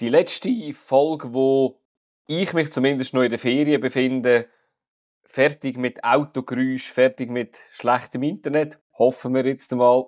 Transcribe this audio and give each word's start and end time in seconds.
die 0.00 0.08
letzte 0.08 0.72
Folge, 0.72 1.32
wo 1.32 1.80
ich 2.26 2.52
mich 2.52 2.72
zumindest 2.72 3.14
noch 3.14 3.22
in 3.22 3.30
der 3.30 3.38
Ferien 3.38 3.80
befinde, 3.80 4.48
fertig 5.24 5.76
mit 5.76 6.02
Autogeräusch, 6.04 6.90
fertig 6.90 7.30
mit 7.30 7.58
schlechtem 7.70 8.22
Internet, 8.22 8.78
hoffen 8.98 9.34
wir 9.34 9.44
jetzt 9.46 9.72
einmal. 9.72 10.06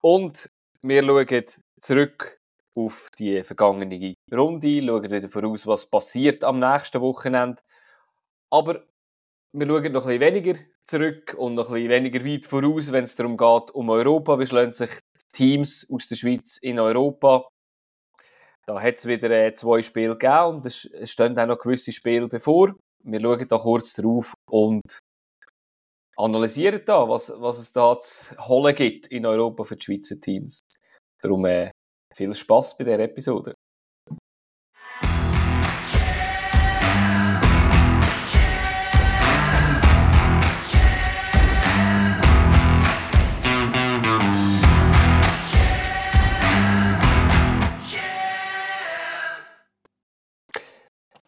Und 0.00 0.50
wir 0.82 1.02
schauen 1.02 1.44
zurück 1.80 2.40
auf 2.76 3.10
die 3.18 3.42
vergangene 3.42 4.14
Runde, 4.32 4.82
schauen 4.84 5.10
wieder 5.10 5.28
voraus, 5.28 5.66
was 5.66 5.86
passiert 5.86 6.44
am 6.44 6.60
nächsten 6.60 7.00
Wochenende. 7.00 7.62
Aber 8.50 8.84
wir 9.52 9.66
schauen 9.66 9.92
noch 9.92 10.06
ein 10.06 10.20
weniger 10.20 10.54
zurück 10.84 11.34
und 11.36 11.54
noch 11.54 11.70
ein 11.70 11.88
weniger 11.88 12.24
weit 12.24 12.46
voraus, 12.46 12.92
wenn 12.92 13.04
es 13.04 13.16
darum 13.16 13.36
geht, 13.36 13.70
um 13.72 13.90
Europa. 13.90 14.38
Wie 14.38 14.46
schlagen 14.46 14.72
sich 14.72 14.90
Teams 15.32 15.90
aus 15.90 16.06
der 16.08 16.16
Schweiz 16.16 16.58
in 16.58 16.78
Europa? 16.78 17.48
Da 18.68 18.82
hat 18.82 18.96
es 18.96 19.06
wieder 19.06 19.30
äh, 19.30 19.54
zwei 19.54 19.80
Spiele 19.80 20.12
gegeben 20.12 20.56
und 20.56 20.66
es 20.66 20.90
stehen 21.10 21.38
auch 21.38 21.46
noch 21.46 21.58
gewisse 21.58 21.90
Spiele 21.90 22.28
bevor. 22.28 22.74
Wir 23.02 23.18
schauen 23.18 23.48
da 23.48 23.56
kurz 23.56 23.94
drauf 23.94 24.34
und 24.50 24.98
analysieren 26.18 26.82
da, 26.84 27.08
was, 27.08 27.32
was 27.38 27.58
es 27.60 27.72
da 27.72 27.98
zu 27.98 28.36
holen 28.46 28.74
gibt 28.74 29.06
in 29.06 29.24
Europa 29.24 29.64
für 29.64 29.76
die 29.76 29.84
Schweizer 29.84 30.20
Teams. 30.20 30.60
Darum 31.22 31.46
äh, 31.46 31.70
viel 32.14 32.34
Spaß 32.34 32.76
bei 32.76 32.84
dieser 32.84 32.98
Episode. 32.98 33.54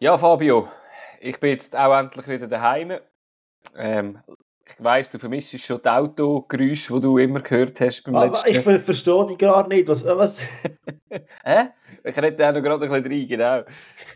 Ja, 0.01 0.17
Fabio, 0.17 0.67
ich 1.19 1.39
bin 1.39 1.51
jetzt 1.51 1.77
auch 1.77 1.95
endlich 1.95 2.27
wieder 2.27 2.47
daheim. 2.47 2.93
Ähm, 3.77 4.17
ich 4.65 4.83
weiss, 4.83 5.11
du 5.11 5.19
vermisst 5.19 5.59
schon 5.59 5.79
die 5.79 5.89
Autogeräusche, 5.89 6.95
die 6.95 7.01
du 7.01 7.19
immer 7.19 7.39
gehört 7.41 7.79
hast 7.81 8.01
beim 8.05 8.15
Aber 8.15 8.25
letzten. 8.31 8.49
ich 8.49 8.59
ver 8.61 8.79
verstehe 8.79 9.27
dich 9.27 9.37
gar 9.37 9.67
nicht. 9.67 9.87
Was, 9.87 10.03
was? 10.03 10.39
Hä? 11.43 11.69
Ich 12.03 12.17
rede 12.17 12.49
auch 12.49 12.51
noch 12.51 12.63
gerade 12.63 12.83
ein 12.83 13.03
bisschen 13.03 13.11
rein, 13.11 13.27
genau. 13.27 13.61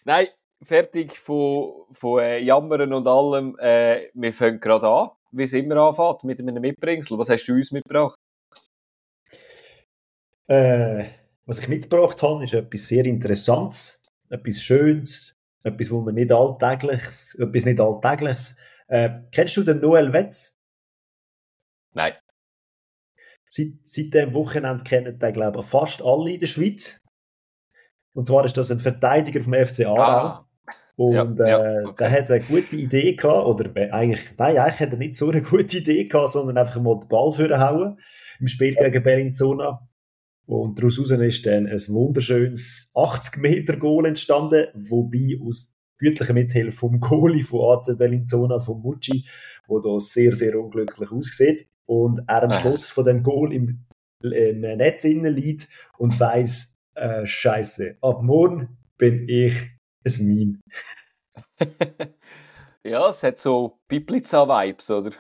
Nein, 0.06 0.28
fertig 0.60 1.12
von, 1.12 1.86
von 1.92 2.20
äh, 2.20 2.40
Jammern 2.40 2.92
und 2.92 3.08
allem. 3.08 3.56
Äh, 3.60 4.10
wir 4.16 4.34
fangen 4.34 4.60
gerade 4.60 4.88
an, 4.88 5.12
wie 5.34 5.44
es 5.44 5.54
immer 5.54 5.76
anfängt, 5.76 6.24
mit 6.24 6.40
einem 6.40 6.62
Mitbringsel. 6.62 7.16
Was 7.20 7.30
hast 7.30 7.46
du 7.46 7.54
uns 7.54 7.72
mitgebracht? 7.72 8.16
Äh, 10.48 11.06
was 11.46 11.60
ich 11.60 11.68
mitgebracht 11.68 12.24
habe, 12.24 12.44
ist 12.44 12.56
etwas 12.56 12.88
sehr 12.88 13.06
Interessantes, 13.06 14.02
etwas 14.32 14.60
Schönes, 14.64 15.35
etwas, 15.66 15.92
wo 15.92 16.02
man 16.02 16.16
nicht 16.16 16.32
alltägliches, 16.32 17.36
etwas 17.36 17.66
nicht 17.66 17.80
alltägliches. 17.80 18.56
Äh, 18.88 19.10
kennst 19.32 19.58
du 19.58 19.64
den 19.64 19.80
Noel 19.80 20.14
Wetz? 20.14 20.56
Nein. 21.94 22.14
Seit, 23.48 23.74
seit 23.84 24.14
dem 24.14 24.34
Wochenende 24.34 24.84
kennen 24.84 25.18
den, 25.18 25.34
glaube 25.34 25.60
ich, 25.60 25.66
fast 25.66 26.04
alle 26.04 26.34
in 26.34 26.40
der 26.40 26.48
Schweiz. 26.48 27.00
Und 28.14 28.28
zwar 28.28 28.46
ist 28.46 28.58
das 28.58 28.72
ein 28.72 28.80
Verteidiger 28.80 29.42
vom 29.42 29.54
FC 29.54 29.86
Aarau. 29.86 30.02
Ah, 30.02 30.50
Und 30.96 31.14
Ja, 31.14 31.24
äh, 31.24 31.50
ja, 31.50 31.90
okay. 31.90 31.96
der 32.00 32.12
hat 32.12 32.32
eine 32.32 32.44
gute 32.44 32.76
Idee 32.76 33.16
gehabt, 33.16 33.46
oder 33.46 33.94
eigentlich, 33.94 34.38
nein, 34.38 34.58
eigentlich 34.58 34.80
hat 34.80 34.92
er 34.92 34.98
nicht 34.98 35.16
so 35.16 35.30
eine 35.30 35.42
gute 35.42 35.78
Idee 35.78 36.06
gehabt, 36.06 36.30
sondern 36.30 36.58
einfach 36.58 36.80
mal 36.80 37.00
den 37.00 37.10
Ball 37.10 37.32
vorhauen 37.32 38.00
im 38.40 38.48
Spiel 38.48 38.76
gegen 38.76 39.04
Bellinzona. 39.04 39.88
Und 40.46 40.78
daraus 40.78 40.98
ist 40.98 41.46
dann 41.46 41.68
ein 41.68 41.80
wunderschönes 41.88 42.90
80-Meter-Goal 42.94 44.06
entstanden, 44.06 44.68
wobei 44.76 45.40
aus 45.42 45.74
gütlicher 45.98 46.34
Mithilfe 46.34 46.78
vom 46.78 47.00
Goalie 47.00 47.44
von 47.44 47.78
AC 47.78 47.98
Bellinzona, 47.98 48.60
von 48.60 48.82
Mucci, 48.82 49.26
wo 49.68 49.80
da 49.80 50.00
sehr, 50.00 50.34
sehr 50.34 50.60
unglücklich 50.60 51.12
aussieht. 51.12 51.68
Und 51.86 52.22
er 52.28 52.44
am. 52.44 52.54
Schluss 52.54 52.90
von 52.90 53.06
dem 53.06 53.24
Goal 53.24 53.54
im, 53.54 53.86
im 54.22 54.60
Netz 54.60 55.04
innen 55.04 55.34
liegt 55.34 55.68
und 55.98 56.20
weiss, 56.20 56.72
äh, 56.96 57.26
Scheiße, 57.26 57.98
ab 58.02 58.22
morgen 58.24 58.78
bin 58.98 59.28
ich 59.28 59.54
ein 60.06 60.26
Meme. 60.26 60.60
ja, 62.84 63.10
es 63.10 63.24
hat 63.24 63.40
so 63.40 63.80
Pipliza-Vibes, 63.88 64.92
oder? 64.92 65.12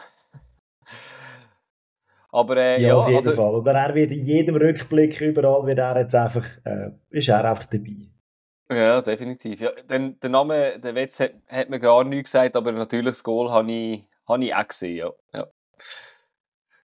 Aber 2.35 2.57
äh, 2.57 2.81
Ja, 2.81 2.87
ja, 2.89 2.95
auf 2.95 3.07
jeden 3.07 3.17
also, 3.17 3.31
Fall. 3.31 3.55
Oder 3.55 3.71
er 3.71 3.95
wird 3.95 4.11
in 4.11 4.25
jedem 4.25 4.57
Rückblick 4.57 5.21
überall 5.21 5.65
wird 5.65 5.79
er 5.79 5.97
jetzt 5.99 6.13
einfach, 6.15 6.45
äh, 6.65 6.91
ist 7.09 7.29
er 7.29 7.45
einfach 7.45 7.63
dabei. 7.65 7.95
Ja, 8.69 9.01
definitiv. 9.01 9.61
Ja, 9.61 9.71
den, 9.71 10.19
der 10.19 10.29
Name, 10.29 10.77
der 10.79 10.95
Wetz 10.95 11.21
hat, 11.21 11.31
hat 11.47 11.69
mir 11.69 11.79
gar 11.79 12.03
nichts 12.03 12.33
gesagt, 12.33 12.57
aber 12.57 12.73
natürlich 12.73 13.11
das 13.11 13.23
Goal 13.23 13.51
habe 13.51 13.71
ich, 13.71 14.03
habe 14.27 14.43
ich 14.43 14.53
auch 14.53 14.67
gesehen. 14.67 14.97
Ja. 14.97 15.13
Ja. 15.33 15.47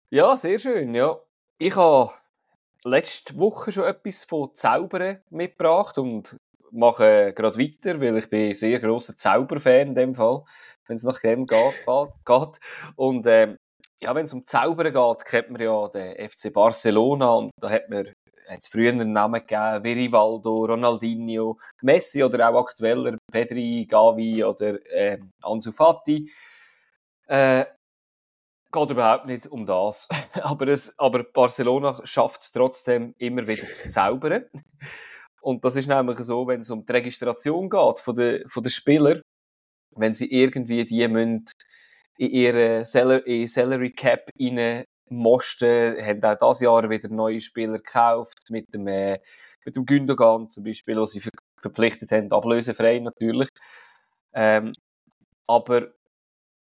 ja, 0.10 0.36
sehr 0.36 0.60
schön. 0.60 0.94
Ja. 0.94 1.18
Ich 1.60 1.78
habe 1.78 2.12
letzte 2.84 3.38
Woche 3.40 3.72
schon 3.72 3.86
etwas 3.86 4.26
von 4.26 4.54
Zaubern 4.54 5.22
mitgebracht 5.30 5.98
und 5.98 6.36
mache 6.72 7.32
gerade 7.34 7.58
weiter, 7.58 8.02
weil 8.02 8.18
ich 8.18 8.30
bin 8.30 8.54
sehr 8.54 8.82
grosser 8.82 9.16
Zauberfan 9.16 9.88
in 9.88 9.96
dem 9.96 10.14
Fall, 10.14 10.44
wenn 10.88 10.98
es 10.98 11.04
nach 11.04 11.22
dem 11.22 11.46
geht. 11.46 11.86
geht. 12.26 12.60
Und 12.98 13.26
ähm, 13.28 13.58
ja, 14.02 14.14
wenn 14.14 14.26
es 14.26 14.34
um 14.34 14.46
Zaubern 14.46 14.94
geht, 14.94 15.26
kennt 15.26 15.50
man 15.50 15.62
ja 15.62 15.88
den 15.88 16.30
FC 16.30 16.54
Barcelona 16.54 17.32
und 17.34 17.52
da 17.60 17.70
hat 17.70 17.90
man 17.90 18.14
es 18.48 18.68
früher 18.68 18.92
einen 18.92 19.12
Namen 19.12 19.42
gegeben, 19.42 19.84
wie 19.84 19.94
Rivaldo, 19.94 20.66
Ronaldinho, 20.66 21.58
Messi 21.82 22.24
oder 22.24 22.50
auch 22.50 22.62
aktueller 22.62 23.18
Pedri, 23.32 23.86
Gavi 23.90 24.44
oder 24.44 24.80
äh, 24.92 25.20
Ansu 25.42 25.72
Fati. 25.72 26.32
Äh, 27.28 27.66
geht 28.72 28.90
überhaupt 28.90 29.26
nicht 29.26 29.48
um 29.48 29.66
das. 29.66 30.08
aber, 30.42 30.68
es, 30.68 30.98
aber 30.98 31.24
Barcelona 31.24 32.00
schafft 32.06 32.42
es 32.42 32.52
trotzdem 32.52 33.16
immer 33.18 33.48
wieder 33.48 33.72
zu 33.72 33.90
zaubern. 33.90 34.46
Und 35.42 35.64
das 35.66 35.76
ist 35.76 35.88
nämlich 35.88 36.20
so, 36.20 36.48
wenn 36.48 36.62
es 36.62 36.70
um 36.70 36.86
die 36.86 36.92
Registration 36.92 37.70
geht 37.70 38.00
von 38.00 38.16
den, 38.16 38.48
von 38.48 38.64
den 38.64 38.70
Spielern, 38.70 39.22
wenn 39.96 40.14
sie 40.14 40.32
irgendwie 40.32 40.86
die 40.86 41.08
müssen 41.08 41.46
in 42.18 42.30
ihre 42.30 42.84
in 43.26 43.48
Salary 43.48 43.92
Cap 43.92 44.30
rein 44.40 44.86
Mosten 45.10 45.96
haben 46.04 46.24
auch 46.24 46.38
dieses 46.38 46.62
Jahr 46.62 46.90
wieder 46.90 47.10
neue 47.10 47.40
Spieler 47.40 47.78
gekauft, 47.78 48.50
mit 48.50 48.74
dem, 48.74 48.88
äh, 48.88 49.20
mit 49.66 49.76
dem 49.76 49.86
Gündogan 49.86 50.50
zum 50.50 50.64
Beispiel, 50.64 51.00
was 51.00 51.12
sie 51.12 51.22
ver 51.22 51.32
verpflichtet 51.60 52.12
haben, 52.12 52.32
ablösefrei 52.32 53.00
natürlich. 53.00 53.50
Ähm, 54.34 54.74
aber 55.48 55.88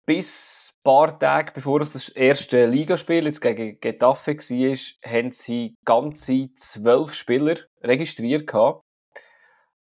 bis 0.07 0.73
ein 0.73 0.83
paar 0.85 1.19
Tage 1.19 1.53
bevor 1.53 1.81
es 1.83 1.93
das 1.93 2.09
erste 2.09 2.65
Ligaspiel 2.65 3.27
jetzt 3.27 3.43
gegen 3.43 3.79
Getafe 3.81 4.37
war, 4.37 5.13
haben 5.13 5.33
sie 5.33 5.75
ganze 5.85 6.55
zwölf 6.55 7.13
Spieler 7.13 7.57
registriert 7.83 8.47
gehabt. 8.47 8.81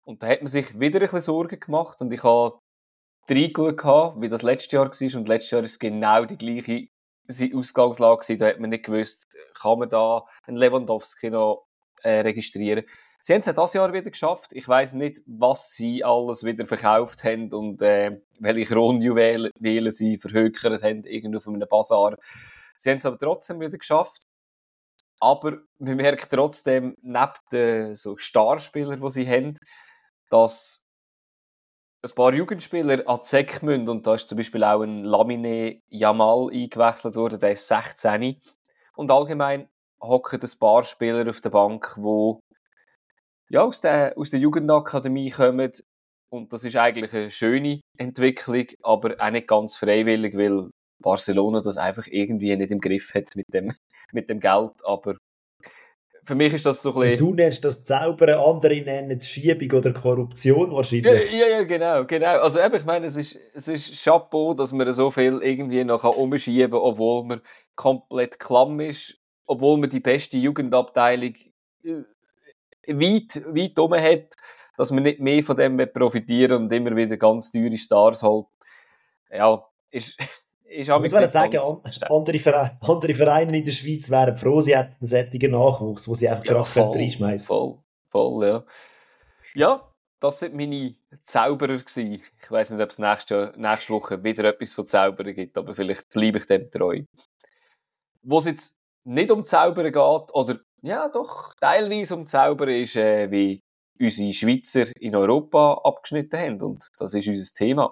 Und 0.05 0.23
da 0.23 0.27
hat 0.27 0.41
man 0.41 0.47
sich 0.47 0.79
wieder 0.79 0.99
ein 0.99 1.01
bisschen 1.01 1.21
Sorgen 1.21 1.59
gemacht 1.59 1.99
und 2.01 2.13
ich 2.13 2.23
habe 2.23 2.60
reingeschaut, 3.31 4.21
wie 4.21 4.29
das 4.29 4.41
letztes 4.41 4.71
Jahr 4.71 4.85
war 4.85 5.19
und 5.19 5.27
letztes 5.27 5.51
Jahr 5.51 5.63
ist 5.63 5.71
es 5.71 5.79
genau 5.79 6.25
die 6.25 6.37
gleiche 6.37 6.87
Ausgangslage. 7.55 8.37
Da 8.37 8.47
hat 8.47 8.59
man 8.59 8.69
nicht 8.69 8.85
gewusst, 8.85 9.37
kann 9.53 9.79
man 9.79 9.89
da 9.89 10.25
einen 10.45 10.57
Lewandowski 10.57 11.29
noch 11.29 11.65
äh, 12.03 12.19
registrieren. 12.21 12.83
Sie 13.23 13.33
haben 13.33 13.41
es 13.41 13.47
auch 13.47 13.53
dieses 13.53 13.73
Jahr 13.73 13.93
wieder 13.93 14.09
geschafft. 14.09 14.51
Ich 14.51 14.67
weiß 14.67 14.93
nicht, 14.93 15.21
was 15.27 15.71
sie 15.73 16.03
alles 16.03 16.43
wieder 16.43 16.65
verkauft 16.65 17.23
haben 17.23 17.53
und 17.53 17.81
äh, 17.81 18.19
welche 18.39 18.73
Kronjuwelen 18.73 19.51
sie 19.91 20.17
verhökert 20.17 20.81
haben, 20.81 21.03
irgendwo 21.03 21.37
auf 21.37 21.47
einem 21.47 21.67
Bazar. 21.69 22.17
Sie 22.75 22.89
haben 22.89 22.97
es 22.97 23.05
aber 23.05 23.19
trotzdem 23.19 23.59
wieder 23.59 23.77
geschafft. 23.77 24.23
Aber 25.19 25.59
man 25.77 25.97
merkt 25.97 26.31
trotzdem, 26.31 26.95
neben 27.03 27.31
den 27.51 27.93
so 27.95 28.17
Starspielern, 28.17 28.99
die 28.99 29.09
sie 29.11 29.29
haben, 29.29 29.53
dass 30.31 30.87
ein 32.03 32.15
paar 32.15 32.33
Jugendspieler 32.33 33.07
an 33.07 33.19
müssen. 33.61 33.89
Und 33.89 34.07
da 34.07 34.15
ist 34.15 34.29
zum 34.29 34.37
Beispiel 34.37 34.63
auch 34.63 34.81
ein 34.81 35.03
Lamine 35.03 35.81
Jamal 35.89 36.49
eingewechselt 36.51 37.15
worden, 37.15 37.39
der 37.39 37.51
ist 37.51 37.67
16. 37.67 38.39
Und 38.95 39.11
allgemein 39.11 39.69
hocken 40.01 40.41
ein 40.41 40.59
paar 40.59 40.83
Spieler 40.83 41.29
auf 41.29 41.41
der 41.41 41.51
Bank, 41.51 41.95
die 41.97 42.39
ja, 43.49 43.63
aus, 43.63 43.81
der, 43.81 44.17
aus 44.17 44.29
der 44.29 44.39
Jugendakademie 44.39 45.29
kommen. 45.29 45.71
Und 46.29 46.53
das 46.53 46.63
ist 46.63 46.77
eigentlich 46.77 47.13
eine 47.13 47.29
schöne 47.29 47.81
Entwicklung, 47.97 48.65
aber 48.81 49.15
auch 49.19 49.31
nicht 49.31 49.47
ganz 49.47 49.75
freiwillig, 49.75 50.37
weil 50.37 50.69
Barcelona 51.01 51.61
das 51.61 51.77
einfach 51.77 52.07
irgendwie 52.07 52.55
nicht 52.55 52.71
im 52.71 52.79
Griff 52.79 53.13
hat 53.13 53.35
mit 53.35 53.53
dem, 53.53 53.75
mit 54.13 54.29
dem 54.29 54.39
Geld. 54.39 54.73
Aber 54.85 55.17
für 56.23 56.35
mich 56.35 56.53
ist 56.53 56.65
das 56.65 56.81
so 56.81 56.93
ein 56.93 56.99
bisschen... 56.99 57.17
Du 57.17 57.33
nennst 57.33 57.65
das 57.65 57.83
Zaubern, 57.83 58.39
andere 58.39 58.81
nennen 58.81 59.17
es 59.17 59.27
Schiebung 59.27 59.79
oder 59.79 59.91
Korruption 59.91 60.71
wahrscheinlich. 60.71 61.31
Ja, 61.31 61.37
ja, 61.37 61.57
ja, 61.57 61.63
genau, 61.63 62.05
genau. 62.05 62.39
Also 62.39 62.59
eben, 62.59 62.75
ich 62.75 62.85
meine, 62.85 63.07
es 63.07 63.15
ist, 63.15 63.39
es 63.53 63.67
ist 63.67 64.03
Chapeau, 64.03 64.53
dass 64.53 64.71
man 64.71 64.91
so 64.93 65.09
viel 65.11 65.39
irgendwie 65.41 65.83
noch 65.83 66.03
umschieben 66.03 66.71
kann, 66.71 66.79
obwohl 66.79 67.25
man 67.25 67.41
komplett 67.75 68.39
klamm 68.39 68.79
ist, 68.79 69.19
obwohl 69.45 69.77
man 69.77 69.89
die 69.89 69.99
beste 69.99 70.37
Jugendabteilung 70.37 71.33
weit, 72.87 73.41
weit 73.45 73.79
oben 73.79 74.01
hat. 74.01 74.35
dass 74.81 74.89
man 74.89 75.03
nicht 75.03 75.19
mehr 75.19 75.43
von 75.43 75.55
dem 75.55 75.77
profitieren 75.93 76.63
und 76.63 76.73
immer 76.73 76.95
wieder 76.95 77.15
ganz 77.15 77.51
teure 77.51 77.77
Stars 77.77 78.23
holt. 78.23 78.47
Ja, 79.29 79.63
ist, 79.91 80.17
ist 80.71 80.89
Ich 80.89 81.11
würde 81.11 81.27
sagen, 81.27 81.59
andere 82.09 82.39
Vereine, 82.39 82.77
andere 82.81 83.13
Vereine 83.13 83.57
in 83.57 83.63
der 83.63 83.71
Schweiz 83.71 84.09
wären 84.09 84.35
froh, 84.35 84.61
sie 84.61 84.75
hätten 84.75 84.95
einen 84.99 85.07
sättigen 85.07 85.51
Nachwuchs, 85.51 86.07
wo 86.07 86.13
sie 86.13 86.29
einfach 86.29 86.45
ja, 86.45 86.53
gerade 86.53 86.99
reinschmeißen 86.99 87.47
Voll, 87.47 87.77
voll, 88.09 88.47
ja. 88.47 88.63
Ja, 89.55 89.91
das 90.19 90.39
sind 90.39 90.55
meine 90.55 90.95
Zauberer 91.23 91.77
gewesen. 91.77 92.21
Ich 92.41 92.51
weiß 92.51 92.71
nicht, 92.71 92.81
ob 92.81 92.89
es 92.89 92.99
nächste, 92.99 93.53
nächste 93.57 93.93
Woche 93.93 94.23
wieder 94.23 94.45
etwas 94.45 94.73
von 94.73 94.85
Zauberern 94.85 95.33
gibt, 95.33 95.57
aber 95.57 95.75
vielleicht 95.75 96.09
bleibe 96.09 96.37
ich 96.37 96.45
dem 96.45 96.69
treu. 96.69 97.03
Wo 98.21 98.37
es 98.37 98.45
jetzt 98.45 98.75
nicht 99.03 99.31
um 99.31 99.43
Zaubern 99.43 99.85
geht, 99.91 99.95
oder 99.95 100.59
ja, 100.83 101.09
doch 101.09 101.53
teilweise 101.59 102.15
um 102.15 102.27
Zaubern, 102.27 102.69
ist, 102.69 102.95
äh, 102.95 103.29
wie 103.31 103.61
unsere 103.99 104.33
Schweizer 104.33 104.85
in 104.99 105.15
Europa 105.15 105.81
abgeschnitten 105.83 106.39
haben. 106.39 106.61
Und 106.61 106.87
das 106.97 107.13
ist 107.13 107.27
unser 107.27 107.53
Thema. 107.55 107.91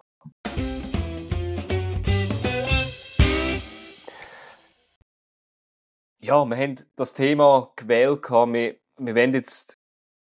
Ja, 6.30 6.46
wir 6.46 6.58
haben 6.58 6.76
das 6.96 7.16
Thema 7.16 7.72
gewählt. 7.76 8.30
Wir, 8.30 8.76
wir 9.00 9.16
wollen 9.16 9.34
jetzt 9.34 9.80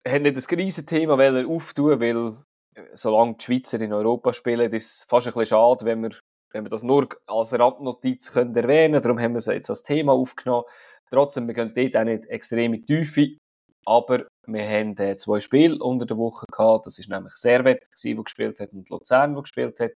haben 0.08 0.22
nicht 0.22 0.38
ein 0.38 0.58
riesiges 0.58 0.86
Thema 0.86 1.16
auftun, 1.46 2.00
weil 2.00 2.34
äh, 2.76 2.84
solange 2.94 3.36
die 3.36 3.44
Schweizer 3.44 3.82
in 3.82 3.92
Europa 3.92 4.32
spielen, 4.32 4.72
ist 4.72 4.86
es 4.86 5.04
fast 5.04 5.28
ein 5.28 5.34
bisschen 5.34 5.48
schade, 5.48 5.84
wenn 5.84 6.02
wir, 6.02 6.12
wenn 6.54 6.64
wir 6.64 6.70
das 6.70 6.84
nur 6.84 7.10
als 7.28 7.60
Randnotiz 7.60 8.32
können 8.32 8.56
erwähnen 8.56 8.94
können. 8.94 9.04
Darum 9.04 9.20
haben 9.20 9.34
wir 9.34 9.40
es 9.40 9.48
jetzt 9.48 9.70
als 9.70 9.84
Thema 9.84 10.14
aufgenommen. 10.14 10.64
Trotzdem, 11.10 11.46
wir 11.48 11.56
gehen 11.56 11.74
dort 11.76 11.98
auch 11.98 12.06
nicht 12.06 12.26
extrem 12.28 12.74
in 12.74 12.86
die 12.86 13.04
Tiefe, 13.04 13.38
aber 13.86 14.28
wir 14.48 14.66
haben 14.66 14.96
äh, 14.96 15.18
zwei 15.18 15.42
Spiele 15.42 15.78
unter 15.78 16.06
der 16.06 16.16
Woche 16.16 16.46
gehabt. 16.50 16.86
Das 16.86 17.00
ist 17.00 17.10
nämlich 17.10 17.34
Servet, 17.34 17.84
der 18.02 18.16
gespielt 18.16 18.62
hat, 18.62 18.72
und 18.72 18.90
Luzern, 18.90 19.34
der 19.34 19.44
gespielt 19.44 19.78
hat. 19.82 19.92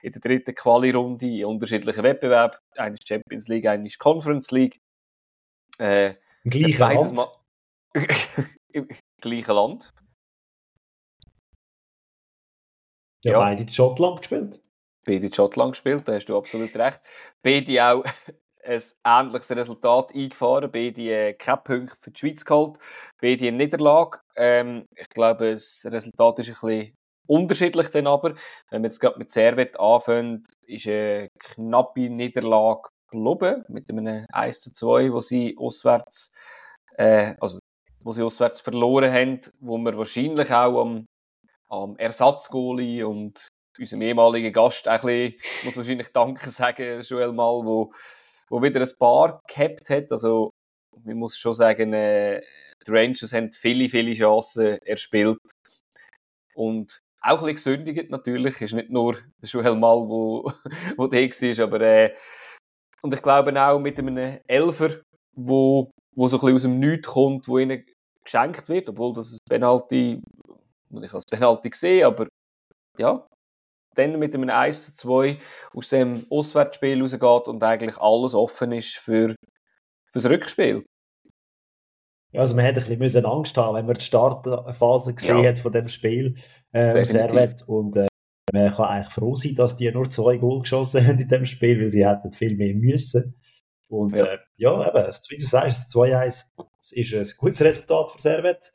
In 0.00 0.12
der 0.12 0.20
dritten 0.20 0.54
Quali-Runde 0.54 1.26
in 1.26 1.44
unterschiedlichen 1.46 2.04
Wettbewerben. 2.04 2.56
Eine 2.76 2.94
ist 2.94 3.08
Champions 3.08 3.48
League, 3.48 3.66
eine 3.66 3.84
ist 3.84 3.98
Conference 3.98 4.52
League. 4.52 4.78
Äh, 5.78 6.14
Im 6.44 6.50
gleichen 6.50 6.78
Land? 6.78 7.14
Mal 7.14 7.28
Im 8.72 8.88
gleichen 9.20 9.54
Land. 9.54 9.92
Ja, 13.22 13.32
ja. 13.32 13.38
beide 13.38 13.62
in 13.62 13.68
Schottland 13.68 14.20
gespielt. 14.20 14.60
Beide 15.06 15.26
in 15.26 15.32
Schottland 15.32 15.72
gespielt, 15.72 16.06
da 16.06 16.14
hast 16.14 16.26
du 16.26 16.36
absolut 16.36 16.74
recht. 16.76 17.00
Beide 17.42 17.84
auch 17.88 18.04
ein 18.64 18.80
ähnliches 19.04 19.50
Resultat 19.50 20.14
eingefahren. 20.14 20.70
Beide 20.70 21.02
äh, 21.02 21.34
keine 21.34 21.58
Punkte 21.58 21.96
für 22.00 22.10
die 22.10 22.18
Schweiz 22.18 22.44
geholt. 22.44 22.78
Beide 23.20 23.48
in 23.48 23.56
Niederlage. 23.56 24.20
Ähm, 24.36 24.86
ich 24.96 25.08
glaube, 25.08 25.52
das 25.52 25.86
Resultat 25.86 26.38
ist 26.38 26.48
ein 26.48 26.54
bisschen 26.54 26.96
unterschiedlich 27.26 27.88
dann 27.88 28.06
aber. 28.06 28.34
Wenn 28.70 28.82
wir 28.82 28.88
jetzt 28.88 29.00
gerade 29.00 29.18
mit 29.18 29.30
Servet 29.30 29.78
anfangen, 29.78 30.42
ist 30.66 30.86
eine 30.86 31.28
knappe 31.38 32.08
Niederlage 32.10 32.90
geblieben, 33.22 33.64
mit 33.68 33.88
einem 33.90 34.26
1 34.32 34.60
zu 34.60 34.72
2, 34.72 35.12
wo 35.12 35.20
sie 35.20 35.56
auswärts, 35.58 36.32
äh, 36.96 37.34
also 37.40 37.58
wo 38.00 38.12
sie 38.12 38.22
auswärts 38.22 38.60
verloren 38.60 39.12
haben, 39.12 39.40
wo 39.60 39.78
wir 39.78 39.96
wahrscheinlich 39.96 40.50
auch 40.52 40.82
am, 40.82 41.06
am 41.68 41.96
Ersatzgoalie 41.96 43.06
und 43.06 43.48
unserem 43.78 44.02
ehemaligen 44.02 44.52
Gast 44.52 44.88
ein 44.88 45.00
bisschen, 45.00 45.34
muss 45.64 45.76
wahrscheinlich 45.76 46.12
Danke 46.12 46.50
sagen, 46.50 47.00
Joel 47.00 47.32
Mal, 47.32 47.64
wo, 47.64 47.92
wo 48.48 48.62
wieder 48.62 48.80
ein 48.80 48.96
paar 48.98 49.42
gehabt 49.46 49.90
hat. 49.90 50.12
Also, 50.12 50.50
man 51.04 51.16
muss 51.16 51.38
schon 51.38 51.54
sagen, 51.54 51.92
äh, 51.92 52.42
die 52.86 52.90
Rangers 52.90 53.32
haben 53.32 53.50
viele, 53.52 53.88
viele 53.88 54.14
Chancen 54.14 54.78
erspielt. 54.82 55.38
Und 56.54 57.00
auch 57.20 57.42
ein 57.42 57.54
bisschen 57.54 57.76
gesündigt 57.84 58.10
natürlich. 58.10 58.60
Ist 58.60 58.74
nicht 58.74 58.90
nur 58.90 59.14
der 59.14 59.48
Joel 59.48 59.76
Mal, 59.76 59.96
wo, 60.08 60.52
wo 60.96 61.06
der 61.06 61.22
war, 61.28 61.64
aber 61.64 61.80
äh, 61.80 62.14
und 63.04 63.12
ich 63.12 63.20
glaube 63.20 63.52
auch 63.62 63.78
mit 63.78 63.98
einem 63.98 64.40
Elfer, 64.46 64.88
wo, 65.34 65.90
wo 66.16 66.26
so 66.26 66.38
ein 66.38 66.40
bisschen 66.40 66.56
aus 66.56 66.62
dem 66.62 66.78
Nichts 66.80 67.08
kommt, 67.08 67.46
wo 67.46 67.58
ihnen 67.58 67.84
geschenkt 68.24 68.66
wird, 68.70 68.88
obwohl 68.88 69.12
das 69.12 69.32
ein 69.32 69.38
Penalty, 69.46 70.22
ich 71.02 71.12
als 71.12 71.26
Penalty 71.26 71.68
gesehen, 71.68 72.06
aber 72.06 72.28
ja, 72.96 73.26
dann 73.94 74.18
mit 74.18 74.34
einem 74.34 74.48
1 74.48 74.86
zu 74.86 74.94
2 74.94 75.38
aus 75.74 75.90
dem 75.90 76.26
Auswärtsspiel 76.30 77.02
rausgeht 77.02 77.48
und 77.48 77.62
eigentlich 77.62 77.98
alles 77.98 78.34
offen 78.34 78.72
ist 78.72 78.96
für, 78.96 79.34
für 80.10 80.18
das 80.18 80.30
Rückspiel. 80.30 80.86
Ja, 82.32 82.40
also 82.40 82.56
man 82.56 82.64
hätte 82.64 82.80
ein 82.90 82.98
bisschen 82.98 83.26
Angst 83.26 83.54
haben, 83.58 83.76
wenn 83.76 83.86
man 83.86 83.96
die 83.96 84.00
Startphase 84.00 85.14
gesehen 85.14 85.42
ja. 85.42 85.50
hat 85.50 85.58
von 85.58 85.72
dem 85.72 85.88
Spiel 85.88 86.36
äh, 86.72 87.04
Servet 87.04 87.68
und 87.68 87.96
äh, 87.96 88.06
man 88.52 88.72
kann 88.72 88.86
eigentlich 88.86 89.14
froh 89.14 89.34
sein, 89.34 89.54
dass 89.54 89.76
die 89.76 89.90
nur 89.90 90.08
zwei 90.08 90.36
Goal 90.36 90.60
geschossen 90.60 91.06
haben 91.06 91.18
in 91.18 91.28
dem 91.28 91.46
Spiel, 91.46 91.80
weil 91.80 91.90
sie 91.90 92.06
hätten 92.06 92.32
viel 92.32 92.56
mehr 92.56 92.74
müssen. 92.74 93.34
Und 93.88 94.16
ja, 94.16 94.24
äh, 94.24 94.38
ja 94.56 94.88
eben, 94.88 95.12
wie 95.28 95.36
du 95.36 95.46
sagst, 95.46 95.94
2-1 95.94 96.44
ist 96.92 97.14
ein 97.14 97.38
gutes 97.38 97.62
Resultat 97.62 98.10
für 98.10 98.20
Servet. 98.20 98.72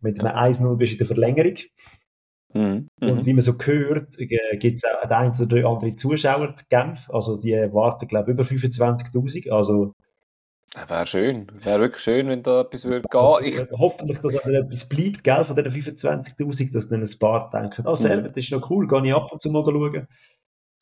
Mit 0.00 0.20
einem 0.20 0.34
1-0 0.34 0.76
bist 0.76 0.92
du 0.92 0.94
in 0.94 0.98
der 0.98 1.06
Verlängerung. 1.06 1.56
Mhm. 2.54 2.88
Und 3.00 3.14
mhm. 3.16 3.26
wie 3.26 3.32
man 3.32 3.42
so 3.42 3.54
hört, 3.62 4.18
äh, 4.18 4.56
gibt 4.56 4.78
es 4.78 4.84
auch 4.84 5.08
ein 5.08 5.30
oder 5.40 5.68
andere 5.68 5.94
Zuschauer 5.94 6.54
zu 6.56 6.64
Genf. 6.68 7.08
Also 7.10 7.40
die 7.40 7.52
warten, 7.52 8.08
glaube 8.08 8.30
ich, 8.30 8.34
über 8.34 8.44
25.000. 8.44 9.50
Also 9.50 9.94
Wäre 10.74 11.06
schön. 11.06 11.46
Wäre 11.62 11.80
wirklich 11.80 12.02
schön, 12.02 12.28
wenn 12.28 12.42
da 12.42 12.62
etwas 12.62 12.86
würde 12.86 13.06
gehen. 13.06 13.44
Ich 13.44 13.78
hoffentlich, 13.78 14.18
dass 14.20 14.34
etwas 14.34 14.88
bleibt, 14.88 15.22
gell, 15.22 15.44
von 15.44 15.54
diesen 15.54 15.94
25.000, 15.96 16.72
dass 16.72 16.88
dann 16.88 17.02
ein 17.02 17.18
paar 17.18 17.50
denken, 17.50 17.86
oh, 17.86 17.94
Servet, 17.94 18.34
das 18.34 18.44
ist 18.44 18.52
noch 18.52 18.70
cool, 18.70 18.88
gehe 18.88 19.06
ich 19.06 19.14
ab 19.14 19.30
und 19.30 19.42
zu 19.42 19.50
mal 19.50 19.62
schauen. 19.64 20.08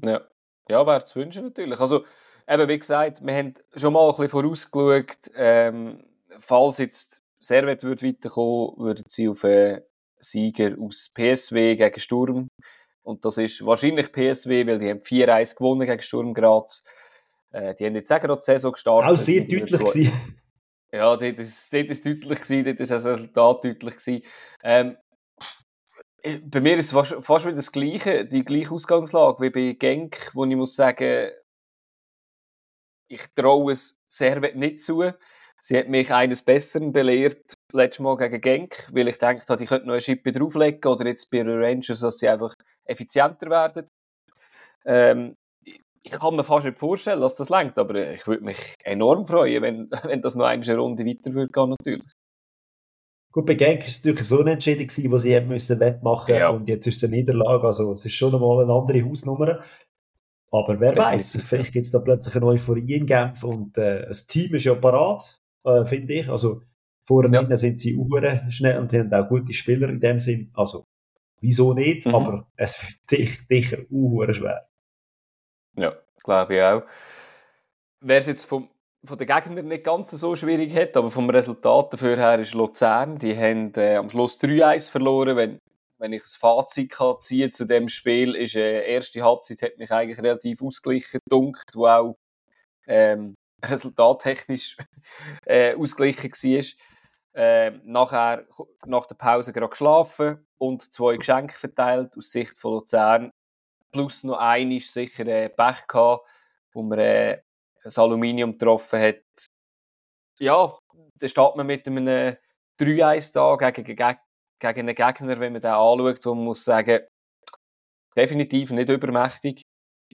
Ja, 0.05 0.21
ja 0.69 0.87
wäre 0.87 1.05
zu 1.05 1.19
wünschen 1.19 1.43
natürlich. 1.43 1.81
Also, 1.81 2.05
eben, 2.49 2.69
wie 2.69 2.79
gesagt, 2.79 3.27
wir 3.27 3.35
haben 3.35 3.55
schon 3.75 3.93
mal 3.93 4.05
ein 4.05 4.11
bisschen 4.11 4.29
vorausgeschaut, 4.29 5.33
ähm, 5.35 6.05
falls 6.39 6.79
jetzt 6.79 7.25
Servet 7.41 7.83
würde 7.83 8.07
weiterkommen, 8.07 8.77
würden 8.77 9.05
sie 9.09 9.29
auf 9.29 9.45
einen 9.45 9.81
Sieger 10.21 10.77
aus 10.81 11.11
PSW 11.13 11.75
gegen 11.75 12.01
Sturm. 12.01 12.49
Und 13.03 13.25
das 13.25 13.39
ist 13.39 13.65
wahrscheinlich 13.67 14.13
PSW, 14.13 14.67
weil 14.67 14.79
die 14.79 14.91
haben 14.91 15.01
4-1 15.01 15.57
gewonnen 15.57 15.87
gegen 15.87 16.03
Sturm 16.03 16.35
Graz. 16.35 16.85
Äh, 17.53 17.75
die 17.75 17.87
haben 17.87 17.95
jetzt 17.95 18.13
auch 18.13 18.21
gerade 18.21 18.37
die 18.37 18.45
Saison 18.45 18.73
gestartet. 18.73 19.11
Auch 19.11 19.19
sehr 19.19 19.41
deutlich 19.43 19.81
gewesen. 19.81 20.13
Ja, 20.93 21.17
dort 21.17 21.23
ist, 21.23 21.73
dort 21.73 21.87
ist 21.87 22.05
deutlich 22.05 22.41
gewesen, 22.41 22.65
dort 22.65 22.81
ist 22.81 22.91
das 22.91 23.07
Resultat 23.07 23.65
deutlich 23.65 23.97
gewesen. 23.97 24.23
Ähm, 24.63 24.97
bei 26.43 26.61
mir 26.61 26.77
ist 26.77 26.93
es 26.93 27.25
fast, 27.25 27.45
wieder 27.47 27.57
das 27.57 27.73
Gleiche, 27.73 28.27
die 28.27 28.45
gleiche 28.45 28.73
Ausgangslage 28.73 29.41
wie 29.41 29.51
bei 29.51 29.73
Genk, 29.79 30.31
wo 30.35 30.45
ich 30.45 30.57
muss 30.57 30.77
sagen, 30.77 31.31
ich 33.09 33.23
traue 33.35 33.73
es 33.73 33.99
sehr 34.09 34.41
nicht 34.55 34.81
zu. 34.81 35.13
Sie 35.63 35.79
hat 35.79 35.89
mich 35.89 36.13
eines 36.13 36.43
Besseren 36.43 36.93
belehrt, 36.93 37.55
letztes 37.73 38.01
Mal 38.01 38.17
gegen 38.17 38.41
Genk, 38.41 38.89
weil 38.93 39.09
ich 39.09 39.15
gedacht 39.15 39.49
habe, 39.49 39.63
ich 39.63 39.69
könnte 39.69 39.87
noch 39.87 39.95
eine 39.95 40.01
Schippe 40.01 40.33
drauflegen 40.33 40.91
oder 40.91 41.07
jetzt 41.07 41.31
bei 41.31 41.43
Rangers, 41.43 42.01
dass 42.01 42.19
sie 42.19 42.29
einfach 42.29 42.55
effizienter 42.85 43.51
werden. 43.51 43.89
Ähm, 44.87 45.37
ich 46.03 46.13
kann 46.13 46.37
mir 46.37 46.45
fast 46.45 46.65
nicht 46.65 46.79
vorstellen, 46.79 47.21
dass 47.21 47.37
das 47.37 47.51
längt, 47.51 47.79
aber 47.79 48.13
ich 48.13 48.27
würde 48.27 48.45
mich 48.45 48.59
enorm 48.85 49.27
freuen, 49.27 49.63
wenn, 49.63 49.91
wenn 50.05 50.23
das 50.23 50.35
noch 50.35 50.47
eine 50.47 50.77
Runde 50.77 51.05
weiter 51.05 51.35
würde 51.35 51.53
gehen, 51.53 51.71
natürlich. 51.71 52.13
Gut, 53.33 53.47
bei 53.47 53.55
Genk 53.55 53.83
war 53.83 53.87
es 53.87 53.99
natürlich 53.99 54.27
so 54.27 54.41
unentschieden, 54.41 54.89
gewesen, 54.89 55.13
wo 55.13 55.19
sie 55.19 55.37
haben 55.37 55.49
müssen 55.49 55.79
wettmachen 55.79 56.35
ja. 56.35 56.49
und 56.49 56.69
jetzt 56.69 56.87
ist 56.87 56.97
es 56.97 57.05
eine 57.05 57.17
Niederlage, 57.17 57.65
also 57.65 57.93
es 57.93 58.05
ist 58.05 58.15
schon 58.15 58.35
einmal 58.35 58.65
eine 58.65 58.73
andere 58.73 59.05
Hausnummer. 59.09 59.61
Aber 60.51 60.81
wer 60.81 60.97
weiß, 60.97 61.39
vielleicht 61.45 61.73
gibt 61.73 61.87
es 61.87 61.93
da 61.93 62.01
plötzlich 62.01 62.35
eine 62.35 62.47
Euphorie 62.47 62.95
in 62.95 63.07
Genf 63.07 63.45
und 63.45 63.79
äh, 63.79 64.07
das 64.07 64.27
Team 64.27 64.55
ist 64.55 64.65
ja 64.65 64.75
parat, 64.75 65.41
äh, 65.65 65.85
finde 65.85 66.13
ich. 66.15 66.29
Also 66.29 66.63
vorne 67.05 67.37
ja. 67.37 67.57
sind 67.57 67.79
sie 67.79 67.95
uhren 67.95 68.51
schnell 68.51 68.81
und 68.81 68.93
haben 68.93 69.13
auch 69.13 69.29
gute 69.29 69.53
Spieler 69.53 69.89
in 69.89 70.01
dem 70.01 70.19
Sinn. 70.19 70.51
Also 70.55 70.87
wieso 71.41 71.73
nicht, 71.73 72.07
mhm. 72.07 72.15
aber 72.17 72.51
es 72.57 72.83
wird 72.83 73.45
sicher 73.49 73.79
uhren 73.91 74.35
schwer. 74.35 74.70
Ja, 75.77 75.95
glaube 76.23 76.57
ich 76.57 76.63
auch. 76.63 76.83
Wer 78.01 78.19
es 78.19 78.27
jetzt 78.27 78.45
vom, 78.45 78.69
von 79.05 79.19
den 79.19 79.27
Gegnern 79.27 79.67
nicht 79.67 79.85
ganz 79.85 80.11
so 80.11 80.37
schwierig 80.37 80.75
hat, 80.75 80.97
aber 80.97 81.11
vom 81.11 81.31
Resultat 81.31 81.93
dafür 81.93 82.17
her 82.17 82.39
ist 82.39 82.55
Luzern. 82.55 83.19
Die 83.19 83.37
haben 83.37 83.73
äh, 83.77 83.97
am 83.97 84.09
Schluss 84.09 84.41
3-1 84.41 84.91
verloren. 84.91 85.37
Wenn, 85.37 85.59
wenn 85.99 86.13
ich 86.13 86.23
ein 86.23 86.39
Fazit 86.39 86.91
kann 86.91 87.21
ziehen 87.21 87.53
zu 87.53 87.67
dem 87.67 87.89
Spiel, 87.89 88.35
ist 88.35 88.57
äh, 88.57 88.87
erste 88.87 89.23
Halbzeit 89.23 89.63
hat 89.63 89.79
mich 89.79 89.91
eigentlich 89.91 90.19
relativ 90.19 90.63
ausgeglichen 90.63 91.21
gedunkt, 91.25 91.71
wo 91.75 91.87
auch 91.87 92.17
ähm, 92.87 93.37
resultattechnisch 93.65 94.77
äh, 95.47 95.75
ausgeglichen 95.75 96.33
war. 96.33 96.65
Äh, 97.33 97.71
nachher, 97.85 98.47
nach 98.87 99.07
der 99.07 99.15
Pause 99.15 99.53
gerade 99.53 99.71
geschlafen 99.71 100.47
und 100.59 100.93
zwei 100.93 101.17
Geschenke 101.17 101.57
verteilt 101.57 102.17
aus 102.17 102.33
Sicht 102.33 102.59
von 102.59 102.73
Luzern 102.73 103.31
plus 103.91 104.25
noch 104.25 104.39
ein 104.39 104.73
ist 104.73 104.93
sicher 104.93 105.27
äh, 105.27 105.49
Pech 105.49 105.87
gehabt, 105.87 106.27
wo 106.73 106.83
man 106.83 106.99
äh, 106.99 107.43
das 107.83 107.99
Aluminium 107.99 108.53
getroffen 108.53 109.01
hat. 109.01 109.23
Ja, 110.39 110.79
dann 111.19 111.29
steht 111.29 111.57
man 111.57 111.67
mit 111.67 111.87
einem 111.87 112.37
3-1 112.81 113.33
da 113.35 113.71
gegen, 113.71 113.85
gegen, 113.85 114.19
gegen 114.59 114.81
einen 114.81 114.95
Gegner, 114.95 115.41
wenn 115.41 115.53
man 115.53 115.63
den 115.63 115.71
anschaut, 115.71 116.25
wo 116.25 116.35
man 116.35 116.45
muss 116.45 116.65
sagen, 116.65 117.07
definitiv 118.17 118.71
nicht 118.71 118.89
übermächtig. 118.89 119.63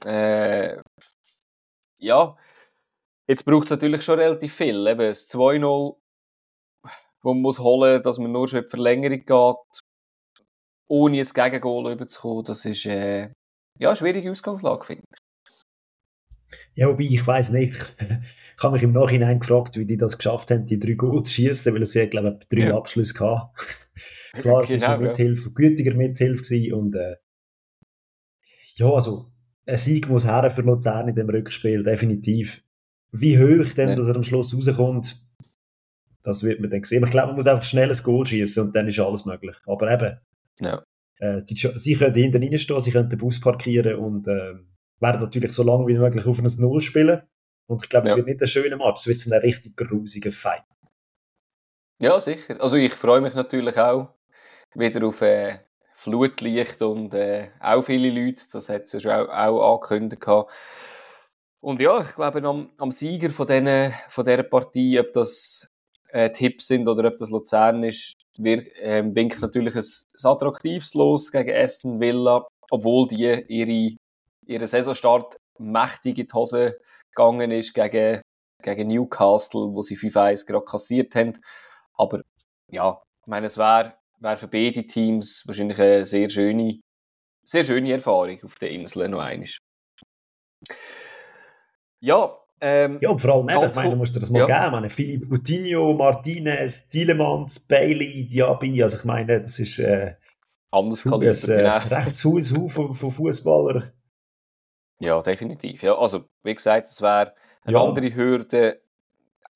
Äh, 0.05 0.81
ja, 1.99 2.37
jetzt 3.29 3.45
braucht 3.45 3.65
es 3.65 3.71
natürlich 3.71 4.03
schon 4.03 4.19
relativ 4.19 4.55
viel. 4.55 4.87
Eben 4.87 5.01
das 5.01 5.29
2-0, 5.31 5.97
wo 7.23 7.35
man 7.35 7.43
muss 7.43 7.59
holen, 7.59 8.03
dass 8.03 8.19
man 8.19 8.33
nur 8.33 8.49
schon 8.49 8.61
in 8.61 8.65
die 8.65 8.71
Verlängerung 8.71 9.25
geht, 9.25 9.81
ohne 10.89 11.21
ein 11.21 11.27
Gegengol 11.27 11.93
überzukommen, 11.93 12.45
das 12.45 12.65
ist 12.65 12.87
äh, 12.87 13.33
ja, 13.79 13.95
schwierige 13.95 14.31
Ausgangslage, 14.31 14.85
finde 14.85 15.05
ich. 15.11 15.19
Ja, 16.75 16.89
wobei, 16.89 17.05
ich 17.05 17.27
weiß 17.27 17.51
nicht. 17.51 17.75
Ich 18.59 18.63
habe 18.63 18.73
mich 18.73 18.83
im 18.83 18.93
Nachhinein 18.93 19.41
gefragt, 19.41 19.77
wie 19.77 19.85
die 19.85 19.99
das 19.99 20.17
geschafft 20.17 20.51
haben, 20.51 20.65
die 20.65 20.79
drei 20.79 20.93
Goal 20.93 21.23
zu 21.23 21.33
schießen, 21.33 21.75
weil 21.75 21.83
ja, 21.83 22.07
glaube 22.07 22.39
ich, 22.41 22.49
drei 22.49 22.69
ja. 22.69 22.77
Abschlüsse 22.77 23.19
hatte. 23.21 23.51
Klar, 24.41 24.63
es 24.63 24.69
genau, 24.69 24.87
war 24.89 24.99
Mithilfe, 24.99 25.49
ja. 25.49 25.55
gütiger 25.55 25.95
Mithilfe 25.95 26.75
und 26.75 26.95
äh, 26.95 27.17
ja, 28.77 28.91
also 28.91 29.31
ein 29.67 29.77
Sieg 29.77 30.09
muss 30.09 30.27
her 30.27 30.49
für 30.51 30.63
Luzern 30.63 31.09
in 31.09 31.15
dem 31.15 31.29
Rückspiel, 31.29 31.83
definitiv. 31.83 32.63
Wie 33.13 33.39
hoch 33.39 33.73
denn, 33.75 33.91
ja. 33.91 33.95
dass 33.95 34.09
er 34.09 34.17
am 34.17 34.23
Schluss 34.23 34.55
rauskommt, 34.55 35.21
das 36.23 36.43
wird 36.43 36.61
man 36.61 36.71
dann 36.71 36.85
sehen. 36.85 36.99
Aber 36.99 37.07
ich 37.07 37.13
glaube, 37.13 37.29
man 37.29 37.37
muss 37.37 37.47
einfach 37.47 37.65
schnell 37.65 37.91
ein 37.91 38.03
Goal 38.03 38.27
schießen 38.27 38.65
und 38.65 38.75
dann 38.75 38.89
ist 38.89 38.99
alles 38.99 39.25
möglich. 39.25 39.57
Aber 39.67 39.91
eben, 39.91 40.19
ja. 40.61 40.83
Äh, 41.19 41.43
die, 41.43 41.55
sie 41.55 41.95
können 41.95 42.15
hinten 42.15 42.43
reinstehen, 42.43 42.81
sie 42.81 42.91
können 42.91 43.09
den 43.09 43.19
Bus 43.19 43.41
parkieren 43.41 43.97
und 43.97 44.27
äh, 44.29 44.55
werden 45.01 45.21
natürlich 45.21 45.53
so 45.53 45.63
lange 45.63 45.87
wie 45.87 45.99
möglich 45.99 46.27
auf 46.27 46.39
ein 46.39 46.51
Null 46.59 46.81
spielen. 46.81 47.23
Und 47.67 47.85
ich 47.85 47.89
glaube, 47.89 48.05
es 48.05 48.11
ja. 48.11 48.17
wird 48.17 48.27
nicht 48.27 48.41
ein 48.41 48.49
schöner 48.49 48.77
Match, 48.77 49.07
es 49.07 49.27
wird 49.27 49.35
ein 49.35 49.41
richtig 49.41 49.77
grusiger 49.77 50.33
Fight. 50.33 50.65
Ja, 52.01 52.21
sicher. 52.21 52.61
Also 52.61 52.77
ich 52.77 52.95
freue 52.95 53.21
mich 53.21 53.35
natürlich 53.35 53.77
auch 53.79 54.11
wieder 54.75 55.07
auf 55.07 55.23
äh, 55.23 55.61
Flutlicht 55.95 56.83
und 56.83 57.15
äh, 57.15 57.51
auch 57.59 57.83
viele 57.83 58.11
Leute. 58.11 58.43
Das 58.53 58.69
hat 58.69 58.83
es 58.83 58.93
ja 58.93 59.01
schon 59.01 59.13
auch, 59.13 59.29
auch 59.29 59.81
angekündigt. 59.81 60.25
Und 61.61 61.81
ja, 61.81 62.01
ich 62.01 62.15
glaube, 62.15 62.47
am, 62.47 62.71
am 62.79 62.91
Sieger 62.91 63.31
von, 63.31 63.47
denen, 63.47 63.95
von 64.09 64.25
dieser 64.25 64.43
Partie, 64.43 65.01
ob 65.01 65.13
das 65.15 65.75
äh, 66.11 66.31
Tipps 66.31 66.69
sind 66.69 66.87
oder 66.87 67.09
ob 67.09 67.17
das 67.17 67.31
Luzern 67.31 67.83
ist, 67.83 68.26
winkt 68.39 69.41
natürlich 69.41 69.75
ein, 69.75 69.83
ein 69.83 70.31
attraktives 70.31 70.95
Los 70.95 71.31
gegen 71.31 71.55
Aston 71.55 72.01
Villa, 72.01 72.47
obwohl 72.71 73.09
die 73.09 73.45
ihre, 73.49 73.97
ihren 74.47 74.67
Saisonstart 74.67 75.37
mächtig 75.59 76.19
in 76.19 76.27
die 76.27 76.33
Hose 76.33 76.79
gegangen 77.15 77.51
ist 77.51 77.75
gegen, 77.75 78.23
gegen 78.63 78.89
Newcastle, 78.89 79.73
wo 79.73 79.83
sie 79.83 79.97
5-1 79.97 80.47
gerade 80.47 80.65
kassiert 80.65 81.15
haben. 81.15 81.33
Aber 81.95 82.23
ja, 82.71 83.03
ich 83.23 83.27
meine, 83.27 83.47
es 83.47 83.57
wäre 83.57 83.95
wär 84.19 84.37
für 84.37 84.49
beide 84.49 84.87
Teams 84.87 85.45
wahrscheinlich 85.47 85.79
eine 85.79 86.05
sehr 86.05 86.29
schöne, 86.29 86.81
sehr 87.45 87.65
schöne 87.65 87.93
Erfahrung 87.93 88.39
auf 88.43 88.57
der 88.57 88.71
Insel 88.71 89.09
noch 89.09 89.21
einmal. 89.21 89.49
Ja, 92.01 92.39
ähm, 92.61 92.99
ja, 93.03 93.11
und 93.11 93.21
vor 93.21 93.35
allem, 93.35 93.49
eben, 93.49 93.69
ich 93.69 93.77
meine, 93.77 93.91
du 93.91 93.97
musst 93.97 94.15
dir 94.15 94.21
das 94.21 94.31
mal 94.31 94.49
ja. 94.49 94.61
geben. 94.61 94.73
meine, 94.73 94.91
Philipp 94.91 95.29
Coutinho, 95.29 95.93
Martinez, 95.93 96.89
Tielemans, 96.89 97.61
Bailey, 97.61 98.25
Diaby, 98.27 98.83
also 98.83 98.97
ich 98.97 99.05
meine, 99.05 99.41
das 99.41 99.59
ist 99.59 99.79
äh, 99.79 100.15
Anders 100.71 101.05
Kaliber, 101.05 101.49
äh, 101.49 101.69
rechtes 101.95 102.25
Haus 102.25 102.49
von, 102.49 102.93
von 102.93 103.11
Fußballern. 103.11 103.93
Ja, 104.99 105.21
definitiv. 105.23 105.83
Ja, 105.83 105.97
also, 105.97 106.25
wie 106.43 106.55
gesagt, 106.55 106.89
es 106.89 107.03
wäre 107.03 107.35
eine 107.65 107.77
ja. 107.77 107.85
andere 107.85 108.15
Hürde, 108.15 108.81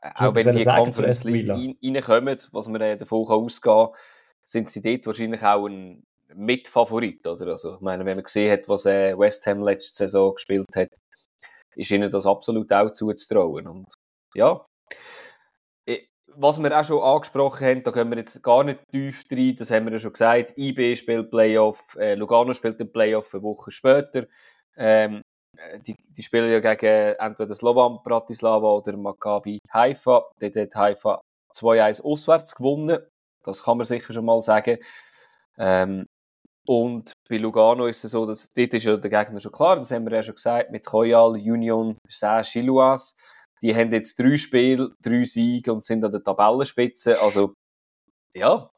auch 0.02 0.34
wenn 0.34 0.56
die 0.56 0.64
Conference 0.64 1.24
League 1.24 1.48
reinkommen, 1.48 2.38
was 2.52 2.68
man 2.68 2.80
äh, 2.80 2.96
davon 2.96 3.26
ausgehen 3.26 3.74
kann, 3.74 3.88
sind 4.44 4.70
sie 4.70 4.80
dort 4.80 5.06
wahrscheinlich 5.06 5.42
auch 5.42 5.66
ein 5.66 6.04
Mitfavorit, 6.34 7.26
oder? 7.26 7.48
Also, 7.48 7.76
ich 7.76 7.80
meine, 7.80 8.04
wenn 8.04 8.16
man 8.16 8.24
gesehen 8.24 8.52
hat, 8.52 8.68
was 8.68 8.86
äh, 8.86 9.18
West 9.18 9.46
Ham 9.46 9.62
letzte 9.62 9.96
Saison 9.96 10.34
gespielt 10.34 10.68
hat, 10.74 10.90
ist 11.76 11.90
ihnen 11.90 12.10
das 12.10 12.26
absolut 12.26 12.72
auch 12.72 12.92
zuzutrauen. 12.92 13.66
Und 13.66 13.86
ja, 14.34 14.64
was 16.36 16.62
wir 16.62 16.78
auch 16.78 16.84
schon 16.84 17.02
angesprochen 17.02 17.66
haben, 17.66 17.82
da 17.82 17.90
gehen 17.90 18.10
wir 18.10 18.18
jetzt 18.18 18.42
gar 18.42 18.64
nicht 18.64 18.80
tief 18.90 19.24
rein, 19.30 19.54
das 19.56 19.70
haben 19.70 19.86
wir 19.86 19.92
ja 19.92 19.98
schon 19.98 20.12
gesagt, 20.12 20.56
IB 20.56 20.96
spielt 20.96 21.30
Playoff, 21.30 21.96
äh, 21.98 22.14
Lugano 22.14 22.52
spielt 22.52 22.78
den 22.80 22.92
Playoff 22.92 23.34
eine 23.34 23.42
Woche 23.42 23.70
später. 23.70 24.26
Ähm, 24.76 25.22
die, 25.86 25.94
die 26.08 26.22
spielen 26.22 26.50
ja 26.50 26.60
gegen 26.60 27.16
entweder 27.18 27.54
Slovan 27.54 27.98
Bratislava 28.02 28.72
oder 28.72 28.96
Maccabi 28.96 29.58
Haifa. 29.72 30.30
Dort 30.38 30.56
hat 30.56 30.74
Haifa 30.74 31.20
2-1 31.54 32.02
auswärts 32.02 32.54
gewonnen. 32.54 32.98
Das 33.44 33.62
kann 33.62 33.76
man 33.76 33.84
sicher 33.84 34.12
schon 34.12 34.24
mal 34.24 34.40
sagen. 34.40 34.78
Ähm, 35.58 36.06
und 36.66 37.12
bei 37.28 37.38
Lugano 37.38 37.86
ist 37.86 38.04
es 38.04 38.12
so, 38.12 38.26
dass 38.26 38.52
dort 38.52 38.74
ist 38.74 38.84
ja 38.84 38.96
der 38.96 39.10
Gegner 39.10 39.40
schon 39.40 39.52
klar, 39.52 39.76
das 39.76 39.90
haben 39.90 40.04
wir 40.04 40.16
ja 40.16 40.22
schon 40.22 40.34
gesagt, 40.34 40.70
mit 40.70 40.84
Koyal, 40.84 41.32
Union, 41.32 41.96
Saint-Gilloise. 42.08 43.14
Die 43.62 43.74
haben 43.74 43.92
jetzt 43.92 44.18
drei 44.18 44.36
Spiele, 44.36 44.94
drei 45.02 45.24
Siege 45.24 45.72
und 45.72 45.84
sind 45.84 46.04
an 46.04 46.12
der 46.12 46.22
Tabellenspitze. 46.22 47.20
Also, 47.20 47.54
ja, 48.34 48.70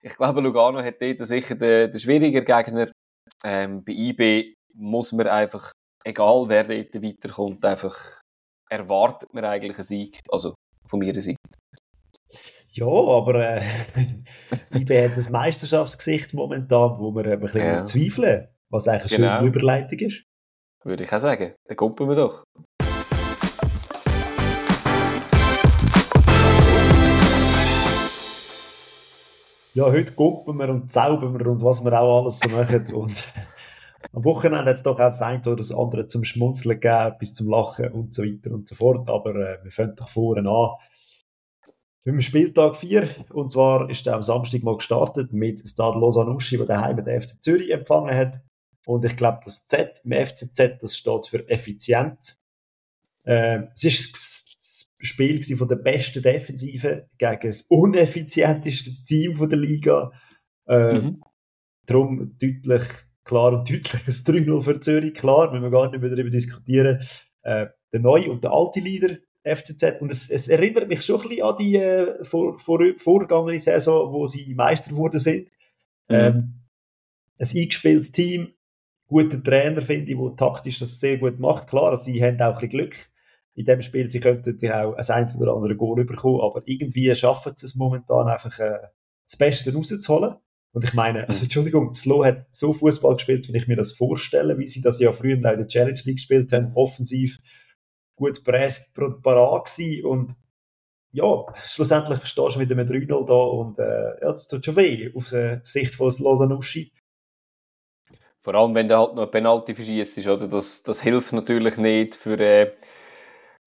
ich 0.00 0.16
glaube, 0.16 0.40
Lugano 0.40 0.82
hat 0.82 1.00
dort 1.00 1.26
sicher 1.26 1.54
den, 1.54 1.90
den 1.90 2.00
schwieriger 2.00 2.42
Gegner. 2.42 2.90
Ähm, 3.44 3.84
bei 3.84 3.92
IB 3.92 4.54
muss 4.74 5.12
man 5.12 5.28
einfach, 5.28 5.72
egal 6.04 6.44
wer 6.48 6.64
dort 6.64 7.02
weiterkommt, 7.02 7.64
einfach 7.64 8.20
erwartet 8.70 9.32
man 9.32 9.44
eigentlich 9.44 9.76
einen 9.76 9.84
Sieg. 9.84 10.20
Also, 10.28 10.54
von 10.88 10.98
meiner 10.98 11.20
Seite. 11.20 11.38
Ja, 12.76 12.86
aber 12.86 13.36
äh, 13.36 13.62
IB 14.74 15.04
hat 15.04 15.16
das 15.16 15.30
Meisterschaftsgesicht 15.30 16.34
momentan, 16.34 16.98
wo 16.98 17.12
man 17.12 17.24
ein 17.24 17.38
bisschen 17.38 17.60
ja. 17.60 17.74
zweifeln 17.74 18.48
was 18.68 18.88
eigentlich 18.88 19.12
eine 19.12 19.26
genau. 19.26 19.36
schöne 19.38 19.48
Überleitung 19.48 19.98
ist. 20.00 20.24
Würde 20.82 21.04
ich 21.04 21.12
auch 21.12 21.20
sagen. 21.20 21.54
Dann 21.66 21.76
gucken 21.76 22.08
wir 22.08 22.16
doch. 22.16 22.42
Ja, 29.74 29.84
heute 29.84 30.12
gucken 30.14 30.56
wir 30.56 30.68
und 30.68 30.90
zaubern 30.90 31.38
wir 31.38 31.46
und 31.46 31.62
was 31.62 31.84
wir 31.84 31.92
auch 32.00 32.22
alles 32.22 32.40
so 32.40 32.48
machen. 32.48 32.84
und 32.92 33.28
am 34.12 34.24
Wochenende 34.24 34.70
hat 34.70 34.74
es 34.74 34.82
doch 34.82 34.94
auch 34.94 34.98
das 34.98 35.22
eine 35.22 35.40
oder 35.42 35.54
das 35.54 35.70
andere 35.70 36.08
zum 36.08 36.24
Schmunzeln 36.24 36.80
gegeben, 36.80 37.14
bis 37.20 37.34
zum 37.34 37.48
Lachen 37.48 37.92
und 37.92 38.12
so 38.12 38.24
weiter 38.24 38.50
und 38.50 38.66
so 38.66 38.74
fort. 38.74 39.08
Aber 39.08 39.36
äh, 39.36 39.62
wir 39.62 39.70
fangen 39.70 39.94
doch 39.94 40.08
vorne 40.08 40.40
an 40.50 40.70
mit 42.04 42.14
dem 42.14 42.20
Spieltag 42.20 42.76
4. 42.76 43.08
Und 43.30 43.50
zwar 43.50 43.88
ist 43.88 44.06
er 44.06 44.14
am 44.14 44.22
Samstag 44.22 44.62
mal 44.62 44.76
gestartet 44.76 45.32
mit 45.32 45.66
Stade 45.66 45.98
Lausanne 45.98 46.36
der 46.50 46.66
daheim 46.66 47.02
den 47.02 47.20
FC 47.20 47.42
Zürich 47.42 47.70
empfangen 47.70 48.14
hat. 48.14 48.40
Und 48.86 49.04
ich 49.04 49.16
glaube, 49.16 49.40
das 49.44 49.66
Z 49.66 50.02
im 50.04 50.12
FCZ, 50.12 50.82
das 50.82 50.96
steht 50.96 51.26
für 51.26 51.48
effizient. 51.48 52.36
Äh, 53.24 53.62
es 53.72 53.84
ist 53.84 54.12
das 54.12 54.86
Spiel 54.98 55.42
von 55.56 55.68
der 55.68 55.76
besten 55.76 56.22
Defensive 56.22 57.08
gegen 57.16 57.48
das 57.48 57.62
uneffizienteste 57.62 58.90
Team 59.06 59.34
von 59.34 59.48
der 59.48 59.58
Liga. 59.58 60.12
Äh, 60.66 61.00
mhm. 61.00 61.22
Darum 61.86 62.36
deutlich, 62.38 62.82
klar 63.24 63.52
und 63.54 63.70
deutlich 63.70 63.94
ein 63.94 64.12
3-0 64.12 64.60
für 64.60 64.80
Zürich. 64.80 65.14
Klar, 65.14 65.50
müssen 65.50 65.62
wir 65.62 65.70
gar 65.70 65.90
nicht 65.90 66.00
mehr 66.00 66.10
darüber 66.10 66.30
diskutieren. 66.30 67.02
Äh, 67.42 67.68
der 67.92 68.00
neue 68.00 68.30
und 68.30 68.44
der 68.44 68.52
alte 68.52 68.80
Leader 68.80 69.16
FCZ. 69.44 70.00
Und 70.00 70.10
es, 70.10 70.28
es, 70.30 70.48
erinnert 70.48 70.88
mich 70.88 71.02
schon 71.02 71.20
ein 71.20 71.28
bisschen 71.28 71.44
an 71.44 71.56
die 71.58 71.76
äh, 71.76 72.24
vor, 72.24 72.58
vor, 72.58 72.80
vorgegangene 72.96 73.60
Saison, 73.60 74.12
wo 74.12 74.26
sie 74.26 74.54
Meister 74.54 74.90
geworden 74.90 75.20
sind. 75.20 75.50
Mhm. 76.08 76.14
Ähm, 76.14 76.54
ein 77.38 77.48
eingespieltes 77.54 78.12
Team, 78.12 78.52
guter 79.06 79.42
Trainer, 79.42 79.82
finde 79.82 80.12
ich, 80.12 80.18
der 80.18 80.36
taktisch 80.36 80.78
das 80.78 80.98
sehr 80.98 81.18
gut 81.18 81.38
macht. 81.38 81.68
Klar, 81.68 81.90
also 81.90 82.04
sie 82.04 82.22
haben 82.22 82.40
auch 82.40 82.54
ein 82.54 82.54
bisschen 82.54 82.70
Glück 82.70 82.96
in 83.54 83.66
dem 83.66 83.82
Spiel. 83.82 84.08
Sie 84.08 84.20
könnten 84.20 84.56
ja 84.60 84.86
auch 84.86 84.94
ein 84.94 85.08
ein 85.08 85.36
oder 85.36 85.54
andere 85.54 85.76
Goal 85.76 86.04
bekommen, 86.04 86.40
aber 86.40 86.62
irgendwie 86.66 87.14
schaffen 87.14 87.52
sie 87.56 87.66
es 87.66 87.74
momentan 87.74 88.28
einfach, 88.28 88.58
äh, 88.58 88.78
das 89.26 89.36
Beste 89.36 89.72
rauszuholen. 89.72 90.36
Und 90.72 90.82
ich 90.82 90.92
meine, 90.92 91.28
also 91.28 91.44
Entschuldigung, 91.44 91.94
Slow 91.94 92.24
hat 92.24 92.46
so 92.50 92.72
Fußball 92.72 93.14
gespielt, 93.14 93.48
wie 93.48 93.56
ich 93.56 93.68
mir 93.68 93.76
das 93.76 93.92
vorstelle, 93.92 94.58
wie 94.58 94.66
sie 94.66 94.80
das 94.80 94.98
ja 94.98 95.12
früher 95.12 95.34
in 95.34 95.42
der 95.42 95.68
Challenge 95.68 96.00
League 96.04 96.16
gespielt 96.16 96.52
haben, 96.52 96.72
offensiv, 96.74 97.38
gut 98.16 98.44
presst, 98.44 98.94
parat 98.94 99.66
gewesen 99.66 100.04
und 100.06 100.36
ja, 101.12 101.44
schlussendlich 101.54 102.24
stehst 102.24 102.56
du 102.56 102.58
mit 102.58 102.72
einem 102.72 102.86
3-0 102.88 103.26
da 103.26 103.34
und 103.34 103.78
äh, 103.78 104.20
ja, 104.20 104.32
das 104.32 104.48
tut 104.48 104.64
schon 104.64 104.76
weh 104.76 105.12
auf 105.14 105.28
der 105.28 105.60
Sicht 105.62 105.94
von 105.94 106.12
Lausanne-Uschi. 106.18 106.92
Vor 108.40 108.54
allem, 108.56 108.74
wenn 108.74 108.88
du 108.88 108.98
halt 108.98 109.14
noch 109.14 109.22
eine 109.22 109.30
Penalty 109.30 109.74
verschießt, 109.74 110.26
oder? 110.26 110.48
Das, 110.48 110.82
das 110.82 111.00
hilft 111.02 111.32
natürlich 111.32 111.76
nicht 111.76 112.16
für, 112.16 112.38
äh, 112.38 112.72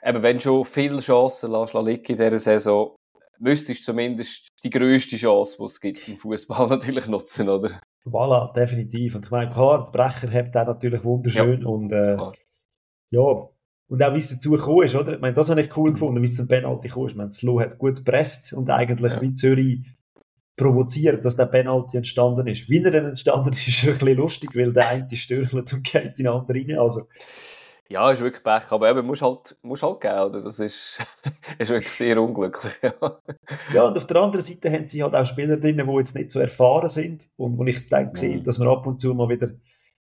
eben 0.04 0.22
wenn 0.22 0.40
schon 0.40 0.66
viele 0.66 1.00
Chancen 1.00 1.52
lässt 1.52 1.74
liegen 1.74 2.06
in 2.06 2.18
dieser 2.18 2.38
Saison, 2.40 2.96
müsstest 3.40 3.82
du 3.82 3.86
zumindest 3.86 4.50
die 4.64 4.70
grösste 4.70 5.16
Chance, 5.16 5.58
die 5.58 5.64
es 5.64 5.80
gibt 5.80 6.08
im 6.08 6.18
Fußball 6.18 6.68
natürlich 6.70 7.08
nutzen, 7.08 7.50
oder? 7.50 7.80
Voilà, 8.06 8.54
definitiv. 8.54 9.16
Und 9.16 9.26
ich 9.26 9.32
meine, 9.32 9.50
klar, 9.50 9.86
der 9.86 9.92
Brecher 9.92 10.32
hat 10.32 10.56
auch 10.56 10.68
natürlich 10.68 11.04
wunderschön 11.04 11.62
ja, 11.62 11.68
und 11.68 11.92
äh, 11.92 12.18
ja, 13.12 13.50
und 13.90 14.04
auch 14.04 14.14
wie 14.14 14.20
es 14.20 14.30
dazu 14.30 14.52
gekommen 14.52 14.84
ist, 14.84 14.96
oder? 14.96 15.14
Ich 15.14 15.22
meine, 15.22 15.34
das 15.34 15.50
habe 15.50 15.62
ich 15.62 15.76
cool 15.78 15.90
mhm. 15.90 15.94
gefunden, 15.94 16.22
wie 16.22 16.26
es 16.26 16.36
zum 16.36 16.48
Penalty 16.48 16.88
gekommen 16.88 17.06
ist. 17.08 17.12
Ich 17.14 17.18
meine, 17.18 17.32
Slow 17.32 17.60
hat 17.62 17.78
gut 17.78 17.98
gepresst 17.98 18.54
und 18.54 18.70
eigentlich 18.70 19.14
ja. 19.14 19.22
wie 19.22 19.34
Zürich 19.34 19.80
provoziert, 20.58 21.24
dass 21.24 21.36
der 21.36 21.46
Penalty 21.46 21.98
entstanden 21.98 22.48
ist. 22.48 22.70
Wie 22.70 22.84
er 22.84 22.92
dann 22.92 23.06
entstanden 23.06 23.54
ist, 23.54 23.68
ist 23.68 23.84
ein 23.84 23.92
bisschen 23.92 24.18
lustig, 24.18 24.56
weil 24.56 24.74
der 24.74 24.90
eine 24.90 25.16
stürchelt 25.16 25.72
und 25.72 25.84
geht 25.84 26.18
in 26.18 26.26
den 26.26 26.28
anderen 26.28 26.70
rein. 26.70 26.80
Also, 26.80 27.08
ja, 27.90 28.12
ist 28.12 28.22
wirklich 28.22 28.44
Pech, 28.44 28.70
aber 28.72 28.90
eben, 28.90 29.06
musst 29.06 29.22
halt, 29.22 29.56
musst 29.62 29.84
halt 29.84 30.02
gehen, 30.02 30.20
oder? 30.20 30.42
Das 30.42 30.60
ist, 30.60 31.00
ist 31.58 31.70
wirklich 31.70 31.94
sehr 31.94 32.22
unglücklich. 32.22 32.74
ja, 33.74 33.88
und 33.88 33.98
auf 33.98 34.06
der 34.06 34.18
anderen 34.18 34.44
Seite 34.44 34.70
haben 34.70 34.88
sie 34.88 35.02
halt 35.02 35.16
auch 35.16 35.26
Spieler 35.26 35.56
drin, 35.56 35.78
die 35.78 35.98
jetzt 35.98 36.16
nicht 36.16 36.32
so 36.32 36.40
erfahren 36.40 36.90
sind 36.90 37.30
und 37.38 37.58
wo 37.58 37.64
ich 37.64 37.88
denke, 37.88 38.26
mhm. 38.26 38.44
dass 38.44 38.58
man 38.58 38.68
ab 38.68 38.86
und 38.86 39.00
zu 39.00 39.14
mal 39.14 39.30
wieder 39.30 39.52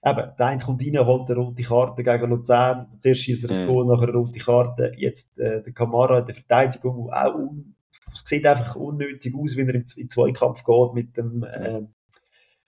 eben, 0.03 0.31
der 0.37 0.45
eine 0.45 0.61
kommt 0.61 0.83
rein, 0.83 1.05
holt 1.05 1.29
eine 1.29 1.39
rote 1.39 1.63
Karte 1.63 2.03
gegen 2.03 2.29
Luzern, 2.29 2.97
zuerst 2.99 3.21
schießt 3.21 3.43
er 3.43 3.49
das 3.49 3.59
mhm. 3.59 3.67
Goal, 3.67 3.85
nachher 3.85 4.09
eine 4.09 4.17
rote 4.17 4.39
Karte, 4.39 4.91
jetzt 4.97 5.37
äh, 5.39 5.61
der 5.61 5.73
Kamara 5.73 6.19
in 6.19 6.25
der 6.25 6.35
Verteidigung, 6.35 7.11
auch 7.11 7.35
un, 7.35 7.75
sieht 8.25 8.45
einfach 8.45 8.75
unnötig 8.75 9.33
aus, 9.35 9.55
wenn 9.55 9.69
er 9.69 9.75
im, 9.75 9.85
im 9.95 10.09
Zweikampf 10.09 10.63
geht 10.63 10.93
mit 10.93 11.17
dem 11.17 11.43
äh, 11.43 11.81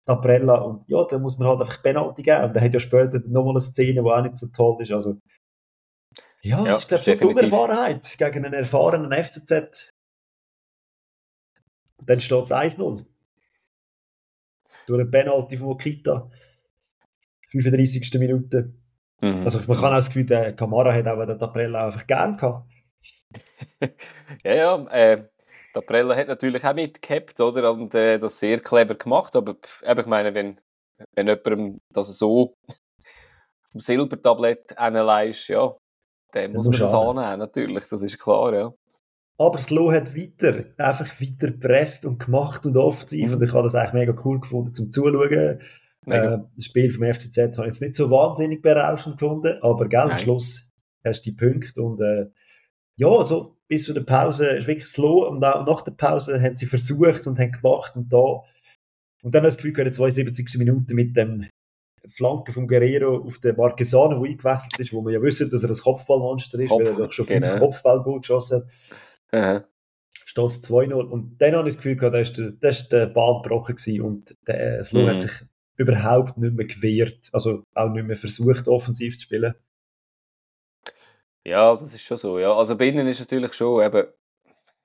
Taprella 0.05 0.57
und 0.57 0.89
ja, 0.89 1.05
da 1.05 1.19
muss 1.19 1.39
man 1.39 1.49
halt 1.49 1.61
einfach 1.61 1.83
Penalty 1.83 2.23
geben 2.23 2.45
und 2.45 2.57
er 2.57 2.62
hat 2.62 2.75
ja 2.75 2.81
später 2.81 3.21
nochmal 3.27 3.53
eine 3.53 3.61
Szene, 3.61 4.03
die 4.03 4.11
auch 4.11 4.23
nicht 4.23 4.37
so 4.37 4.49
toll 4.49 4.77
ist, 4.81 4.93
also 4.93 5.17
ja, 6.43 6.57
das 6.59 6.67
ja, 6.67 6.77
ist 6.77 6.89
glaube 6.89 7.15
ich 7.15 7.21
schon 7.21 7.29
Unerfahrenheit 7.31 8.19
gegen 8.19 8.45
einen 8.45 8.55
erfahrenen 8.55 9.12
FCZ. 9.12 9.93
Und 11.99 12.11
dann 12.11 12.21
steht 12.21 12.45
es 12.45 12.51
1-0. 12.51 13.07
Durch 14.87 15.01
einen 15.01 15.11
Penalty 15.11 15.57
von 15.57 15.69
Okita. 15.69 16.29
35. 17.52 18.18
Minute. 18.18 18.75
Mhm. 19.21 19.44
Also 19.44 19.59
man 19.66 19.76
kann 19.76 19.92
auch 19.92 19.97
das 19.97 20.09
Gefühl, 20.09 20.26
der 20.26 20.54
Kamara 20.54 20.92
hat 20.92 21.06
auch 21.06 21.25
den 21.25 21.38
Taprella 21.38 21.87
einfach 21.87 22.06
gern 22.06 22.37
gehabt. 22.37 22.66
ja, 24.44 24.54
ja, 24.54 24.87
äh, 24.90 25.25
Taprella 25.73 26.16
hat 26.16 26.28
natürlich 26.28 26.64
auch 26.64 26.75
mitgehabt, 26.75 27.40
oder? 27.40 27.73
Und 27.73 27.94
äh, 27.94 28.18
das 28.18 28.38
sehr 28.38 28.61
clever 28.61 28.94
gemacht, 28.94 29.35
aber 29.37 29.56
eben, 29.87 30.00
ich 30.00 30.06
meine, 30.06 30.35
wenn, 30.35 30.61
wenn 31.14 31.28
jemandem 31.28 31.80
das 31.90 32.18
so 32.18 32.56
vom 33.71 33.80
Silbertablett 33.80 34.76
analysiert, 34.78 35.49
ja, 35.49 35.76
dann 36.32 36.52
muss 36.52 36.68
man 36.68 36.78
das 36.78 36.94
annehmen, 36.94 37.38
natürlich, 37.38 37.88
das 37.88 38.02
ist 38.02 38.18
klar, 38.18 38.54
ja. 38.54 38.73
Aber 39.38 39.59
Slow 39.59 39.92
hat 39.92 40.14
weiter, 40.14 40.66
einfach 40.78 41.21
weiter 41.21 41.50
gepresst 41.50 42.04
und 42.04 42.18
gemacht 42.18 42.64
und 42.66 42.76
offensiv 42.76 43.28
mhm. 43.28 43.37
und 43.37 43.42
ich 43.42 43.52
habe 43.52 43.64
das 43.64 43.75
eigentlich 43.75 43.92
mega 43.92 44.23
cool 44.25 44.40
gefunden 44.40 44.75
zum 44.75 44.92
Zuschauen. 44.92 45.61
Äh, 46.06 46.38
das 46.56 46.64
Spiel 46.64 46.90
vom 46.90 47.04
FCZ 47.04 47.38
habe 47.38 47.62
ich 47.62 47.75
jetzt 47.75 47.82
nicht 47.82 47.94
so 47.94 48.11
wahnsinnig 48.11 48.62
berauschend 48.62 49.18
gefunden, 49.18 49.59
aber 49.62 49.88
gell, 49.88 50.00
am 50.00 50.18
Schluss 50.18 50.68
hast 51.04 51.25
du 51.25 51.30
die 51.30 51.37
Punkte 51.37 51.82
und 51.82 52.00
äh, 52.00 52.26
ja, 52.97 53.23
so 53.25 53.56
bis 53.68 53.85
zu 53.85 53.92
der 53.94 54.02
Pause 54.02 54.47
ist 54.47 54.66
wirklich 54.66 54.88
slow 54.88 55.28
und 55.28 55.44
auch 55.44 55.64
nach 55.64 55.82
der 55.82 55.92
Pause 55.92 56.40
haben 56.42 56.56
sie 56.56 56.66
versucht 56.66 57.26
und 57.26 57.38
haben 57.38 57.52
gemacht 57.52 57.97
und 57.97 58.12
da 58.12 58.42
und 59.23 59.35
dann 59.35 59.44
hast 59.44 59.56
du 59.62 59.68
das 59.68 59.75
Gefühl, 59.75 59.78
in 59.78 59.85
der 59.85 59.92
72. 59.92 60.59
Minute 60.59 60.94
mit 60.94 61.16
dem 61.16 61.47
Flanke 62.09 62.52
von 62.52 62.66
Guerrero 62.66 63.25
auf 63.25 63.38
den 63.38 63.56
Marquesano, 63.56 64.21
der 64.21 64.30
eingewechselt 64.30 64.78
ist, 64.80 64.92
wo 64.92 65.00
man 65.00 65.12
ja 65.12 65.23
wissen, 65.23 65.49
dass 65.49 65.62
er 65.62 65.68
das 65.68 65.82
Kopfballmonster 65.82 66.59
ist, 66.59 66.71
Kopf, 66.71 66.80
weil 66.80 66.88
er 66.88 66.94
doch 66.94 67.12
schon 67.12 67.26
fünf 67.26 67.47
genau. 67.47 67.59
Kopfball 67.59 68.02
gut 68.02 68.23
geschossen 68.23 68.64
hat. 69.32 69.68
Steht 70.25 70.47
es 70.47 70.68
2-0 70.68 70.94
und 70.94 71.40
dann 71.40 71.54
habe 71.54 71.68
ich 71.68 71.76
das 71.76 71.82
Gefühl, 71.82 72.11
da 72.11 72.18
ist 72.18 72.37
der, 72.38 72.52
das 72.52 72.80
ist 72.80 72.92
der 72.92 73.06
Bahn 73.06 73.42
gebrochen 73.42 73.76
und 74.00 74.37
der 74.47 74.82
Slow 74.82 75.02
mhm. 75.02 75.09
hat 75.09 75.21
sich 75.21 75.32
überhaupt 75.83 76.39
nicht 76.39 76.55
mehr 76.55 76.67
gewehrt, 76.67 77.29
also 77.33 77.65
auch 77.75 77.91
nicht 77.91 78.07
mehr 78.07 78.17
versucht, 78.17 78.69
offensiv 78.69 79.19
zu 79.19 79.23
spielen. 79.23 79.55
Ja, 81.45 81.75
das 81.75 81.95
ist 81.95 82.03
schon 82.03 82.17
so. 82.17 82.39
Ja. 82.39 82.55
Also 82.55 82.77
bei 82.77 82.89
ist 82.89 83.21
natürlich 83.21 83.53
schon, 83.55 83.85
eben, 83.85 84.07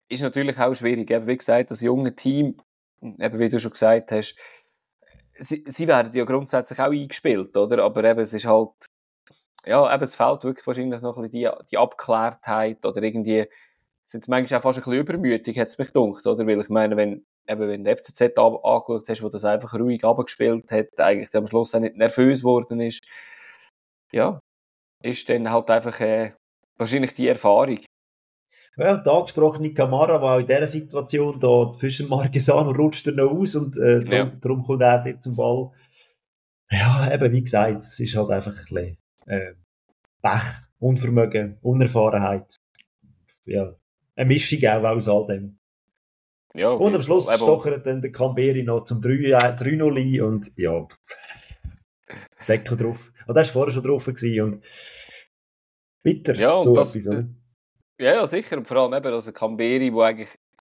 ist 0.10 0.24
natürlich 0.24 0.60
auch 0.60 0.74
schwierig. 0.74 1.10
Eben, 1.12 1.28
wie 1.28 1.38
gesagt, 1.38 1.72
das 1.72 1.82
junge 1.82 2.16
Team, 2.16 2.58
eben, 3.02 3.40
wie 3.40 3.50
du 3.50 3.60
schon 3.60 3.72
gesagt 3.72 4.12
hast, 4.12 4.36
sie, 5.40 5.64
sie 5.68 5.88
werden 5.88 6.14
ja 6.14 6.24
grundsätzlich 6.26 6.80
auch 6.80 6.92
eingespielt, 6.92 7.56
oder? 7.56 7.84
Aber 7.84 8.04
eben, 8.04 8.20
es 8.20 8.34
ist 8.34 8.46
halt, 8.46 8.72
ja, 9.66 9.94
eben, 9.94 10.04
es 10.04 10.16
fehlt 10.16 10.44
wirklich 10.44 10.66
wahrscheinlich 10.66 11.02
noch 11.02 11.18
ein 11.18 11.30
bisschen 11.30 11.52
die, 11.52 11.66
die 11.72 11.78
Abgeklärtheit 11.78 12.86
oder 12.86 13.04
irgendwie, 13.04 13.46
sind 14.04 14.22
es 14.22 14.28
manchmal 14.28 14.60
auch 14.60 14.64
fast 14.64 14.80
ein 14.80 14.84
bisschen 14.84 15.00
übermütig, 15.00 15.60
hat 15.60 15.68
es 15.68 15.78
mich 15.78 15.94
gedacht, 15.94 16.26
oder? 16.26 16.48
Weil 16.48 16.62
ich 16.62 16.70
meine, 16.70 16.98
wenn, 16.98 17.26
eben, 17.48 17.68
wenn 17.68 17.84
du 17.84 17.96
FCZ 17.96 18.22
angeschaut 18.38 19.10
hast, 19.10 19.24
wo 19.24 19.30
das 19.30 19.46
einfach 19.46 19.74
ruhig 19.74 20.04
abgespielt 20.04 20.72
hat, 20.72 21.00
eigentlich 21.00 21.36
am 21.36 21.48
Schluss 21.48 21.74
auch 21.76 21.80
nicht 21.80 21.96
nervös 21.96 22.42
geworden 22.42 22.80
ist, 22.80 23.06
ja, 24.12 24.40
ist 25.04 25.30
dann 25.30 25.50
halt 25.50 25.70
einfach 25.70 26.00
äh, 26.00 26.34
wahrscheinlich 26.78 27.14
die 27.14 27.28
Erfahrung. 27.28 27.80
Ja, 28.78 28.94
und 28.94 29.06
der 29.06 29.14
angesprochene 29.14 29.74
Kamara 29.74 30.22
war 30.22 30.40
in 30.40 30.46
dieser 30.46 30.68
Situation 30.68 31.40
da 31.40 31.70
zwischen 31.72 32.10
Marquesano 32.10 32.72
rutscht 32.72 33.08
er 33.08 33.14
noch 33.14 33.32
aus 33.32 33.56
und 33.56 33.76
äh, 33.78 34.04
darum, 34.04 34.12
ja. 34.12 34.26
darum 34.40 34.64
kommt 34.64 34.82
er 34.84 35.04
dort 35.04 35.24
zum 35.24 35.36
Ball. 35.36 35.72
Ja, 36.70 37.12
eben, 37.12 37.34
wie 37.34 37.42
gesagt, 37.42 37.78
es 37.78 38.00
ist 38.00 38.16
halt 38.16 38.30
einfach 38.30 38.52
ein 38.52 38.58
bisschen 38.58 38.98
äh, 39.26 39.54
Pech, 40.22 40.44
Unvermögen, 40.80 41.58
Unerfahrenheit. 41.62 42.60
Ja, 43.46 43.74
eine 44.16 44.28
Mischung 44.28 44.60
auch 44.66 44.84
aus 44.84 45.08
all 45.08 45.26
dem. 45.26 45.58
Ja, 46.58 46.72
und 46.72 46.96
am 46.96 47.02
Schluss 47.02 47.32
stochert 47.32 47.86
dann 47.86 48.02
der 48.02 48.12
Camberi 48.12 48.64
noch 48.64 48.84
zum 48.84 49.00
3-0 49.00 49.98
ein 49.98 50.22
und 50.22 50.52
ja, 50.56 50.88
Deckel 52.48 52.78
drauf. 52.78 53.12
Und 53.28 53.36
der 53.36 53.44
war 53.44 53.52
vorher 53.52 53.74
schon 53.74 53.84
drauf 53.84 54.06
gewesen 54.06 54.42
und 54.42 54.66
bitter, 56.04 56.36
ja, 56.36 56.58
so 56.58 56.74
das, 56.74 56.96
etwas, 56.96 57.08
oder? 57.08 57.28
Ja, 58.00 58.14
ja, 58.14 58.28
sicher. 58.28 58.58
Und 58.58 58.68
vor 58.68 58.78
allem 58.78 58.94
eben 58.94 59.14
also 59.14 59.32
Camberi, 59.32 59.92
der 59.92 60.02
eigentlich, 60.02 60.30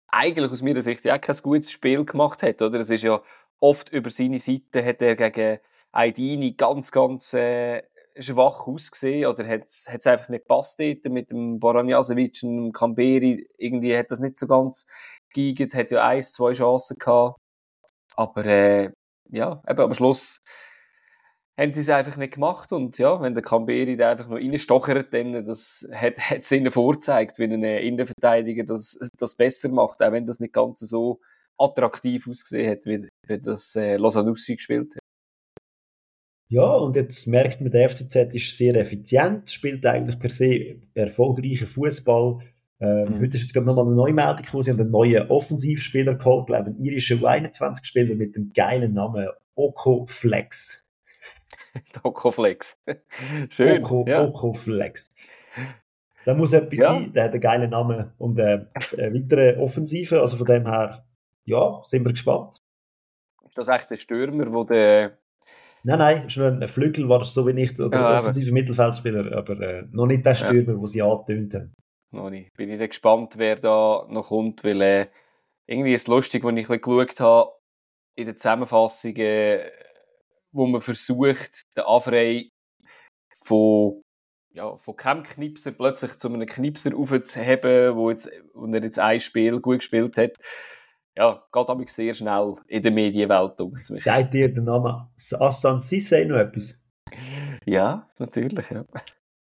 eigentlich 0.07 0.51
aus 0.51 0.61
meiner 0.61 0.81
Sicht 0.81 1.03
ja 1.05 1.17
kein 1.17 1.37
gutes 1.37 1.71
Spiel 1.71 2.05
gemacht 2.05 2.43
hat, 2.43 2.61
oder? 2.61 2.79
Es 2.79 2.89
ist 2.89 3.03
ja 3.03 3.21
oft 3.59 3.89
über 3.89 4.09
seine 4.09 4.39
Seite 4.39 4.85
hat 4.85 5.01
er 5.01 5.15
gegen 5.15 5.59
Aidini 5.91 6.53
ganz, 6.53 6.91
ganz 6.91 7.33
äh, 7.33 7.81
schwach 8.17 8.67
ausgesehen 8.67 9.27
oder 9.27 9.47
hat 9.47 9.63
es 9.65 10.07
einfach 10.07 10.29
nicht 10.29 10.45
passt 10.45 10.79
dort 10.79 11.05
mit 11.05 11.31
dem 11.31 11.59
Boranjasevic 11.59 12.43
und 12.43 12.57
dem 12.57 12.71
Camberi. 12.71 13.47
Irgendwie 13.57 13.97
hat 13.97 14.11
das 14.11 14.19
nicht 14.19 14.37
so 14.37 14.47
ganz 14.47 14.87
geigert, 15.33 15.73
hat 15.73 15.91
ja 15.91 16.05
eins, 16.07 16.31
zwei 16.31 16.53
Chancen 16.53 16.97
gehabt. 16.97 17.39
Aber 18.15 18.45
äh, 18.45 18.91
ja, 19.29 19.61
eben 19.67 19.79
am 19.81 19.93
Schluss 19.93 20.41
haben 21.59 21.71
sie 21.71 21.81
es 21.81 21.89
einfach 21.89 22.17
nicht 22.17 22.35
gemacht. 22.35 22.71
Und 22.71 22.97
ja, 22.97 23.19
wenn 23.21 23.33
der 23.33 23.43
Camberi 23.43 23.97
da 23.97 24.11
einfach 24.11 24.27
noch 24.27 24.37
reinstochert, 24.37 25.13
dann 25.13 25.45
das 25.45 25.87
hat, 25.91 26.17
hat 26.17 26.39
es 26.39 26.51
ihnen 26.51 26.71
vorgezeigt, 26.71 27.39
wie 27.39 27.45
ein 27.45 27.63
Innenverteidiger 27.63 28.63
das, 28.63 28.97
das 29.17 29.35
besser 29.35 29.69
macht, 29.69 30.01
auch 30.01 30.11
wenn 30.11 30.25
das 30.25 30.39
nicht 30.39 30.53
ganz 30.53 30.79
so 30.79 31.19
attraktiv 31.57 32.27
ausgesehen 32.27 32.71
hat, 32.71 32.85
wie, 32.85 33.07
wie 33.27 33.39
das 33.39 33.75
äh, 33.75 33.97
Losanussi 33.97 34.55
gespielt 34.55 34.95
hat. 34.95 35.02
Ja, 36.53 36.71
und 36.75 36.95
jetzt 36.95 37.25
merkt 37.25 37.61
man, 37.61 37.71
der 37.71 37.89
FCZ 37.89 38.35
ist 38.35 38.55
sehr 38.55 38.75
effizient, 38.75 39.49
spielt 39.49 39.83
eigentlich 39.87 40.19
per 40.19 40.29
se 40.29 40.75
erfolgreichen 40.93 41.65
Fußball. 41.65 42.41
Ähm, 42.79 43.09
mhm. 43.09 43.21
Heute 43.21 43.37
ist 43.37 43.41
jetzt 43.41 43.53
gerade 43.55 43.65
nochmal 43.65 43.87
eine 43.87 43.95
neue 43.95 44.13
Meldung 44.13 44.43
gekommen. 44.43 44.61
Sie 44.61 44.69
haben 44.69 44.79
einen 44.79 44.91
neuen 44.91 45.31
Offensivspieler 45.31 46.13
geholt, 46.13 46.45
glaube 46.45 46.69
ich, 46.69 46.75
einen 46.75 46.85
irischen 46.85 47.21
U21-Spieler 47.21 48.13
mit 48.13 48.35
dem 48.35 48.53
geilen 48.53 48.93
Namen 48.93 49.29
Oko 49.55 50.05
Flex. 50.07 50.85
Okoflex. 52.03 52.79
Schön. 53.49 53.83
Oko, 53.83 54.05
ja. 54.07 54.23
Okoflex. 54.23 55.09
Da 56.23 56.35
muss 56.35 56.53
etwas 56.53 56.77
ja. 56.77 56.93
sein, 56.93 57.13
der 57.13 57.23
hat 57.23 57.31
einen 57.31 57.41
geilen 57.41 57.69
Namen 57.71 58.11
und 58.19 58.37
äh, 58.37 58.67
eine 58.99 59.15
weitere 59.15 59.57
Offensive. 59.57 60.21
Also 60.21 60.37
von 60.37 60.45
dem 60.45 60.67
her, 60.67 61.03
ja, 61.45 61.81
sind 61.83 62.05
wir 62.05 62.11
gespannt. 62.11 62.61
Ist 63.43 63.57
das 63.57 63.69
echt 63.69 63.89
der 63.89 63.97
Stürmer, 63.97 64.53
wo 64.53 64.63
der. 64.63 65.17
Nein, 65.85 65.99
nein, 65.99 66.27
nur 66.35 66.47
ein 66.47 66.67
Flügel, 66.67 67.09
war 67.09 67.25
so 67.25 67.45
wie 67.45 67.53
nicht, 67.53 67.79
oder 67.79 67.99
ja, 67.99 68.17
offensive 68.17 68.53
Mittelfeldspieler, 68.53 69.35
aber 69.35 69.59
äh, 69.59 69.83
noch 69.91 70.05
nicht 70.05 70.25
der 70.25 70.35
Stürmer, 70.35 70.73
ja. 70.73 70.77
den 70.77 70.85
sie 70.85 71.01
angetönt 71.01 71.53
haben. 71.53 71.73
Noch 72.11 72.29
nicht. 72.29 72.53
Bin 72.55 72.69
ich 72.69 72.79
dann 72.79 72.87
gespannt, 72.87 73.33
wer 73.37 73.55
da 73.57 74.05
noch 74.09 74.29
kommt, 74.29 74.63
weil 74.63 74.81
äh, 74.81 75.07
irgendwie 75.67 75.93
ist 75.93 76.03
es 76.03 76.07
lustig, 76.07 76.43
wenn 76.43 76.57
ich 76.57 76.69
ein 76.69 76.79
bisschen 76.79 76.97
geschaut 77.07 77.19
habe, 77.19 77.51
in 78.15 78.25
der 78.25 78.37
Zusammenfassung, 78.37 79.15
äh, 79.17 79.71
wo 80.53 80.67
man 80.67 80.81
versucht, 80.81 81.63
den 81.75 81.83
Afrei 81.83 82.49
von, 83.43 84.01
ja, 84.53 84.77
von 84.77 84.95
keinem 84.95 85.23
Knipser 85.23 85.71
plötzlich 85.71 86.17
zu 86.17 86.31
einem 86.31 86.45
Knipser 86.45 86.95
aufzuheben, 86.95 87.95
wo, 87.95 88.09
jetzt, 88.09 88.29
wo 88.53 88.67
er 88.67 88.83
jetzt 88.83 88.99
ein 88.99 89.19
Spiel 89.19 89.59
gut 89.59 89.79
gespielt 89.79 90.15
hat. 90.17 90.37
Ja, 91.15 91.43
geht 91.51 91.69
aber 91.69 91.87
sehr 91.87 92.13
schnell 92.13 92.55
in 92.67 92.81
der 92.81 92.91
Medienwelt. 92.91 93.53
Sagt 93.81 94.33
dir 94.33 94.51
der 94.51 94.63
Name 94.63 95.09
Assan 95.39 95.77
Sissé 95.77 96.25
noch 96.25 96.37
etwas? 96.37 96.79
Ja, 97.65 98.09
natürlich, 98.17 98.69
ja. 98.69 98.85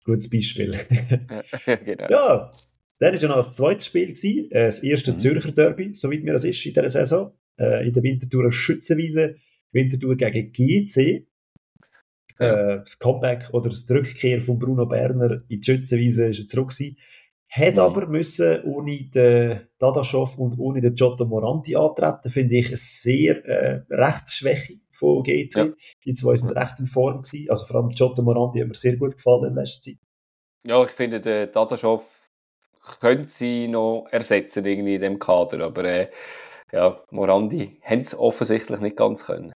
Gutes 0.03 0.29
Beispiel. 0.29 0.73
ja, 1.65 1.75
genau. 1.77 2.07
Ja, 2.09 2.53
dann 2.99 3.13
war 3.13 3.19
ja 3.19 3.27
noch 3.27 3.37
das 3.37 3.53
zweite 3.53 3.83
Spiel, 3.83 4.07
gewesen, 4.07 4.51
äh, 4.51 4.65
das 4.65 4.79
erste 4.79 5.13
mhm. 5.13 5.19
Zürcher 5.19 5.51
Derby, 5.51 5.93
soweit 5.95 6.23
mir 6.23 6.33
das 6.33 6.43
ist 6.43 6.65
in 6.65 6.73
dieser 6.73 6.89
Saison, 6.89 7.31
äh, 7.59 7.87
in 7.87 7.93
der 7.93 8.03
Winterthur 8.03 8.51
Schützenwiese. 8.51 9.35
Winterthur 9.71 10.15
gegen 10.15 10.51
GC. 10.51 11.27
Ja. 12.39 12.75
Äh, 12.75 12.79
das 12.79 12.99
Comeback 12.99 13.49
oder 13.53 13.69
das 13.69 13.89
Rückkehr 13.89 14.41
von 14.41 14.59
Bruno 14.59 14.85
Berner 14.85 15.41
in 15.49 15.59
die 15.59 15.63
Schützenwiese 15.63 16.27
ist 16.27 16.39
er 16.39 16.47
zurück 16.47 16.69
gewesen. 16.69 16.97
Hat 17.55 17.75
mhm. 17.75 17.79
aber 17.79 18.07
müssen 18.07 18.63
ohne 18.63 19.03
den 19.03 19.67
Dadaschow 19.77 20.37
und 20.37 20.59
ohne 20.59 20.81
den 20.81 20.93
Giotto 20.93 21.25
Moranti 21.25 21.75
antreten, 21.75 22.29
finde 22.29 22.55
ich 22.55 22.67
eine 22.67 22.77
sehr 22.77 23.45
äh, 23.45 23.81
Rechtsschwäche 23.89 24.79
von 24.91 25.23
GC. 25.23 25.55
Ja. 25.55 25.67
Die 26.03 26.13
zwei 26.13 26.35
sind 26.35 26.49
recht 26.49 26.79
in 26.79 26.87
Form 26.87 27.21
gewesen. 27.21 27.49
Also 27.49 27.65
vor 27.65 27.77
allem 27.77 27.89
Giotto 27.89 28.21
Moranti 28.23 28.59
hat 28.59 28.67
mir 28.67 28.75
sehr 28.75 28.97
gut 28.97 29.15
gefallen 29.15 29.51
in 29.51 29.55
letzter 29.55 29.83
Zeit. 29.83 29.97
Ja, 30.67 30.83
ich 30.83 30.91
finde, 30.91 31.21
der 31.21 31.47
Dadaschow 31.47 32.03
könnte 32.99 33.29
sie 33.29 33.67
noch 33.67 34.07
ersetzen 34.11 34.65
irgendwie 34.65 34.95
in 34.95 35.01
dem 35.01 35.19
Kader, 35.19 35.65
aber 35.65 35.85
äh, 35.85 36.09
ja, 36.71 36.99
Morandi 37.11 37.79
haben 37.83 38.01
es 38.01 38.17
offensichtlich 38.17 38.79
nicht 38.79 38.97
ganz 38.97 39.25
können. 39.25 39.53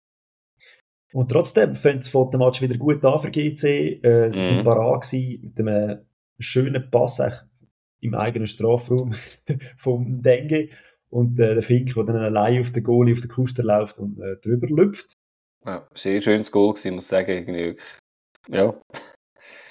Und 1.11 1.31
trotzdem 1.31 1.75
fängt 1.75 2.01
das 2.01 2.07
Fotomatch 2.09 2.61
wieder 2.61 2.77
gut 2.77 3.03
an 3.03 3.19
für 3.19 3.31
GC. 3.31 4.03
Äh, 4.03 4.31
sie 4.31 4.41
mhm. 4.41 4.45
sind 4.45 4.63
parat 4.63 5.11
mit 5.11 5.59
einem 5.59 6.05
schönen 6.37 6.89
Pass 6.91 7.19
im 8.01 8.15
eigenen 8.15 8.47
Strafraum 8.47 9.13
vom 9.77 10.21
Dengue. 10.21 10.69
Und 11.09 11.39
äh, 11.39 11.55
der 11.55 11.63
Fink, 11.63 11.93
der 11.95 12.03
dann 12.03 12.17
allein 12.17 12.61
auf 12.61 12.71
den 12.71 12.83
Goalie 12.83 13.13
auf 13.13 13.21
den 13.21 13.29
Kuster 13.29 13.63
läuft 13.63 13.97
und 13.97 14.19
äh, 14.19 14.37
drüber 14.37 14.67
lüpft. 14.67 15.13
Ja, 15.65 15.87
sehr 15.95 16.21
schönes 16.21 16.51
Goal 16.51 16.73
gewesen, 16.73 16.95
muss 16.95 17.05
ich 17.05 17.09
sagen. 17.09 17.31
Irgendwie. 17.31 17.77
Ja. 18.47 18.79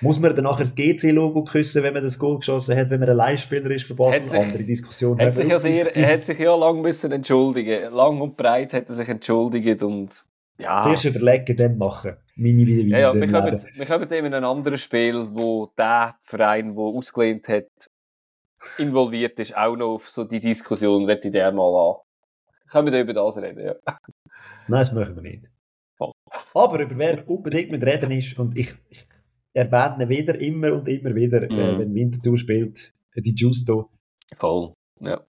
Muss 0.01 0.19
man 0.19 0.35
dann 0.35 0.45
nachher 0.45 0.65
das 0.65 0.75
GC-Logo 0.75 1.45
küssen, 1.45 1.83
wenn 1.83 1.95
man 1.95 2.03
das 2.03 2.19
Goal 2.19 2.39
geschossen 2.39 2.77
hat, 2.77 2.91
wenn 2.91 3.01
man 3.01 3.09
ein 3.09 3.17
Leihspieler 3.17 3.71
ist 3.71 3.95
Basel? 3.97 4.27
Sich, 4.27 4.39
Andere 4.39 4.65
Diskussion. 4.65 5.21
Hat 5.21 5.35
sich 5.35 5.49
ja 5.49 5.59
sehr, 5.59 5.97
er 5.97 6.15
hat 6.15 6.25
sich 6.25 6.39
ja 6.39 6.55
lang 6.55 6.81
müssen 6.81 7.11
entschuldigen. 7.11 7.93
Lang 7.93 8.21
und 8.21 8.37
breit 8.37 8.73
hat 8.73 8.89
er 8.89 8.95
sich 8.95 9.09
entschuldigt 9.09 9.83
und 9.83 10.25
ja. 10.59 10.83
Zuerst 10.83 11.05
überlegen, 11.05 11.57
dann 11.57 11.79
machen. 11.79 12.17
Meine 12.35 12.67
Wiederweise. 12.67 12.91
Ja, 12.91 13.15
ja, 13.15 13.15
wir, 13.15 13.31
kommen, 13.31 13.65
wir 13.75 13.87
kommen 13.87 14.13
eben 14.13 14.27
in 14.27 14.35
ein 14.35 14.45
anderes 14.45 14.83
Spiel, 14.83 15.29
wo 15.31 15.71
der 15.79 16.17
Verein, 16.21 16.75
der 16.75 16.85
ausgelehnt 16.85 17.49
hat, 17.49 17.69
involviert 18.79 19.39
ist, 19.41 19.57
auch 19.57 19.77
noch 19.77 19.95
auf 19.95 20.09
so 20.09 20.25
die 20.25 20.41
Diskussion, 20.41 21.07
wenn 21.07 21.19
ich 21.23 21.33
der 21.33 21.53
mal 21.53 21.91
an. 21.91 21.97
Können 22.71 22.93
wir 22.93 23.01
über 23.01 23.15
das 23.15 23.39
reden, 23.39 23.65
ja. 23.65 23.75
Nein, 24.69 24.81
das 24.81 24.93
machen 24.93 25.15
wir 25.17 25.23
nicht. 25.23 25.45
Oh. 25.99 26.13
Aber 26.55 26.81
über 26.81 26.97
wer 26.99 27.29
unbedingt 27.29 27.71
mit 27.71 27.83
reden 27.83 28.11
ist, 28.11 28.39
und 28.39 28.57
ich, 28.57 28.75
ich 28.91 29.07
erwähne 29.53 30.09
wieder, 30.09 30.39
immer 30.39 30.73
und 30.75 30.89
immer 30.89 31.15
wieder, 31.15 31.43
äh, 31.43 31.53
mhm. 31.53 31.59
äh, 31.59 31.79
wenn 31.79 31.95
Winterthur 31.95 32.37
spielt, 32.37 32.93
äh, 33.15 33.23
die 33.23 33.35
Justo. 33.35 33.91
Voll, 34.35 34.75
ja. 35.01 35.25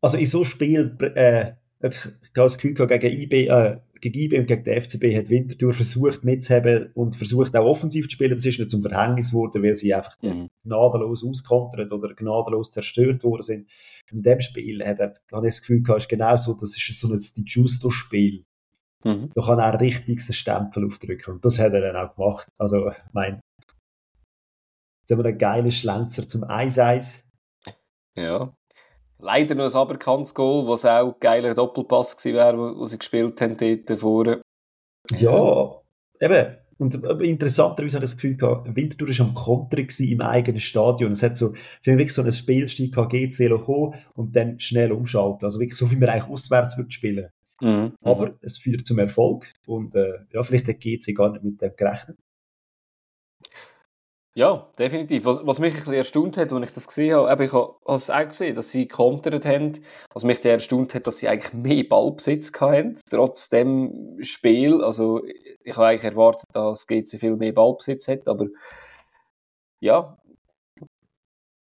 Also 0.00 0.16
in 0.16 0.26
so 0.26 0.44
Spiel, 0.44 0.96
äh, 1.16 1.52
ich 1.80 2.04
habe 2.04 2.18
das 2.34 2.58
Gefühl 2.58 2.86
gegen 2.86 3.20
IB, 3.20 3.48
äh, 3.48 3.78
gegen 4.00 4.18
IB 4.18 4.38
und 4.38 4.46
gegen 4.46 4.64
den 4.64 4.80
FCB 4.80 5.16
hat 5.16 5.30
Winterthur 5.30 5.72
versucht 5.72 6.24
mitzuhaben 6.24 6.90
und 6.94 7.16
versucht 7.16 7.56
auch 7.56 7.64
offensiv 7.64 8.06
zu 8.06 8.12
spielen. 8.12 8.34
Das 8.34 8.44
ist 8.44 8.58
nicht 8.58 8.70
zum 8.70 8.82
Verhängnis 8.82 9.30
geworden, 9.30 9.62
weil 9.62 9.76
sie 9.76 9.94
einfach 9.94 10.16
mhm. 10.22 10.48
gnadenlos 10.64 11.24
auskontert 11.24 11.92
oder 11.92 12.14
gnadenlos 12.14 12.70
zerstört 12.70 13.24
worden 13.24 13.42
sind. 13.42 13.70
In 14.10 14.22
dem 14.22 14.40
Spiel 14.40 14.84
hat 14.84 15.00
er, 15.00 15.12
habe 15.32 15.46
ich 15.48 15.54
das 15.54 15.60
Gefühl 15.60 15.82
gehabt, 15.82 16.02
ist 16.02 16.08
genau 16.08 16.36
so, 16.36 16.54
das 16.54 16.76
ist 16.76 17.00
so 17.00 17.08
ein 17.08 17.44
Justo-Spiel. 17.44 18.44
Mhm. 19.04 19.30
Da 19.34 19.42
kann 19.42 19.58
er 19.58 19.80
richtig 19.80 20.20
einen 20.20 20.32
Stempel 20.32 20.86
aufdrücken. 20.86 21.34
Und 21.34 21.44
das 21.44 21.58
hat 21.58 21.72
er 21.72 21.80
dann 21.80 21.96
auch 21.96 22.14
gemacht. 22.14 22.48
Also, 22.58 22.88
ich 22.90 22.96
meine, 23.12 23.40
jetzt 25.00 25.10
haben 25.10 25.18
wir 25.18 25.26
einen 25.26 25.38
geilen 25.38 25.70
Schlenzer 25.70 26.26
zum 26.26 26.44
1-1. 26.44 27.22
Ja. 28.16 28.52
Leider 29.20 29.54
noch 29.54 29.64
ein 29.64 29.74
aberkanntes 29.74 30.34
Goal, 30.34 30.68
was 30.68 30.84
auch 30.84 31.14
ein 31.14 31.20
geiler 31.20 31.54
Doppelpass 31.54 32.16
gewesen 32.16 32.36
wäre, 32.36 32.76
wo 32.76 32.86
sie 32.86 32.98
gespielt 32.98 33.40
haben 33.40 33.56
dort 33.56 34.00
vorne. 34.00 34.40
Ja, 35.16 35.80
eben. 36.20 36.56
Und 36.78 36.94
interessanterweise 37.22 37.96
habe 37.96 38.04
ich 38.04 38.12
das 38.12 38.16
Gefühl 38.16 38.36
gehabt, 38.36 38.76
Winterthur 38.76 39.08
war 39.08 39.26
am 39.26 39.34
Konter 39.34 39.78
im 39.78 40.20
eigenen 40.20 40.60
Stadion. 40.60 41.10
Es 41.10 41.24
hat 41.24 41.36
so, 41.36 41.52
sie 41.80 41.90
haben 41.90 41.98
wirklich 41.98 42.14
so 42.14 42.22
ein 42.22 42.30
Spielstil 42.30 42.92
gehabt, 42.92 43.12
GC 43.12 43.50
kommen 43.64 43.94
und 44.14 44.36
dann 44.36 44.60
schnell 44.60 44.92
umschalten. 44.92 45.44
Also 45.44 45.58
wirklich 45.58 45.76
so, 45.76 45.90
wie 45.90 45.96
man 45.96 46.08
eigentlich 46.08 46.30
auswärts 46.30 46.76
würde 46.76 46.92
spielen. 46.92 47.30
Mhm. 47.60 47.94
Aber 48.02 48.38
es 48.42 48.56
führt 48.56 48.86
zum 48.86 49.00
Erfolg 49.00 49.52
und 49.66 49.96
äh, 49.96 50.20
ja, 50.32 50.44
vielleicht 50.44 50.68
hat 50.68 50.78
GC 50.78 51.14
gar 51.16 51.32
nicht 51.32 51.42
mit 51.42 51.60
dem 51.60 51.74
gerechnet. 51.76 52.16
Ja, 54.34 54.70
definitiv. 54.78 55.24
Was, 55.24 55.40
was, 55.42 55.58
mich 55.58 55.72
ein 55.72 55.78
bisschen 55.78 55.94
erstaunt 55.94 56.36
hat, 56.36 56.52
als 56.52 56.68
ich 56.68 56.74
das 56.74 56.86
gesehen 56.86 57.16
habe, 57.16 57.44
ich 57.44 57.52
habe 57.52 57.74
es 57.86 58.10
auch 58.10 58.28
gesehen, 58.28 58.54
dass 58.54 58.70
sie 58.70 58.86
kontert 58.86 59.44
haben. 59.44 59.84
Was 60.14 60.22
mich 60.22 60.40
dann 60.40 60.52
erstaunt 60.52 60.94
hat, 60.94 61.06
dass 61.06 61.18
sie 61.18 61.28
eigentlich 61.28 61.52
mehr 61.54 61.84
Ballbesitz 61.84 62.52
hatten, 62.60 63.00
trotz 63.10 63.48
dem 63.48 64.16
Spiel. 64.22 64.84
Also, 64.84 65.24
ich 65.24 65.76
habe 65.76 65.86
eigentlich 65.86 66.04
erwartet, 66.04 66.46
dass 66.52 66.86
GC 66.86 67.18
viel 67.18 67.36
mehr 67.36 67.52
Ballbesitz 67.52 68.06
hat, 68.06 68.28
aber 68.28 68.46
ja, 69.80 70.16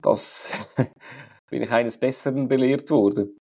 das 0.02 0.52
bin 1.50 1.62
ich 1.62 1.70
eines 1.70 1.98
Besseren 1.98 2.48
belehrt 2.48 2.90
worden. 2.90 3.36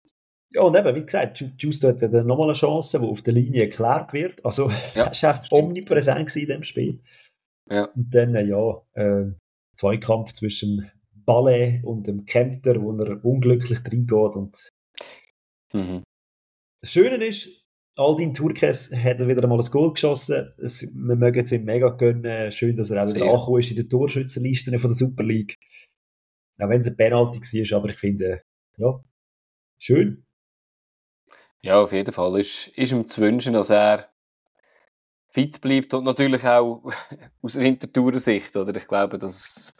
Ja, 0.51 0.61
und 0.61 0.77
eben, 0.77 0.95
wie 0.95 1.03
gesagt, 1.03 1.43
Justo 1.57 1.89
hat 1.89 2.01
ja 2.01 2.07
nochmal 2.23 2.47
eine 2.47 2.53
Chance, 2.53 2.99
die 2.99 3.05
auf 3.05 3.21
der 3.23 3.33
Linie 3.33 3.63
erklärt 3.63 4.13
wird. 4.13 4.45
Also, 4.45 4.69
ja, 4.93 5.11
er 5.21 5.23
war 5.23 5.51
omnipräsent 5.51 6.33
in 6.35 6.47
dem 6.47 6.63
Spiel. 6.63 7.01
Ja. 7.69 7.85
Und 7.85 8.13
dann, 8.13 8.35
äh, 8.35 8.43
ja, 8.43 8.81
äh, 8.93 9.31
Zweikampf 9.75 10.33
zwischen 10.33 10.89
Ballet 11.13 11.83
und 11.83 12.07
dem 12.07 12.25
Kempter, 12.25 12.81
wo 12.81 12.91
er 12.97 13.23
unglücklich 13.25 13.79
reingeht. 13.79 14.35
Und 14.35 14.69
mhm. 15.73 16.03
Das 16.81 16.91
Schöne 16.91 17.23
ist, 17.25 17.49
Aldin 17.97 18.33
Turkes 18.33 18.91
hat 18.91 19.19
wieder 19.25 19.43
einmal 19.43 19.59
ein 19.59 19.71
Goal 19.71 19.93
geschossen. 19.93 20.53
Es, 20.57 20.81
wir 20.81 21.15
mögen 21.15 21.43
es 21.43 21.51
ihm 21.51 21.63
mega 21.63 21.89
gönnen. 21.89 22.51
Schön, 22.51 22.75
dass 22.75 22.89
er 22.89 23.03
auch 23.03 23.13
wieder 23.13 23.25
angekommen 23.25 23.59
ist 23.59 23.69
in 23.71 23.77
der 23.77 23.87
Torschützenliste 23.87 24.77
von 24.77 24.89
der 24.89 24.97
Super 24.97 25.23
League. 25.23 25.55
Auch 26.59 26.69
wenn 26.69 26.81
es 26.81 26.87
ein 26.87 26.95
Penalty 26.95 27.39
war, 27.39 27.77
aber 27.77 27.89
ich 27.89 27.97
finde, 27.97 28.41
ja, 28.77 29.03
schön. 29.79 30.25
Ja, 31.61 31.81
auf 31.81 31.91
jeden 31.91 32.11
Fall 32.11 32.39
ist, 32.39 32.67
ist 32.75 32.91
ihm 32.91 33.07
zu 33.07 33.21
wünschen, 33.21 33.53
dass 33.53 33.69
er 33.69 34.13
fit 35.35 35.59
bleibt 35.59 35.93
und 35.93 36.05
natürlich 36.05 36.45
auch 36.45 36.81
aus 37.41 37.59
Winterthurer 37.59 38.19
Sicht, 38.19 38.55
oder? 38.55 38.73
Ich 38.73 38.87
glaube, 38.87 39.19
das 39.19 39.75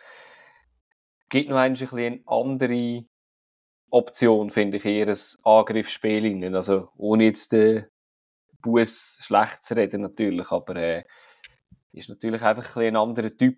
gibt 1.29 1.49
noch 1.49 1.55
ein 1.55 1.73
bisschen 1.73 1.97
eine 1.97 2.21
andere 2.25 3.05
Option, 3.89 4.49
finde 4.49 4.77
ich, 4.77 4.85
eher 4.85 5.07
ein 5.07 5.17
Angriffsspiel. 5.43 6.53
Also, 6.53 6.89
ohne 6.97 7.23
jetzt 7.23 7.53
den 7.53 7.85
Bus 8.61 9.17
schlecht 9.21 9.63
zu 9.63 9.77
reden, 9.77 10.01
natürlich, 10.01 10.51
aber 10.51 10.75
äh, 10.75 11.03
ist 11.93 12.09
natürlich 12.09 12.41
einfach 12.41 12.75
ein, 12.75 12.87
ein 12.87 12.95
anderer 12.97 13.31
Typ 13.31 13.57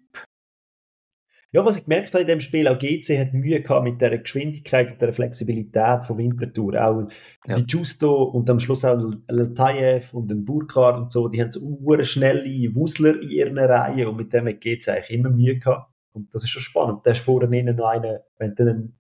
ja, 1.51 1.65
was 1.65 1.77
ich 1.77 1.85
gemerkt 1.85 2.13
habe 2.13 2.21
in 2.21 2.27
dem 2.27 2.41
Spiel, 2.41 2.67
auch 2.67 2.77
GC 2.77 3.17
hat 3.17 3.33
Mühe 3.33 3.61
gehabt 3.61 3.85
mit 3.85 4.01
der 4.01 4.17
Geschwindigkeit 4.17 4.91
und 4.91 5.01
der 5.01 5.13
Flexibilität 5.13 6.03
von 6.03 6.17
Winterthur. 6.17 6.75
Auch 6.75 7.07
ja. 7.47 7.55
die 7.55 7.65
Justo 7.67 8.23
und 8.23 8.49
am 8.49 8.59
Schluss 8.59 8.83
auch 8.83 8.99
Latayev 9.29 10.13
und 10.13 10.29
den 10.29 10.43
Burkhardt 10.43 10.97
und 10.97 11.11
so, 11.11 11.29
die 11.29 11.41
haben 11.41 11.51
so 11.51 11.61
schnelle 12.03 12.43
Wusler 12.75 13.21
in 13.21 13.29
ihren 13.29 13.57
Reihen 13.57 14.07
und 14.07 14.17
mit 14.17 14.33
dem 14.33 14.47
hat 14.47 14.59
GC 14.59 14.89
eigentlich 14.89 15.11
immer 15.11 15.29
Mühe 15.29 15.57
gehabt. 15.57 15.89
Und 16.11 16.33
das 16.33 16.43
ist 16.43 16.49
schon 16.49 16.61
spannend. 16.61 17.05
Da 17.05 17.11
ist 17.11 17.21
vorne 17.21 17.57
innen 17.57 17.77
noch 17.77 17.87
einer, 17.87 18.21
wenn 18.37 18.53
du 18.53 18.63
einen 18.63 18.99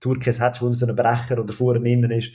Turkes 0.00 0.40
hast, 0.40 0.62
wo 0.62 0.72
so 0.72 0.86
ein 0.86 0.96
Brecher 0.96 1.38
oder 1.38 1.52
vorne 1.52 1.88
innen 1.88 2.10
ist, 2.10 2.32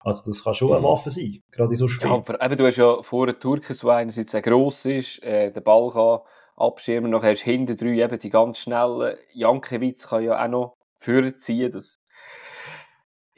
also 0.00 0.22
das 0.24 0.44
kann 0.44 0.54
schon 0.54 0.70
eine 0.70 0.80
mhm. 0.80 0.84
Waffe 0.84 1.10
sein, 1.10 1.42
gerade 1.50 1.70
in 1.70 1.76
so 1.76 1.88
Spielen. 1.88 2.22
Ja, 2.26 2.46
eben, 2.46 2.56
du 2.56 2.66
hast 2.66 2.76
ja 2.76 3.02
vorne 3.02 3.38
Turkes, 3.38 3.80
der 3.80 3.90
einerseits 3.90 4.30
sehr 4.30 4.42
gross 4.42 4.84
ist, 4.84 5.22
äh, 5.22 5.52
den 5.52 5.62
Ball 5.62 5.90
kann 5.90 6.20
abschirmen. 6.58 7.10
Noch 7.10 7.22
hast 7.22 7.42
du 7.42 7.50
hinten 7.50 7.76
drei 7.76 8.02
eben 8.04 8.18
die 8.18 8.30
ganz 8.30 8.58
schnellen. 8.58 9.16
Jankiewicz 9.32 10.08
kann 10.08 10.24
ja 10.24 10.44
auch 10.44 10.48
noch 10.48 10.74
vorziehen. 11.00 11.70
Das 11.70 11.98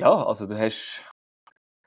ja, 0.00 0.24
also 0.24 0.46
du 0.46 0.59
hast, 0.59 1.02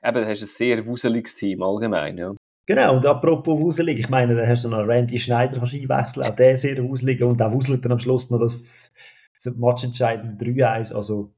eben, 0.02 0.14
du 0.14 0.26
hast 0.26 0.40
ein 0.40 0.46
sehr 0.46 0.86
wuseliges 0.86 1.34
Team 1.34 1.62
allgemein. 1.62 2.16
Ja. 2.16 2.32
Genau, 2.66 2.96
und 2.96 3.04
apropos 3.04 3.60
wuselig, 3.60 3.98
ich 3.98 4.08
meine, 4.08 4.36
da 4.36 4.46
hast 4.46 4.64
du 4.64 4.68
noch 4.68 4.86
Randy 4.86 5.18
Schneider 5.18 5.58
kannst 5.58 5.74
einwechseln, 5.74 6.24
auch 6.24 6.34
der 6.34 6.56
sehr 6.56 6.82
wuselig 6.82 7.22
und 7.22 7.42
auch 7.42 7.52
wuselt 7.52 7.84
dann 7.84 7.92
am 7.92 7.98
Schluss 7.98 8.30
noch 8.30 8.38
das, 8.38 8.92
das 9.34 9.54
matchentscheidende 9.56 10.42
3-1. 10.42 10.94
Also 10.94 11.34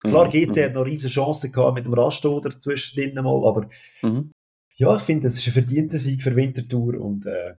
klar, 0.00 0.26
mhm. 0.26 0.30
GC 0.30 0.56
mhm. 0.56 0.62
hat 0.62 0.74
noch 0.74 0.84
riesige 0.84 1.12
Chancen 1.12 1.50
gehabt 1.50 1.74
mit 1.74 1.86
dem 1.86 1.94
Rastoder 1.94 2.50
zwischendrin 2.50 3.14
mal, 3.14 3.48
aber 3.48 3.68
mhm. 4.02 4.30
ja, 4.76 4.94
ich 4.94 5.02
finde, 5.02 5.24
das 5.24 5.38
ist 5.38 5.46
ein 5.48 5.54
verdienter 5.54 5.98
Sieg 5.98 6.22
für 6.22 6.36
Winterthur 6.36 7.00
und 7.00 7.24
äh, 7.26 7.54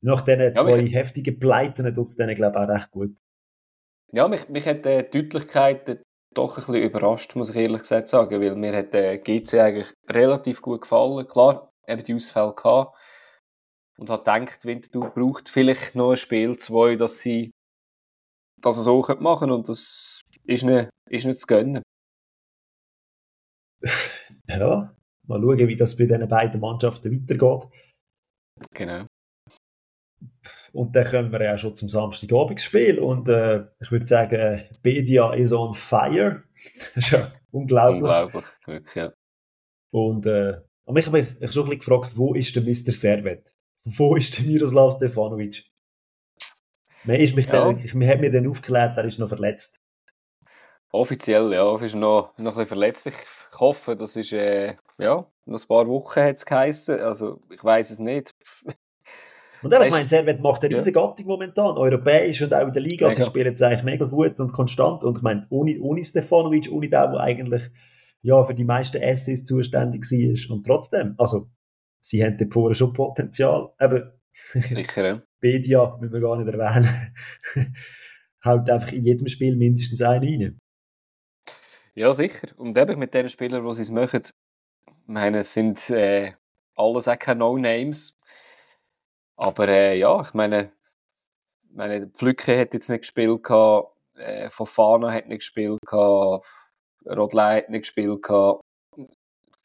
nach 0.00 0.22
diesen 0.22 0.40
ja, 0.40 0.54
zwei 0.54 0.86
heftigen 0.86 1.38
Pleiten 1.38 1.92
tut 1.94 2.06
es 2.06 2.16
denen, 2.16 2.34
glaube 2.34 2.58
ich, 2.58 2.64
auch 2.64 2.68
recht 2.68 2.90
gut. 2.90 3.18
Ja, 4.12 4.28
mich, 4.28 4.48
mich 4.48 4.66
hat 4.66 4.84
die 4.86 5.08
Deutlichkeit 5.10 6.04
doch 6.34 6.56
ein 6.56 6.64
bisschen 6.64 6.82
überrascht, 6.82 7.34
muss 7.36 7.50
ich 7.50 7.56
ehrlich 7.56 7.82
gesagt 7.82 8.08
sagen, 8.08 8.40
weil 8.40 8.54
mir 8.54 8.76
hat 8.76 8.94
der 8.94 9.18
GC 9.18 9.54
eigentlich 9.54 9.92
relativ 10.08 10.62
gut 10.62 10.82
gefallen. 10.82 11.26
Klar, 11.26 11.72
eben 11.86 12.04
die 12.04 12.14
Ausfälle 12.14 12.54
gehabt. 12.54 12.96
Und 13.98 14.10
hat 14.10 14.24
gedacht, 14.24 14.64
Winterthur 14.64 15.10
braucht 15.10 15.48
vielleicht 15.48 15.96
noch 15.96 16.10
ein 16.10 16.16
Spiel, 16.16 16.56
zwei, 16.58 16.94
dass 16.94 17.18
sie 17.18 17.50
das 18.60 18.76
so 18.76 19.00
machen 19.00 19.38
können. 19.40 19.52
Und 19.52 19.68
das 19.68 20.22
ist 20.44 20.64
nicht, 20.64 20.88
ist 21.10 21.26
nicht 21.26 21.40
zu 21.40 21.46
gönnen. 21.46 21.82
Ja, 24.50 24.96
mal 25.26 25.42
schauen, 25.42 25.68
wie 25.68 25.76
das 25.76 25.94
bei 25.94 26.06
diesen 26.06 26.26
beiden 26.26 26.58
Mannschaften 26.58 27.12
weitergeht. 27.12 27.68
Genau. 28.74 29.04
Und 30.78 30.94
dann 30.94 31.04
kommen 31.06 31.32
wir 31.32 31.42
ja 31.42 31.58
schon 31.58 31.74
zum 31.74 31.88
Samstagabendspiel. 31.88 33.00
Und 33.00 33.28
äh, 33.28 33.64
ich 33.80 33.90
würde 33.90 34.06
sagen, 34.06 34.62
Bedia 34.80 35.32
is 35.32 35.50
on 35.50 35.74
fire. 35.74 36.44
das 36.94 37.04
ist 37.04 37.10
ja 37.10 37.32
unglaublich. 37.50 38.02
Unglaublich, 38.02 38.44
wirklich, 38.64 38.94
ja. 38.94 39.12
Und 39.90 40.24
äh, 40.26 40.50
ich 40.50 40.86
habe 40.86 40.92
mich 40.94 41.04
schon 41.04 41.14
ein 41.16 41.24
bisschen 41.40 41.78
gefragt, 41.80 42.12
wo 42.16 42.32
ist 42.32 42.54
der 42.54 42.62
Mr. 42.62 42.92
Servet? 42.92 43.52
Wo 43.86 44.14
ist 44.14 44.38
der 44.38 44.46
Miroslav 44.46 44.94
Stefanovic? 44.94 45.64
Man, 47.02 47.16
ist 47.16 47.34
mich 47.34 47.46
Ja. 47.46 47.72
dann, 47.72 47.84
man 47.94 48.08
hat 48.08 48.20
mir 48.20 48.30
dann 48.30 48.46
aufgeklärt, 48.46 48.96
er 48.96 49.04
ist 49.04 49.18
noch 49.18 49.28
verletzt. 49.28 49.80
Offiziell, 50.92 51.52
ja, 51.54 51.76
ist 51.80 51.96
noch, 51.96 52.38
noch 52.38 52.38
ein 52.38 52.44
bisschen 52.44 52.66
verletzlich. 52.66 53.14
Ich 53.52 53.58
hoffe, 53.58 53.96
das 53.96 54.14
ist, 54.14 54.32
äh, 54.32 54.76
ja, 54.96 55.28
noch 55.44 55.60
ein 55.60 55.66
paar 55.66 55.88
Wochen 55.88 56.20
hat 56.20 56.36
es 56.36 56.46
geheissen. 56.46 57.00
Also, 57.00 57.40
ich 57.50 57.64
weiß 57.64 57.90
es 57.90 57.98
nicht. 57.98 58.32
Und 59.62 59.74
eben, 59.74 59.84
ich 59.84 59.90
meine, 59.90 60.08
Servet 60.08 60.40
macht 60.40 60.62
eine 60.62 60.72
Ja. 60.72 60.78
riesige 60.78 61.00
Gattung 61.00 61.26
momentan, 61.26 61.76
europäisch 61.76 62.40
und 62.42 62.54
auch 62.54 62.66
in 62.66 62.72
der 62.72 62.82
Liga. 62.82 63.10
Sie 63.10 63.18
Mega. 63.18 63.30
spielen 63.30 63.46
jetzt 63.46 63.62
eigentlich 63.62 63.82
mega 63.82 64.04
gut 64.04 64.38
und 64.40 64.52
konstant. 64.52 65.02
Und 65.04 65.16
ich 65.18 65.22
meine, 65.22 65.46
ohne, 65.50 65.78
ohne 65.80 66.04
Stefanovic, 66.04 66.70
ohne 66.70 66.88
den, 66.88 66.90
der 66.90 67.20
eigentlich 67.20 67.62
ja, 68.22 68.44
für 68.44 68.54
die 68.54 68.64
meisten 68.64 68.98
Essays 68.98 69.44
zuständig 69.44 70.04
war. 70.10 70.54
Und 70.56 70.64
trotzdem, 70.66 71.14
also, 71.18 71.46
sie 72.00 72.24
haben 72.24 72.36
dort 72.36 72.52
vorne 72.52 72.74
schon 72.74 72.92
Potenzial. 72.92 73.70
Eben, 73.80 74.10
Sicher, 74.32 75.06
ja. 75.06 75.22
Bedia, 75.40 75.96
müssen 76.00 76.12
wir 76.12 76.20
gar 76.20 76.36
nicht 76.36 76.52
erwähnen, 76.52 77.14
haut 78.44 78.68
einfach 78.70 78.92
in 78.92 79.04
jedem 79.04 79.26
Spiel 79.28 79.56
mindestens 79.56 80.02
einen 80.02 80.24
rein. 80.24 80.58
Ja, 81.94 82.12
sicher. 82.12 82.48
Und 82.56 82.78
eben 82.78 82.98
mit 82.98 83.14
den 83.14 83.28
Spielern, 83.28 83.66
die 83.66 83.74
sie 83.74 83.82
es 83.82 83.90
machen, 83.90 84.22
ich 84.24 84.92
meine, 85.06 85.38
es 85.38 85.52
sind 85.52 85.90
äh, 85.90 86.32
alles 86.76 87.08
auch 87.08 87.18
keine 87.18 87.40
No-Names. 87.40 88.17
Aber 89.38 89.68
äh, 89.68 89.96
ja, 89.96 90.20
ich 90.20 90.34
meine, 90.34 90.72
meine, 91.70 92.08
Pflücke 92.08 92.58
hat 92.60 92.74
jetzt 92.74 92.90
nicht 92.90 93.02
gespielt, 93.02 93.44
gehabt, 93.44 93.96
äh, 94.16 94.50
Fofana 94.50 95.12
hat 95.12 95.28
nicht 95.28 95.40
gespielt, 95.40 95.78
gehabt, 95.86 96.44
Rodley 97.06 97.62
hat 97.62 97.70
nicht 97.70 97.82
gespielt. 97.82 98.22
Gehabt. 98.22 98.60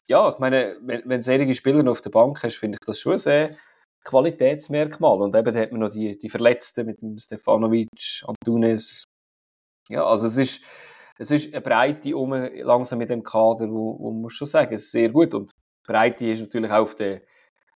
Ja, 0.06 0.30
ich 0.30 0.38
meine, 0.38 0.76
wenn, 0.82 1.02
wenn 1.06 1.22
solche 1.22 1.54
Spieler 1.54 1.90
auf 1.90 2.00
der 2.00 2.10
Bank 2.10 2.42
hast, 2.42 2.56
finde 2.56 2.78
ich 2.80 2.86
das 2.86 3.00
schon 3.00 3.18
sehr 3.18 3.56
Qualitätsmerkmal. 4.04 5.20
Und 5.20 5.34
eben 5.34 5.52
da 5.52 5.60
hat 5.60 5.72
man 5.72 5.80
noch 5.80 5.90
die, 5.90 6.18
die 6.18 6.28
Verletzten 6.28 6.86
mit 6.86 7.00
dem 7.02 7.18
Stefanovic, 7.18 8.22
Antunes. 8.26 9.04
Ja, 9.88 10.04
also 10.04 10.26
es 10.26 10.36
ist, 10.36 10.64
es 11.18 11.30
ist 11.30 11.52
eine 11.52 11.62
Breite 11.62 12.16
um, 12.16 12.32
langsam 12.32 12.98
mit 12.98 13.10
dem 13.10 13.22
Kader, 13.24 13.68
wo, 13.70 13.98
wo 13.98 14.12
man 14.12 14.30
schon 14.30 14.46
sagen, 14.46 14.74
es 14.74 14.84
ist 14.84 14.92
sehr 14.92 15.08
gut. 15.08 15.34
Und 15.34 15.50
Breite 15.86 16.26
ist 16.26 16.42
natürlich 16.42 16.70
auch 16.70 16.82
auf 16.82 16.94
der 16.94 17.22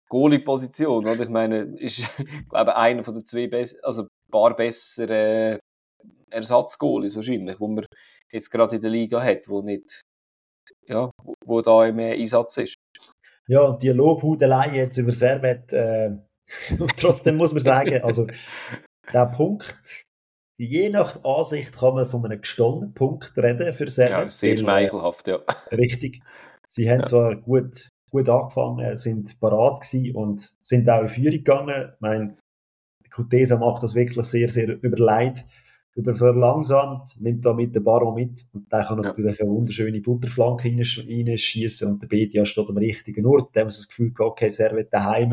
Goalie-Position. 0.08 1.06
Oder? 1.06 1.22
Ich 1.22 1.28
meine, 1.28 1.58
ist, 1.78 1.98
ich 2.18 2.48
glaube, 2.48 2.76
einer 2.76 3.04
von 3.04 3.14
den 3.14 3.24
zwei 3.24 3.46
besten, 3.46 3.78
also 3.82 4.02
ein 4.02 4.08
paar 4.30 4.54
bessere 4.56 5.58
Ersatzgoalies 6.30 7.16
wahrscheinlich, 7.16 7.58
wo 7.60 7.68
man 7.68 7.86
jetzt 8.32 8.50
gerade 8.50 8.76
in 8.76 8.82
der 8.82 8.90
Liga 8.90 9.22
hat, 9.22 9.48
wo 9.48 9.62
nicht, 9.62 10.00
ja, 10.86 11.10
wo, 11.44 11.60
da 11.62 11.86
im 11.86 11.98
Einsatz 11.98 12.56
ist. 12.58 12.74
Ja, 13.48 13.60
und 13.62 13.82
die 13.82 13.90
Lobhudelei 13.90 14.76
jetzt 14.76 14.96
über 14.96 15.12
Servet, 15.12 15.72
äh, 15.72 16.10
und 16.78 16.96
trotzdem 16.96 17.36
muss 17.36 17.52
man 17.52 17.62
sagen, 17.62 18.02
also, 18.02 18.26
der 19.12 19.26
Punkt, 19.26 20.02
je 20.58 20.88
nach 20.90 21.22
Ansicht 21.24 21.78
kann 21.78 21.94
man 21.94 22.06
von 22.06 22.24
einem 22.24 22.40
gestonnenen 22.40 22.94
Punkt 22.94 23.36
reden 23.36 23.72
für 23.72 23.88
Servet. 23.88 24.24
Ja, 24.24 24.30
sehr 24.30 24.54
äh, 24.54 24.58
schmeichelhaft, 24.58 25.28
ja. 25.28 25.38
Richtig. 25.70 26.22
Sie 26.68 26.90
haben 26.90 27.00
Ja. 27.00 27.06
zwar 27.06 27.36
gut, 27.36 27.88
gut 28.10 28.28
angefangen, 28.28 28.96
sind 28.96 29.38
parat 29.40 29.80
gewesen 29.80 30.14
und 30.16 30.54
sind 30.62 30.88
auch 30.88 31.02
in 31.02 31.08
Führung 31.08 31.30
gegangen. 31.32 31.90
Ich 31.94 32.00
meine, 32.00 32.36
Kutesa 33.10 33.56
macht 33.56 33.82
das 33.82 33.94
wirklich 33.94 34.26
sehr, 34.26 34.48
sehr 34.48 34.82
überleit, 34.82 35.44
über 35.94 36.14
verlangsamt, 36.14 37.16
nimmt 37.20 37.44
da 37.46 37.54
mit 37.54 37.74
den 37.74 37.82
Baron 37.82 38.14
mit 38.14 38.44
und 38.52 38.70
der 38.70 38.84
kann 38.84 38.98
Ja. 38.98 39.04
natürlich 39.04 39.40
eine 39.40 39.50
wunderschöne 39.50 40.00
Butterflanke 40.00 40.68
reinsch- 40.68 41.06
reinschießen 41.08 41.88
und 41.88 42.02
der 42.02 42.08
Bedia 42.08 42.44
steht 42.44 42.68
am 42.68 42.76
richtigen 42.76 43.24
Ort. 43.26 43.48
Da 43.56 43.60
haben 43.62 43.70
sie 43.70 43.78
das 43.78 43.88
Gefühl 43.88 44.12
gehabt, 44.12 44.32
okay, 44.32 44.50
Servet 44.50 44.92
daheim 44.92 45.32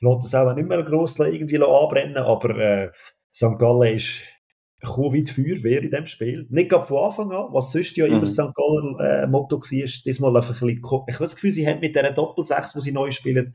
lässt 0.00 0.24
das 0.24 0.34
auch 0.34 0.54
nicht 0.54 0.68
mehr 0.68 0.82
gross 0.82 1.18
irgendwie 1.18 1.62
anbrennen, 1.62 2.16
aber 2.18 2.56
äh, 2.58 2.90
St. 3.34 3.58
Gallen 3.58 3.96
ist 3.96 4.20
gekommen 4.82 5.12
wie 5.12 5.22
die 5.24 5.32
Feuerwehr 5.32 5.82
in 5.82 5.90
diesem 5.90 6.06
Spiel. 6.06 6.46
Nicht 6.50 6.68
gerade 6.70 6.84
von 6.84 7.04
Anfang 7.04 7.30
an, 7.32 7.46
was 7.52 7.70
sonst 7.72 7.96
ja 7.96 8.06
immer 8.06 8.16
Mhm. 8.16 8.20
das 8.22 8.32
St. 8.32 8.52
Galler 8.54 9.22
äh, 9.22 9.26
Motto 9.28 9.56
war. 9.58 10.02
Diesmal 10.04 10.36
einfach 10.36 10.60
ein 10.62 10.66
bisschen, 10.80 11.04
ich 11.08 11.14
habe 11.14 11.24
das 11.24 11.34
Gefühl, 11.34 11.52
sie 11.52 11.66
haben 11.66 11.80
mit 11.80 11.94
dieser 11.94 12.10
Doppel-6, 12.10 12.74
die 12.74 12.80
sie 12.80 12.92
neu 12.92 13.10
spielen, 13.10 13.54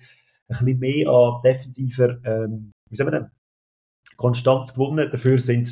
ein 0.49 0.57
bisschen 0.57 0.79
mehr 0.79 1.07
an 1.09 1.41
defensiver, 1.43 2.17
ähm, 2.25 2.71
wie 2.89 2.95
sagen 2.95 3.11
wir 3.11 3.19
denn, 3.19 3.29
Konstanz 4.15 4.73
gewonnen. 4.73 5.09
Dafür 5.11 5.37
sind 5.39 5.67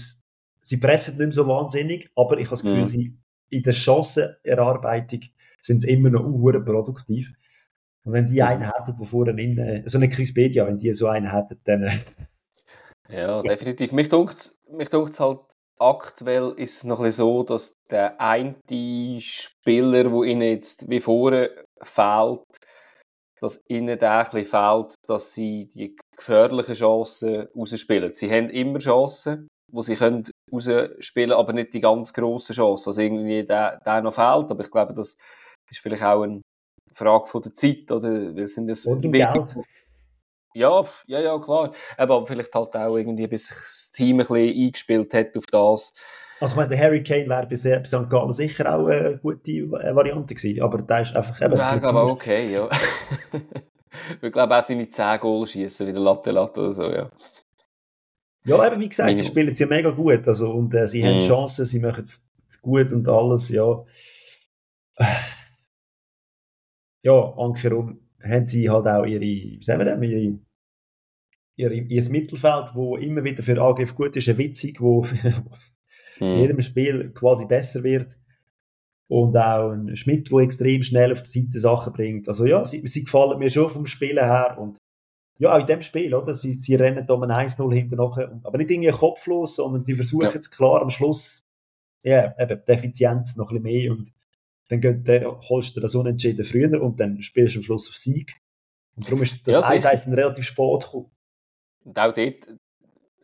sie, 0.62 0.78
pressen 0.78 1.12
nicht 1.16 1.20
mehr 1.26 1.32
so 1.32 1.48
wahnsinnig, 1.48 2.10
aber 2.16 2.38
ich 2.38 2.48
habe 2.48 2.56
das 2.56 2.64
Gefühl, 2.64 2.82
Mhm. 2.82 2.86
sie 2.86 3.18
in 3.50 3.64
der 3.64 3.74
Chancenerarbeitung 3.74 5.22
sind 5.62 5.82
sie 5.82 5.90
immer 5.90 6.10
noch 6.10 6.24
unhure 6.26 6.64
produktiv. 6.64 7.32
Und 8.04 8.14
wenn 8.14 8.26
die 8.26 8.36
Mhm. 8.36 8.42
einen 8.42 8.62
hätten, 8.64 8.96
der 8.98 9.06
vorne 9.08 9.42
in, 9.42 9.84
so 9.88 9.98
eine 9.98 10.10
Chris 10.10 10.34
Bedia, 10.34 10.68
wenn 10.68 10.78
die 10.78 10.94
so 10.94 11.08
einen 11.08 11.32
hätten, 11.32 11.60
dann 11.64 11.90
Ja, 13.10 13.42
definitiv. 13.42 13.92
Mich 13.92 14.10
dunkt 14.10 14.56
mich 14.70 14.90
dunkt's 14.90 15.20
halt 15.20 15.40
aktuell 15.80 16.54
ist 16.58 16.78
es 16.78 16.84
noch 16.84 17.02
ein 17.02 17.12
so, 17.12 17.44
dass 17.44 17.76
der 17.90 18.20
eine 18.20 18.56
Spieler, 19.20 20.04
der 20.04 20.24
ihnen 20.24 20.42
jetzt 20.42 20.90
wie 20.90 21.02
vorne 21.02 21.52
fehlt, 21.82 22.44
dass 23.40 23.64
ihnen 23.70 24.00
der 24.00 24.20
ein 24.20 24.24
bisschen 24.24 24.46
fehlt, 24.46 24.96
dass 25.08 25.34
sie 25.34 25.68
die 25.68 25.96
gefährlichen 26.16 26.76
Chancen 26.76 27.48
rausspielen. 27.56 28.14
Sie 28.14 28.32
haben 28.32 28.50
immer 28.50 28.80
Chancen, 28.80 29.48
wo 29.72 29.82
sie 29.82 29.96
können 29.96 30.30
rausspielen, 30.52 31.34
aber 31.34 31.54
nicht 31.54 31.74
die 31.74 31.82
ganz 31.82 32.14
grossen 32.14 32.56
Chancen. 32.56 32.90
Also 32.90 33.02
irgendwie 33.02 33.44
der, 33.44 33.80
der 33.86 34.02
noch 34.02 34.14
fehlt, 34.14 34.50
aber 34.50 34.64
ich 34.64 34.72
glaube, 34.72 34.94
das 34.94 35.18
ist 35.70 35.80
vielleicht 35.80 36.04
auch 36.04 36.24
eine 36.24 36.42
Frage 36.94 37.28
von 37.28 37.42
der 37.42 37.54
Zeit, 37.54 37.92
oder? 37.92 38.36
Wir 38.36 38.48
sind 38.48 38.68
das 38.68 38.86
oder 38.86 39.04
im 39.04 39.12
Geld. 39.12 39.56
Ja, 40.56 40.84
ja, 41.08 41.20
ja, 41.20 41.40
klar. 41.40 41.74
Aber 41.98 42.26
vielleicht 42.26 42.54
halt 42.56 42.76
auch 42.76 42.96
irgendwie, 42.98 43.28
bis 43.28 43.48
sich 43.48 43.58
das 43.58 43.92
Team 43.92 44.16
ein 44.20 44.26
bisschen 44.26 44.64
eingespielt 44.66 45.14
hat 45.14 45.38
auf 45.38 45.46
das. 45.46 45.94
Also 46.40 46.54
ich 46.54 46.56
meine, 46.58 46.70
der 46.70 46.80
Harry 46.80 47.02
Kane 47.04 47.28
wäre 47.30 47.48
bei 47.48 47.56
St. 47.56 48.10
Gallen 48.10 48.34
sicher 48.34 48.74
auch 48.74 48.88
eine 48.88 49.18
gute 49.20 49.72
Variante 49.72 50.34
gewesen, 50.36 50.62
aber 50.62 50.82
der 50.82 51.02
ist 51.02 51.16
einfach 51.16 51.42
eben... 51.42 51.58
Wäre, 51.58 51.80
glaube 51.80 51.98
ich, 52.00 52.04
auch 52.04 52.10
okay, 52.10 52.52
ja. 52.54 52.70
ich 54.22 54.32
glaube 54.34 54.58
auch 54.58 54.62
seine 54.62 54.90
10 54.90 55.20
Goal 55.22 55.48
schießen, 55.48 55.88
wie 55.88 55.94
der 55.94 56.02
Latte 56.02 56.32
Latte 56.32 56.60
oder 56.62 56.74
so, 56.74 56.90
ja. 56.92 57.10
Ja, 58.46 58.68
eben 58.68 58.82
wie 58.82 58.90
gesagt, 58.90 59.10
sie 59.10 59.16
Minimum. 59.16 59.32
spielen 59.32 59.52
es 59.54 59.60
ja 59.60 59.68
mega 59.68 59.90
gut. 59.92 60.28
Also, 60.28 60.52
und 60.52 60.74
äh, 60.74 60.88
sie 60.88 61.04
haben 61.06 61.16
Mhm. 61.16 61.20
Chancen, 61.22 61.66
sie 61.66 61.80
machen 61.80 62.04
es 62.04 62.28
gut 62.62 62.92
und 62.92 63.08
alles, 63.08 63.50
ja. 63.50 63.84
Ja, 67.04 67.34
ankerum 67.38 68.00
haben 68.24 68.46
sie 68.48 68.70
halt 68.70 68.88
auch 68.88 69.06
ihre, 69.06 69.22
wie 69.22 69.60
sagen 69.62 69.80
wir 69.80 69.86
denn, 69.86 70.02
ihre, 70.04 70.40
ihre, 71.56 71.74
ihr 71.74 72.10
Mittelfeld, 72.10 72.72
wo 72.74 72.98
immer 72.98 73.24
wieder 73.24 73.44
für 73.44 73.62
Angriff 73.62 73.96
gut 73.96 74.16
ist, 74.16 74.28
eine 74.28 74.38
Witzig, 74.38 74.82
wo 74.82 75.06
in 76.20 76.34
Mhm. 76.34 76.40
jedem 76.40 76.62
Spiel 76.62 77.12
quasi 77.14 77.46
besser 77.46 77.84
wird. 77.84 78.18
Und 79.08 79.36
auch 79.38 79.72
ein 79.72 79.96
Schmidt, 79.98 80.32
der 80.32 80.40
extrem 80.40 80.82
schnell 80.82 81.12
auf 81.12 81.22
die 81.22 81.42
Seite 81.42 81.60
Sachen 81.60 81.94
bringt. 81.94 82.28
Also 82.28 82.46
ja, 82.46 82.64
sie, 82.66 82.82
sie 82.88 83.04
gefallen 83.04 83.38
mir 83.38 83.50
schon 83.52 83.70
vom 83.70 83.86
Spielen 83.86 84.24
her. 84.24 84.58
Und 84.60 84.78
ja, 85.38 85.54
auch 85.54 85.60
in 85.60 85.68
dem 85.68 85.82
Spiel, 85.82 86.14
oder? 86.16 86.34
Sie, 86.34 86.56
sie 86.56 86.76
rennen 86.76 87.06
da 87.06 87.14
um 87.14 87.24
ein 87.24 87.30
1-0 87.48 87.72
hinten 87.74 87.98
nachher. 87.98 88.40
Aber 88.44 88.58
nicht 88.58 88.72
irgendwie 88.72 88.90
kopflos, 88.92 89.56
sondern 89.56 89.82
sie 89.82 89.94
versuchen 89.94 90.24
Ja. 90.30 90.32
es 90.40 90.50
klar 90.50 90.82
am 90.82 90.90
Schluss, 90.90 91.44
ja, 92.02 92.34
eben 92.40 92.62
die 92.66 92.72
Effizienz 92.72 93.36
noch 93.36 93.52
ein 93.52 93.62
bisschen 93.62 93.82
mehr. 93.84 93.92
Und 93.92 94.12
dann 94.70 94.80
geht, 94.82 95.08
der, 95.08 95.40
holst 95.50 95.76
du 95.76 95.82
das 95.82 95.94
Unentschieden 95.94 96.46
früher 96.46 96.82
und 96.82 97.00
dann 97.00 97.22
spielst 97.22 97.56
du 97.56 97.60
am 97.60 97.64
Schluss 97.64 97.90
auf 97.90 97.96
Sieg. 97.98 98.34
Und 98.96 99.06
darum 99.08 99.22
ist 99.22 99.46
das 99.46 99.54
Ja, 99.54 99.62
sicher. 99.62 99.92
1-1 99.92 100.06
dann 100.06 100.14
relativ 100.14 100.46
spät 100.46 100.82
gekommen. 100.84 101.12
Und 101.86 101.98
auch 102.00 102.14
dort, 102.14 102.48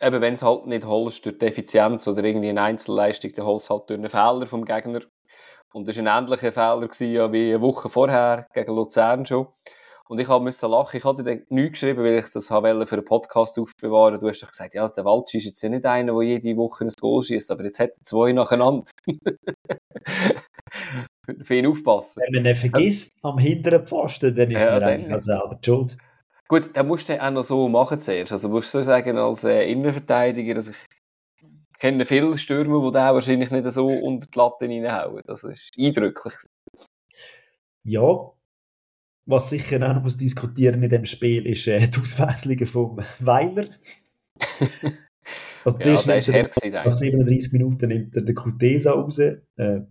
eben 0.02 0.22
wenn 0.22 0.34
es 0.34 0.42
halt 0.42 0.68
nicht 0.68 0.86
holst 0.86 1.26
durch 1.26 1.38
die 1.38 1.46
Effizienz 1.46 2.08
oder 2.08 2.24
irgendwie 2.24 2.50
eine 2.50 2.62
Einzelleistung, 2.62 3.32
dann 3.36 3.46
holst 3.46 3.70
halt 3.70 3.90
durch 3.90 4.00
einen 4.00 4.10
Fehler 4.10 4.46
vom 4.46 4.66
Gegner. 4.66 5.02
Und 5.74 5.88
das 5.88 5.98
war 5.98 6.06
ein 6.06 6.24
ähnlicher 6.24 6.52
Fehler 6.52 6.88
gewesen, 6.88 7.12
ja, 7.12 7.32
wie 7.32 7.50
eine 7.50 7.62
Woche 7.62 7.90
vorher 7.90 8.48
gegen 8.54 8.76
Luzern 8.76 9.26
schon. 9.26 9.48
Und 10.08 10.20
ich 10.20 10.28
musste 10.28 10.68
lachen. 10.68 10.98
Ich 10.98 11.06
hatte 11.06 11.24
dann 11.24 11.46
nichts 11.48 11.80
geschrieben, 11.80 12.04
weil 12.04 12.20
ich 12.20 12.30
das 12.32 12.52
wollte 12.52 12.86
für 12.86 12.96
einen 12.96 13.06
Podcast 13.06 13.58
aufbewahren. 13.58 14.20
Du 14.20 14.28
hast 14.28 14.44
doch 14.44 14.50
gesagt, 14.50 14.74
ja, 14.74 14.90
der 14.90 15.06
Waldschi 15.06 15.38
ist 15.38 15.46
jetzt 15.46 15.64
nicht 15.64 15.86
einer, 15.86 16.14
der 16.14 16.24
jede 16.24 16.58
Woche 16.58 16.84
ein 16.84 16.92
Goal 17.00 17.24
schießt, 17.24 17.50
aber 17.50 17.64
jetzt 17.64 17.80
hat 17.80 17.92
er 17.92 18.04
zwei 18.04 18.34
nacheinander. 18.34 18.92
für 21.44 21.56
ihn 21.56 21.68
aufpassen. 21.68 22.24
Wenn 22.26 22.44
man 22.44 22.52
ihn 22.52 22.58
vergisst 22.58 23.18
am 23.22 23.38
hinteren 23.38 23.86
Pfosten, 23.86 24.36
dann 24.36 24.52
ist 24.52 24.62
Ja, 24.62 24.72
man 24.72 24.84
eigentlich 24.84 25.22
selber 25.22 25.58
schuld. 25.64 25.96
Gut, 26.52 26.72
dann 26.74 26.86
musst 26.86 27.08
du 27.08 27.18
auch 27.24 27.32
noch 27.32 27.46
so 27.46 27.70
machen 27.70 28.02
zuerst. 28.02 28.34
Also 28.34 28.50
musst 28.50 28.74
du 28.74 28.80
so 28.80 28.84
sagen, 28.84 29.18
als 29.18 29.46
äh, 29.46 29.72
Innenverteidiger, 29.72 30.56
also 30.56 30.72
ich 30.72 31.80
kenne 31.80 32.04
viele 32.04 32.38
Stürmer, 32.38 32.86
die 32.86 32.92
da 32.92 33.14
wahrscheinlich 33.14 33.52
nicht 33.52 33.72
so 33.72 33.88
unter 33.88 34.28
die 34.28 34.38
Latte 34.38 34.66
reinhauen. 34.66 35.22
Das 35.26 35.46
ist 35.46 35.72
eindrücklich. 35.80 36.34
Ja, 37.88 38.34
was 39.26 39.48
sicher 39.48 39.78
auch 39.78 39.94
noch 39.94 40.04
muss 40.04 40.18
diskutieren 40.18 40.84
in 40.84 40.90
dem 40.90 41.06
Spiel 41.06 41.46
ist 41.46 41.66
äh, 41.68 41.88
die 41.88 42.02
Auswechslungen 42.02 42.66
vom 42.66 43.00
Weiler. 43.20 43.70
Also 45.64 45.78
zuerst 45.80 46.06
ja, 46.06 46.16
nimmt 46.34 46.58
er, 46.62 46.84
nach 46.84 46.94
37 46.94 47.54
Minuten 47.54 47.88
nimmt 47.88 48.14
er 48.14 48.24
den 48.24 48.36
Kutesa 48.36 48.92
raus. 48.92 49.20
Äh, 49.20 49.38
mhm. 49.56 49.88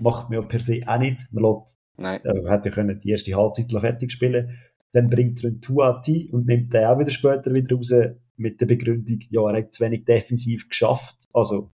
Macht 0.00 0.30
man 0.30 0.40
ja 0.40 0.48
per 0.48 0.60
se 0.60 0.80
auch 0.86 0.98
nicht. 0.98 1.30
Man 1.32 1.44
lässt, 1.44 1.78
Nein. 1.98 2.24
Äh, 2.24 2.48
hätte 2.48 2.70
ja 2.70 2.74
können 2.74 2.98
die 2.98 3.10
erste 3.10 3.34
Halbzeit 3.34 3.70
fertig 3.70 4.10
spielen 4.10 4.58
Dann 4.92 5.08
bringt 5.08 5.42
er 5.42 5.50
einen 5.50 5.60
Tuati 5.60 6.30
und 6.32 6.46
nimmt 6.46 6.72
den 6.72 6.84
auch 6.84 6.98
wieder 6.98 7.10
später 7.10 7.52
wieder 7.54 7.76
raus 7.76 7.92
mit 8.36 8.60
der 8.60 8.66
Begründung, 8.66 9.18
ja, 9.30 9.50
er 9.50 9.58
hat 9.58 9.74
zu 9.74 9.84
wenig 9.84 10.04
defensiv 10.04 10.68
geschafft. 10.68 11.26
Also, 11.32 11.70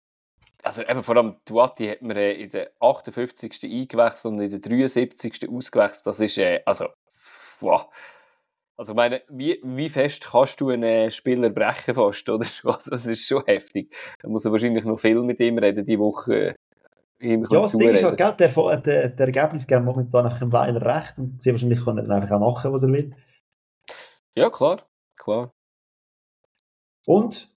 also 0.62 0.82
eben 0.82 1.02
vor 1.02 1.16
allem 1.16 1.36
Tuati 1.44 1.88
hat 1.88 2.00
man 2.00 2.16
in 2.16 2.50
der 2.50 2.72
58. 2.80 3.64
eingewechselt 3.64 4.32
und 4.32 4.40
in 4.40 4.50
der 4.50 4.60
73. 4.60 5.48
ausgewechselt. 5.50 6.06
Das 6.06 6.20
ist, 6.20 6.38
äh, 6.38 6.62
also, 6.64 6.86
wow. 7.60 7.86
Also 8.76 8.92
ich 8.92 8.96
meine, 8.96 9.22
wie, 9.28 9.60
wie 9.62 9.88
fest 9.88 10.24
kannst 10.24 10.60
du 10.60 10.70
einen 10.70 11.10
Spieler 11.10 11.50
brechen 11.50 11.94
fast, 11.94 12.28
oder? 12.28 12.46
Also, 12.64 12.90
das 12.90 13.06
ist 13.06 13.26
schon 13.26 13.44
heftig. 13.44 13.94
Da 14.20 14.28
muss 14.28 14.44
er 14.44 14.52
wahrscheinlich 14.52 14.84
noch 14.84 14.98
viel 14.98 15.20
mit 15.22 15.38
ihm 15.38 15.58
reden, 15.58 15.84
die 15.84 15.98
Woche. 15.98 16.56
Ja, 17.20 17.36
das 17.36 17.72
Ding 17.72 17.88
ist 17.88 18.04
halt, 18.04 18.18
gell, 18.18 18.34
der, 18.38 18.76
der, 18.78 19.08
der 19.08 19.26
Ergebnis 19.26 19.66
geben 19.66 19.84
momentan 19.84 20.24
einfach 20.24 20.42
im 20.42 20.52
Weiler 20.52 20.82
recht 20.84 21.18
und 21.18 21.42
sehr 21.42 21.54
wahrscheinlich 21.54 21.84
kann 21.84 21.96
dann 21.96 22.10
einfach 22.10 22.36
auch 22.36 22.54
machen, 22.54 22.72
was 22.72 22.82
er 22.82 22.92
will. 22.92 23.16
Ja, 24.34 24.50
klar, 24.50 24.82
klar. 25.16 25.52
Und, 27.06 27.48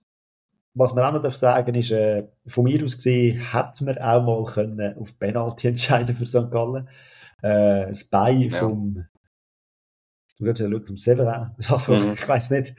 was 0.74 0.94
man 0.94 1.04
auch 1.04 1.22
noch 1.22 1.32
sagen 1.32 1.72
darf 1.72 1.76
ist, 1.76 1.90
äh, 1.90 2.28
von 2.46 2.64
mir 2.64 2.82
aus 2.84 2.96
gesehen, 2.96 3.40
hätte 3.40 3.84
man 3.84 3.98
auch 3.98 4.22
mal 4.22 4.44
können 4.44 4.96
auf 4.96 5.18
Penalty 5.18 5.68
entscheiden 5.68 6.14
für 6.14 6.26
St. 6.26 6.50
Gallen. 6.50 6.88
Äh, 7.42 7.88
das 7.88 8.04
Bein 8.04 8.42
ja. 8.42 8.58
vom 8.58 9.06
Du 10.38 10.44
kannst 10.44 10.60
ja 10.60 10.68
vom 10.68 10.96
Severin, 10.96 11.50
also, 11.68 11.94
mhm. 11.94 12.14
ich 12.14 12.28
weiß 12.28 12.50
nicht, 12.50 12.74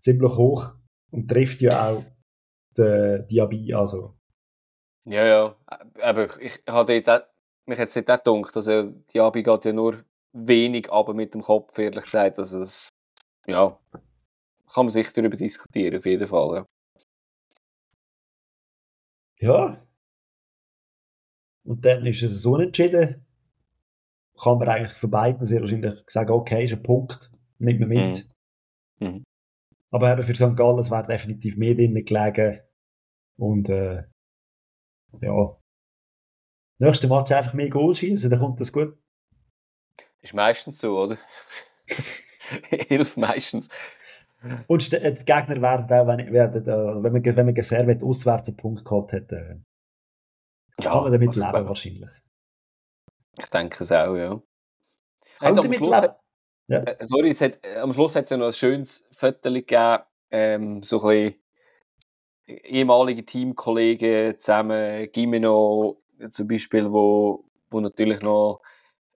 ziemlich 0.00 0.32
hoch 0.32 0.72
und 1.10 1.28
trifft 1.28 1.60
ja 1.60 1.90
auch 1.90 2.04
den 2.76 3.26
Diaby, 3.26 3.74
also. 3.74 4.15
Ja, 5.06 5.24
ja, 5.24 5.56
aber 6.02 6.40
ich 6.40 6.62
habe 6.68 7.00
dort, 7.00 7.28
mich 7.66 7.78
jetzt 7.78 7.94
nicht 7.94 8.06
gedacht, 8.06 8.56
dass 8.56 8.66
er, 8.66 8.92
Diaby 9.12 9.42
geht 9.42 9.64
ja 9.64 9.72
nur 9.72 10.04
wenig 10.32 10.90
aber 10.92 11.14
mit 11.14 11.34
dem 11.34 11.42
Kopf, 11.42 11.78
ehrlich 11.78 12.04
gesagt, 12.04 12.38
also 12.38 12.58
das, 12.60 12.88
ja, 13.46 13.78
kann 14.72 14.86
man 14.86 14.90
sich 14.90 15.12
darüber 15.12 15.36
diskutieren, 15.36 15.96
auf 15.96 16.06
jeden 16.06 16.26
Fall, 16.26 16.56
ja. 16.56 16.66
Ja. 19.38 19.86
Und 21.64 21.84
dann 21.84 22.06
ist 22.06 22.22
es 22.22 22.44
unentschieden 22.44 23.26
kann 24.40 24.58
man 24.58 24.68
eigentlich 24.68 24.92
für 24.92 25.08
beiden 25.08 25.46
sehr 25.46 25.60
wahrscheinlich 25.60 26.02
sagen, 26.06 26.32
okay, 26.32 26.64
ist 26.64 26.74
ein 26.74 26.82
Punkt, 26.82 27.30
nimmt 27.58 27.80
man 27.80 27.88
mit. 27.88 28.28
Mhm. 29.00 29.08
Mhm. 29.08 29.24
Aber 29.90 30.12
eben 30.12 30.22
für 30.22 30.34
St. 30.34 30.56
Gallen 30.56 30.90
wäre 30.90 31.06
definitiv 31.06 31.56
mehr 31.56 31.74
drin 31.74 31.94
gelegen. 31.94 32.60
Und 33.38 33.68
äh, 33.68 34.04
ja, 35.20 35.56
nächste 36.78 37.08
Match 37.08 37.32
einfach 37.32 37.54
mehr 37.54 37.70
Goal 37.70 37.94
schießen, 37.94 38.30
dann 38.30 38.40
kommt 38.40 38.60
das 38.60 38.72
gut. 38.72 38.96
Ist 40.20 40.34
meistens 40.34 40.80
so, 40.80 40.98
oder? 40.98 41.18
Hilft 42.88 43.16
meistens. 43.16 43.68
Und 44.66 44.92
die 44.92 44.98
Gegner 44.98 45.62
werden 45.62 45.84
auch, 45.84 46.06
wenn, 46.06 46.32
werden, 46.32 46.66
wenn 46.66 47.12
man, 47.12 47.24
wenn 47.24 47.46
man 47.46 47.54
Geservet 47.54 48.02
auswärts 48.02 48.48
einen 48.48 48.56
Punkt 48.56 48.84
geholt 48.84 49.12
hat, 49.12 49.32
äh, 49.32 49.56
ja, 50.80 50.90
kann 50.90 51.02
man 51.04 51.12
damit 51.12 51.28
also 51.28 51.40
leben 51.40 51.68
wahrscheinlich. 51.68 52.10
Ich 53.38 53.48
denke 53.50 53.82
es 53.82 53.92
auch, 53.92 54.14
ja. 54.14 54.40
Hat 55.40 55.58
am, 55.58 55.72
Schluss 55.72 55.96
hat, 55.96 56.20
ja. 56.68 56.80
Äh, 56.80 57.06
sorry, 57.06 57.34
hat, 57.34 57.64
äh, 57.64 57.76
am 57.78 57.92
Schluss 57.92 58.14
hat 58.14 58.24
es 58.24 58.30
ja 58.30 58.36
noch 58.36 58.46
ein 58.46 58.52
schönes 58.52 59.08
Foto 59.12 59.52
gegeben, 59.52 60.02
ähm, 60.30 60.82
so 60.82 61.00
ein 61.08 61.30
bisschen 61.30 61.45
ehemalige 62.46 63.24
Teamkollegen 63.24 64.38
zusammen, 64.38 65.10
Gimeno 65.12 66.00
zum 66.30 66.48
Beispiel, 66.48 66.90
wo, 66.90 67.44
wo 67.70 67.80
natürlich 67.80 68.20
noch 68.20 68.60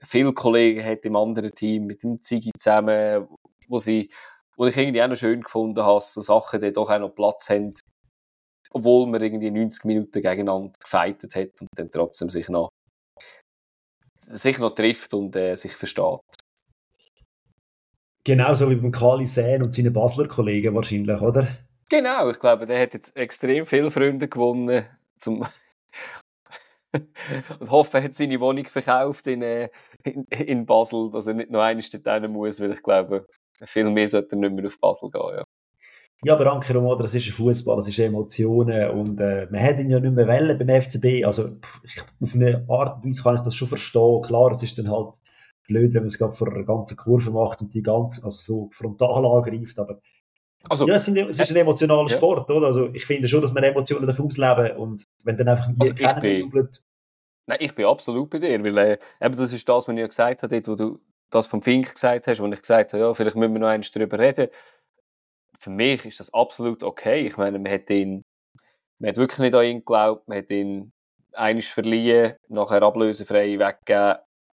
viele 0.02 0.32
Kollegen 0.32 0.84
hat 0.84 1.04
im 1.04 1.16
anderen 1.16 1.54
Team, 1.54 1.86
mit 1.86 2.02
dem 2.02 2.20
Ziggy 2.20 2.50
zusammen, 2.58 3.28
wo 3.68 3.78
sie, 3.78 4.10
wo 4.56 4.66
ich 4.66 4.76
irgendwie 4.76 5.02
auch 5.02 5.08
noch 5.08 5.16
schön 5.16 5.42
gefunden 5.42 5.82
habe, 5.82 6.00
so 6.00 6.20
Sachen, 6.20 6.60
die 6.60 6.72
doch 6.72 6.90
auch 6.90 6.98
noch 6.98 7.14
Platz 7.14 7.48
haben, 7.50 7.74
obwohl 8.70 9.06
man 9.06 9.22
irgendwie 9.22 9.50
90 9.50 9.84
Minuten 9.84 10.12
gegeneinander 10.12 10.72
gefeitet 10.80 11.34
hat 11.34 11.60
und 11.60 11.68
dann 11.76 11.90
trotzdem 11.90 12.30
sich 12.30 12.48
noch 12.48 12.70
sich 14.32 14.58
noch 14.58 14.74
trifft 14.74 15.12
und 15.14 15.34
äh, 15.34 15.56
sich 15.56 15.74
versteht. 15.74 16.20
Genauso 18.22 18.70
wie 18.70 18.76
beim 18.76 18.92
Kali 18.92 19.24
Sehn 19.24 19.62
und 19.62 19.74
seinen 19.74 19.92
Basler 19.92 20.28
Kollegen 20.28 20.74
wahrscheinlich, 20.74 21.20
oder? 21.20 21.48
Genau, 21.90 22.30
ich 22.30 22.38
glaube, 22.38 22.66
der 22.66 22.80
hat 22.80 22.94
jetzt 22.94 23.16
extrem 23.16 23.66
viele 23.66 23.90
Freunde 23.90 24.28
gewonnen. 24.28 24.86
Zum 25.18 25.44
und 27.60 27.70
hoffe, 27.70 27.98
er 27.98 28.04
hat 28.04 28.14
seine 28.14 28.40
Wohnung 28.40 28.64
verkauft 28.66 29.26
in, 29.26 29.42
äh, 29.42 29.68
in, 30.04 30.24
in 30.24 30.66
Basel, 30.66 31.10
dass 31.10 31.26
er 31.26 31.34
nicht 31.34 31.50
noch 31.50 31.60
eine 31.60 31.82
Stadt 31.82 32.28
muss, 32.28 32.60
weil 32.60 32.72
ich 32.72 32.82
glaube, 32.82 33.26
viel 33.64 33.90
mehr 33.90 34.08
sollte 34.08 34.36
er 34.36 34.38
nicht 34.38 34.54
mehr 34.54 34.66
auf 34.66 34.80
Basel 34.80 35.10
gehen. 35.10 35.36
Ja. 35.36 35.44
Ja, 36.22 36.34
aber 36.34 36.52
Anker 36.52 36.82
oder 36.82 37.04
es 37.06 37.14
ist 37.14 37.28
ein 37.28 37.32
Fußball, 37.32 37.78
es 37.78 37.88
ist 37.88 37.98
Emotionen 37.98 38.90
und 38.90 39.18
äh, 39.20 39.48
man 39.50 39.62
hat 39.62 39.78
ihn 39.78 39.88
ja 39.88 39.98
nicht 40.00 40.12
mehr 40.12 40.28
wollen 40.28 40.58
beim 40.58 40.82
FCB. 40.82 41.24
Also 41.24 41.56
ich, 41.82 42.02
auf 42.20 42.34
eine 42.34 42.66
Art 42.68 42.96
und 42.96 43.06
Weise 43.06 43.22
kann 43.22 43.36
ich 43.36 43.40
das 43.40 43.54
schon 43.54 43.68
verstehen. 43.68 44.20
Klar, 44.20 44.50
es 44.50 44.62
ist 44.62 44.76
dann 44.76 44.90
halt 44.90 45.14
blöd, 45.66 45.94
wenn 45.94 46.02
man 46.02 46.08
es 46.08 46.18
gerade 46.18 46.32
vor 46.34 46.48
einer 46.52 46.64
ganzen 46.64 46.98
Kurve 46.98 47.30
macht 47.30 47.62
und 47.62 47.72
die 47.72 47.82
ganz, 47.82 48.22
also 48.22 48.30
so 48.36 48.70
frontal 48.70 49.24
angreift, 49.24 49.78
aber 49.78 50.00
also, 50.68 50.86
ja, 50.86 50.96
es, 50.96 51.04
sind, 51.04 51.16
es 51.16 51.40
ist 51.40 51.50
ein 51.50 51.56
emotionaler 51.56 52.08
ja. 52.08 52.16
Sport, 52.16 52.50
oder? 52.50 52.66
Also 52.66 52.90
ich 52.92 53.06
finde 53.06 53.28
schon, 53.28 53.40
dass 53.40 53.52
man 53.52 53.64
Emotionen 53.64 54.06
davon 54.06 54.26
ausleben 54.26 54.76
und 54.76 55.04
wenn 55.24 55.36
dann 55.36 55.48
einfach 55.48 55.68
also 55.78 55.94
keiner 55.94 56.24
jubelt. 56.26 56.82
Nein, 57.46 57.58
ich 57.60 57.74
bin 57.74 57.86
absolut 57.86 58.30
bei 58.30 58.38
dir, 58.38 58.62
weil 58.62 58.78
äh, 58.78 58.98
eben 59.20 59.36
das 59.36 59.52
ist 59.52 59.68
das, 59.68 59.88
was 59.88 59.92
ich 59.92 59.98
ja 59.98 60.06
gesagt 60.06 60.42
habe, 60.42 60.66
wo 60.66 60.74
du 60.74 61.00
das 61.30 61.46
vom 61.46 61.62
Fink 61.62 61.94
gesagt 61.94 62.26
hast, 62.26 62.40
wo 62.40 62.46
ich 62.46 62.60
gesagt 62.60 62.92
habe, 62.92 63.02
ja, 63.02 63.14
vielleicht 63.14 63.36
müssen 63.36 63.54
wir 63.54 63.60
noch 63.60 63.68
eins 63.68 63.90
darüber 63.90 64.18
reden 64.18 64.48
für 65.60 65.70
mich 65.70 66.04
ist 66.06 66.20
das 66.20 66.32
absolut 66.32 66.82
okay. 66.82 67.26
Ich 67.26 67.36
meine, 67.36 67.58
man 67.58 67.70
hat 67.70 67.90
ihn, 67.90 68.24
man 68.98 69.10
hat 69.10 69.16
wirklich 69.18 69.38
nicht 69.38 69.54
an 69.54 69.64
ihn 69.64 69.78
geglaubt, 69.78 70.26
man 70.26 70.38
hat 70.38 70.50
ihn 70.50 70.92
einiges 71.34 71.68
verliehen, 71.68 72.34
nachher 72.48 72.82
ablösefrei 72.82 73.58
weggegeben. 73.58 74.16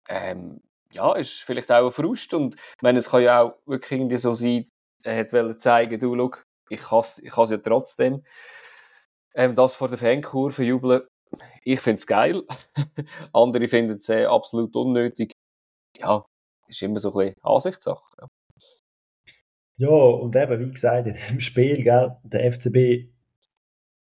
Ähm, 0.09 0.61
ja, 0.93 1.15
ist 1.15 1.43
vielleicht 1.43 1.73
auch 1.73 1.87
ein 1.87 1.93
Frust 1.93 2.35
und 2.35 2.55
ich 2.55 2.83
meine, 2.83 2.99
es 2.99 3.11
kann 3.11 3.23
ja 3.23 3.43
auch 3.43 3.55
wirklich 3.65 3.93
irgendwie 3.93 4.19
so 4.19 4.35
sein, 4.35 4.67
er 5.03 5.33
wollte 5.33 5.57
zeigen, 5.57 5.99
du, 5.99 6.15
schau, 6.17 6.31
ich 6.69 6.81
kann 6.81 6.99
es 7.01 7.19
ich 7.19 7.35
ja 7.35 7.57
trotzdem. 7.59 8.23
Ähm, 9.35 9.55
das 9.55 9.75
vor 9.75 9.89
der 9.89 9.99
Fankurve 9.99 10.65
jubeln, 10.65 11.03
ich 11.65 11.81
finde 11.81 11.99
es 11.99 12.07
geil. 12.07 12.43
Andere 13.33 13.69
finden 13.69 13.97
es 13.97 14.09
äh, 14.09 14.25
absolut 14.25 14.75
unnötig. 14.75 15.33
Ja, 15.99 16.25
ist 16.69 16.83
immer 16.83 16.99
so 16.99 17.13
ein 17.13 17.29
bisschen 17.29 17.43
Ansichtssache. 17.43 18.17
Ja. 18.21 18.29
Ja, 19.79 19.89
und 19.89 20.37
eben, 20.37 20.61
wie 20.61 20.71
gesagt, 20.71 21.07
in 21.07 21.17
dem 21.29 21.41
Spiel, 21.41 21.83
gell, 21.83 22.17
der 22.23 22.53
FCB 22.53 23.11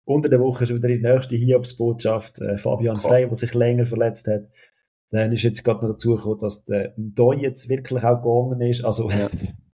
unter 0.04 0.28
der 0.28 0.39
Woche 0.39 0.65
schon 0.65 0.78
wieder 0.78 0.88
die 0.88 0.97
nächste 0.97 1.36
Hiobsbotschaft. 1.36 2.41
Äh, 2.41 2.58
Fabian 2.58 2.99
Frey, 2.99 3.28
der 3.28 3.38
sich 3.38 3.54
länger 3.54 3.86
verletzt 3.86 4.28
hat. 4.28 4.49
Dann 5.12 5.32
ist 5.32 5.43
jetzt 5.43 5.63
gerade 5.63 5.86
noch 5.86 5.93
dazu 5.93 6.15
gekommen, 6.15 6.39
dass 6.39 6.65
der 6.65 6.95
Doi 6.97 7.36
jetzt 7.36 7.69
wirklich 7.69 8.04
auch 8.04 8.21
gegangen 8.23 8.62
ist. 8.62 8.84
Also, 8.84 9.10
ja. 9.12 9.30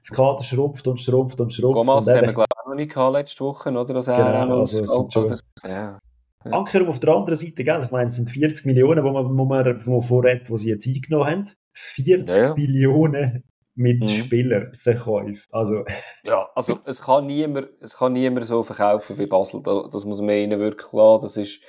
das 0.00 0.16
Kader 0.16 0.42
schrumpft 0.42 0.86
und 0.86 1.00
schrumpft 1.00 1.40
und 1.40 1.52
schrumpft. 1.52 1.80
Thomas 1.80 2.06
und 2.06 2.14
haben 2.14 2.26
wir, 2.26 2.32
glaube 2.32 2.46
ich, 2.54 2.66
noch 2.66 2.74
nicht 2.74 2.92
gehabt 2.92 3.12
letzte 3.12 3.44
Woche, 3.44 3.70
oder? 3.70 3.94
Dass 3.94 4.08
er 4.08 4.42
genau, 4.42 4.60
also, 4.60 5.08
schon, 5.10 5.38
ja. 5.64 5.98
Ja. 6.44 6.52
Anker 6.52 6.88
auf 6.88 6.98
der 7.00 7.10
anderen 7.14 7.38
Seite, 7.38 7.64
gell? 7.64 7.82
ich 7.84 7.90
meine, 7.90 8.06
es 8.06 8.16
sind 8.16 8.30
40 8.30 8.64
Millionen, 8.64 9.04
die 9.04 9.10
man, 9.10 9.24
wo 9.26 9.44
man, 9.44 9.86
wo 9.86 9.90
man 9.90 10.02
vorredet, 10.02 10.48
die 10.48 10.58
sie 10.58 10.70
jetzt 10.70 10.86
eingenommen 10.86 11.26
haben. 11.26 11.50
40 11.72 12.28
ja, 12.28 12.42
ja. 12.42 12.54
Millionen 12.54 13.44
mit 13.74 14.00
mhm. 14.00 14.06
Spielerverkäufen. 14.06 15.44
Also. 15.50 15.84
Ja, 16.24 16.48
also 16.54 16.80
es 16.84 17.02
kann, 17.02 17.26
niemand, 17.26 17.68
es 17.80 17.96
kann 17.96 18.12
niemand 18.12 18.46
so 18.46 18.62
verkaufen 18.62 19.18
wie 19.18 19.26
Basel. 19.26 19.62
Das 19.62 20.04
muss 20.04 20.20
man 20.20 20.30
ihnen 20.30 20.58
wirklich 20.60 20.92
lassen. 20.92 21.22
Das 21.22 21.36
ist, 21.36 21.60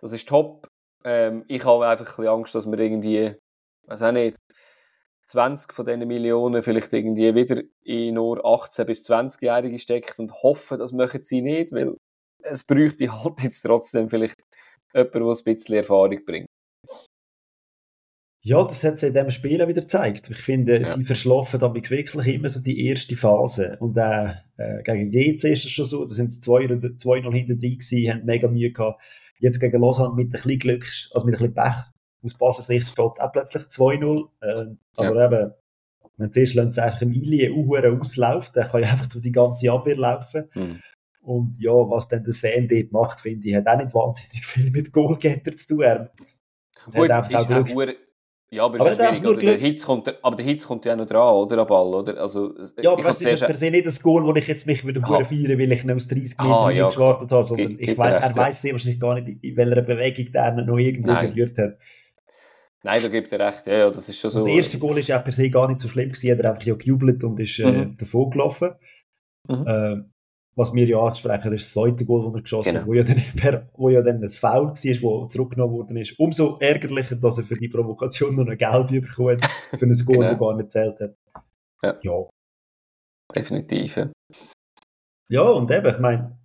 das 0.00 0.12
ist 0.12 0.28
top. 0.28 0.68
Ähm, 1.04 1.44
ich 1.48 1.64
habe 1.64 1.86
einfach 1.86 2.04
ein 2.04 2.16
bisschen 2.16 2.28
Angst, 2.28 2.54
dass 2.54 2.70
wir 2.70 2.78
irgendwie, 2.78 3.34
weiß 3.86 4.02
auch 4.02 4.12
nicht, 4.12 4.36
20 5.30 5.72
von 5.72 5.86
diesen 5.86 6.08
Millionen 6.08 6.62
vielleicht 6.62 6.92
irgendwie 6.92 7.34
wieder 7.34 7.62
in 7.84 8.14
nur 8.14 8.44
18- 8.44 8.84
bis 8.84 9.08
20-Jährige 9.08 9.78
steckt 9.78 10.18
und 10.18 10.42
hoffe, 10.42 10.76
das 10.76 10.92
machen 10.92 11.22
sie 11.22 11.40
nicht, 11.40 11.72
weil 11.72 11.96
es 12.42 12.64
bräuchte 12.64 13.12
halt 13.12 13.40
jetzt 13.42 13.62
trotzdem 13.62 14.10
vielleicht 14.10 14.40
jemanden, 14.92 15.12
der 15.12 15.22
ein 15.22 15.54
bisschen 15.54 15.76
Erfahrung 15.76 16.24
bringt. 16.24 16.46
Ja, 18.42 18.64
das 18.64 18.82
hat 18.84 18.98
sie 18.98 19.08
in 19.08 19.12
diesem 19.12 19.30
Spiel 19.30 19.68
wieder 19.68 19.82
gezeigt. 19.82 20.30
Ich 20.30 20.38
finde, 20.38 20.78
ja. 20.78 20.84
sie 20.84 21.04
verschlafen 21.04 21.60
damit 21.60 21.90
wirklich 21.90 22.34
immer 22.34 22.48
so 22.48 22.60
die 22.60 22.86
erste 22.86 23.14
Phase. 23.14 23.76
Und 23.80 23.98
äh, 23.98 24.32
äh, 24.56 24.82
gegen 24.82 25.10
GC 25.10 25.44
ist 25.44 25.64
das 25.64 25.70
schon 25.70 25.84
so, 25.84 26.06
da 26.06 26.14
sind 26.14 26.32
sie 26.32 26.40
2-0 26.40 27.32
hinter 27.32 27.54
drin 27.54 27.78
gewesen, 27.78 28.10
haben 28.10 28.24
mega 28.24 28.48
Mühe 28.48 28.72
gehabt. 28.72 29.00
Jetzt 29.38 29.60
gegen 29.60 29.80
Lausanne 29.80 30.14
mit 30.14 30.28
ein 30.28 30.30
bisschen 30.30 30.58
Glück, 30.58 30.90
also 31.12 31.26
mit 31.26 31.34
ein 31.34 31.52
bisschen 31.52 31.54
Pech, 31.54 31.76
aus 32.22 32.34
Basler 32.34 32.64
Sicht 32.64 32.88
steht 32.88 33.12
es 33.12 33.20
auch 33.20 33.32
plötzlich 33.32 33.64
2-0. 33.64 34.28
Äh, 34.40 34.76
aber 34.96 35.16
ja. 35.16 35.26
eben, 35.26 35.52
wenn 36.16 36.32
zuerst 36.32 36.54
lässt 36.54 36.78
einfach 36.78 37.02
im 37.02 37.12
Ilie 37.12 37.52
ausläuft, 37.52 38.56
dann 38.56 38.68
kann 38.68 38.82
ja 38.82 38.90
einfach 38.90 39.06
durch 39.06 39.22
die 39.22 39.32
ganze 39.32 39.70
Abwehr 39.72 39.96
laufen. 39.96 40.48
Mhm. 40.54 40.80
Und 41.22 41.60
ja, 41.60 41.72
was 41.72 42.08
dann 42.08 42.24
der 42.24 42.32
Sam 42.32 42.68
dort 42.68 42.92
macht, 42.92 43.20
finde 43.20 43.48
ich, 43.48 43.54
hat 43.54 43.66
auch 43.66 43.76
nicht 43.76 43.94
wahnsinnig 43.94 44.44
viel 44.44 44.70
mit 44.70 44.92
Goalgetter 44.92 45.52
zu 45.52 45.68
tun. 45.68 45.82
Er 45.82 46.10
Gut, 46.92 47.10
hat 47.10 47.30
ist 47.30 47.36
auch 47.36 47.46
Glück. 47.46 47.96
Ja, 48.52 48.64
aber, 48.64 48.80
aber, 48.80 49.16
schwierig? 49.16 49.38
Der 49.38 49.58
Hitz 49.58 49.86
kommt, 49.86 50.12
aber 50.24 50.34
der 50.34 50.44
Hitz 50.44 50.66
kommt 50.66 50.84
ja 50.84 50.94
auch 50.94 50.96
noch 50.96 51.06
dran, 51.06 51.34
oder? 51.34 51.58
Am 51.58 51.68
Ball, 51.68 51.94
oder? 51.94 52.20
Also, 52.20 52.52
ja, 52.82 52.90
aber 52.90 53.08
es 53.08 53.20
ist 53.20 53.46
per 53.46 53.56
se 53.56 53.70
nicht 53.70 53.86
das 53.86 54.02
Goal, 54.02 54.24
wo 54.24 54.34
ich 54.34 54.48
jetzt 54.48 54.66
mich 54.66 54.84
ah. 54.84 55.22
feiern 55.22 55.56
weil 55.56 55.70
ich 55.70 55.84
nicht 55.84 55.94
aus 55.94 56.08
30 56.08 56.36
Metern 56.36 56.52
ah, 56.52 56.70
ja, 56.70 56.88
gewartet 56.88 57.30
habe, 57.30 57.44
sondern 57.44 57.76
ich 57.78 57.96
weiss, 57.96 58.22
er 58.24 58.34
weiß 58.34 58.62
sehr 58.62 58.72
wahrscheinlich 58.72 58.98
gar 58.98 59.20
nicht, 59.20 59.44
in 59.44 59.56
welcher 59.56 59.82
Bewegung 59.82 60.32
der 60.32 60.52
noch 60.52 60.78
irgendwo 60.78 61.12
berührt 61.12 61.58
hat. 61.58 61.78
Nein, 62.82 63.02
da 63.02 63.08
gibt 63.08 63.30
er 63.32 63.40
recht, 63.40 63.66
ja, 63.66 63.78
ja, 63.78 63.90
das 63.90 64.08
ist 64.08 64.18
schon 64.18 64.30
so. 64.30 64.38
Und 64.40 64.46
das 64.46 64.56
erste 64.56 64.78
Goal 64.78 64.98
ist 64.98 65.08
ja 65.08 65.18
per 65.18 65.32
se 65.32 65.50
gar 65.50 65.68
nicht 65.68 65.80
so 65.80 65.88
schlimm 65.88 66.08
gewesen, 66.08 66.28
er 66.28 66.38
hat 66.38 66.44
einfach 66.46 66.62
ja 66.62 66.74
gejubelt 66.74 67.22
und 67.24 67.38
ist 67.38 67.58
äh, 67.58 67.70
mhm. 67.70 67.96
davon 67.96 68.30
gelaufen. 68.30 68.70
Mhm. 69.48 69.66
Äh, 69.66 69.96
was 70.56 70.74
wir 70.74 70.86
ja 70.86 70.98
ansprechen, 70.98 71.52
ist 71.52 71.66
das 71.66 71.72
zweite 71.72 72.04
Goal, 72.04 72.24
das 72.24 72.34
er 72.34 72.42
geschossen 72.42 72.76
hat, 72.76 72.84
genau. 72.84 72.86
wo, 72.86 72.94
ja 72.94 73.02
dann, 73.02 73.68
wo 73.76 73.88
ja 73.88 74.02
dann 74.02 74.22
ein 74.22 74.28
Foul 74.28 74.68
war, 74.68 75.22
das 75.22 75.32
zurückgenommen 75.32 75.74
worden 75.74 75.96
ist. 75.98 76.18
Umso 76.18 76.58
ärgerlicher, 76.58 77.16
dass 77.16 77.38
er 77.38 77.44
für 77.44 77.56
die 77.56 77.68
Provokation 77.68 78.34
noch 78.34 78.46
ein 78.46 78.58
Gelb 78.58 78.88
bekommen 78.88 79.40
hat, 79.40 79.50
für 79.78 79.86
ein 79.86 80.04
Goal, 80.06 80.18
genau. 80.18 80.30
das 80.30 80.38
gar 80.38 80.56
nicht 80.56 80.70
zählt 80.70 81.00
hat. 81.00 81.14
Ja. 81.82 81.98
ja. 82.02 82.28
Definitiv, 83.34 83.96
ja. 83.96 84.10
Ja, 85.28 85.42
und 85.42 85.70
eben, 85.70 85.86
ich 85.86 85.98
meine, 85.98 86.39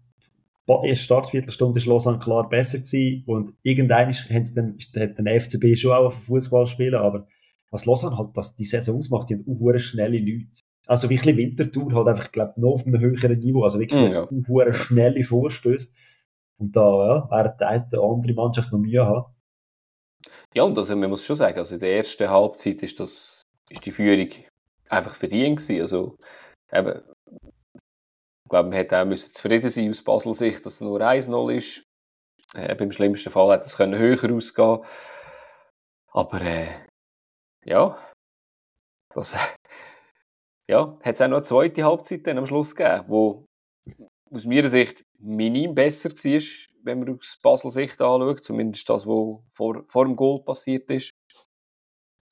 erste 0.68 1.03
Startviertelstunde 1.03 1.80
war 1.82 1.93
Lausanne 1.93 2.20
klar 2.20 2.49
besser 2.49 2.80
gewesen 2.80 3.24
und 3.28 3.53
irgendwann 3.61 4.11
hat 4.11 4.51
dann, 4.55 4.78
hat 4.95 5.18
den 5.18 5.39
FCB 5.39 5.78
schon 5.78 5.91
auch 5.91 6.05
auf 6.05 6.24
Fußball 6.26 6.66
spielen, 6.68 6.95
aber 6.95 7.28
was 7.72 7.86
Lausanne 7.86 8.18
halt 8.18 8.36
das, 8.36 8.55
die 8.55 8.66
Saison 8.66 8.97
ausmacht, 8.97 9.30
die 9.30 9.36
haben 9.36 9.45
auch 9.47 9.78
schnelle 9.78 10.18
Leute. 10.18 10.61
Also 10.88 11.09
wirklich 11.09 11.36
Wintertour 11.36 11.93
halt 11.93 12.07
einfach, 12.07 12.32
glaube 12.32 12.53
noch 12.57 12.74
auf 12.74 12.86
einem 12.86 12.99
höheren 12.99 13.39
Niveau, 13.39 13.63
also 13.63 13.80
wirklich 13.80 13.99
mm, 13.99 14.13
ja. 14.13 14.74
schnelle 14.74 15.24
Vorstöße. 15.24 15.89
Und 16.57 16.76
da, 16.76 16.82
ja, 16.82 17.28
während 17.30 17.59
die 17.59 17.66
eine 17.66 17.86
andere 18.01 18.34
Mannschaft 18.34 18.72
noch 18.72 18.80
Mühe 18.80 19.05
hat. 19.05 19.26
Ja, 20.53 20.63
und 20.63 20.78
also 20.78 20.95
man 20.95 21.09
muss 21.09 21.26
schon 21.26 21.36
sagen, 21.36 21.57
also 21.57 21.76
in 21.76 21.82
der 21.82 21.97
ersten 21.97 22.30
Halbzeit 22.30 22.82
ist 22.82 22.99
das, 22.99 23.41
ist 23.70 23.86
die 23.86 23.91
Führung 23.91 24.30
einfach 24.89 25.16
verdient 25.16 25.57
gewesen. 25.59 25.82
Also 25.82 26.18
eben, 26.72 27.01
ich 28.46 28.50
glaube, 28.50 28.70
man 28.70 28.78
hätte 28.78 29.02
auch 29.02 29.06
müssen 29.06 29.34
zufrieden 29.34 29.70
sein 29.70 29.89
aus 29.89 30.04
Basel 30.04 30.36
Sicht, 30.36 30.66
dass 30.66 30.76
es 30.76 30.82
nur 30.82 31.02
1-0 31.02 31.52
ist. 31.52 31.84
Äh, 32.54 32.76
Im 32.76 32.91
schlimmsten 32.91 33.32
Fall 33.32 33.52
hätte 33.52 33.66
es 33.66 33.76
können 33.76 33.98
höher 33.98 34.32
ausgehen 34.32 34.86
Aber 36.12 36.41
äh, 36.41 36.86
ja, 37.66 37.98
das, 39.16 39.36
ja, 40.70 41.00
hat 41.04 41.16
es 41.16 41.22
auch 41.22 41.28
noch 41.28 41.38
eine 41.38 41.43
zweite 41.43 41.84
Halbzeit 41.84 42.28
dann 42.28 42.38
am 42.38 42.46
Schluss 42.46 42.76
gegeben, 42.76 43.06
wo 43.08 43.46
aus 44.30 44.46
meiner 44.46 44.70
Sicht 44.70 45.04
minim 45.18 45.74
besser 45.74 46.12
war, 46.12 46.41
wenn 46.84 47.00
man 47.00 47.18
aus 47.18 47.39
Basel 47.41 47.72
Sicht 47.72 48.00
anschaut, 48.00 48.43
zumindest 48.43 48.88
das, 48.88 49.08
was 49.08 49.43
vor, 49.50 49.86
vor 49.88 50.06
dem 50.06 50.16
Goal 50.16 50.43
passiert 50.43 50.88
ist. 50.91 51.10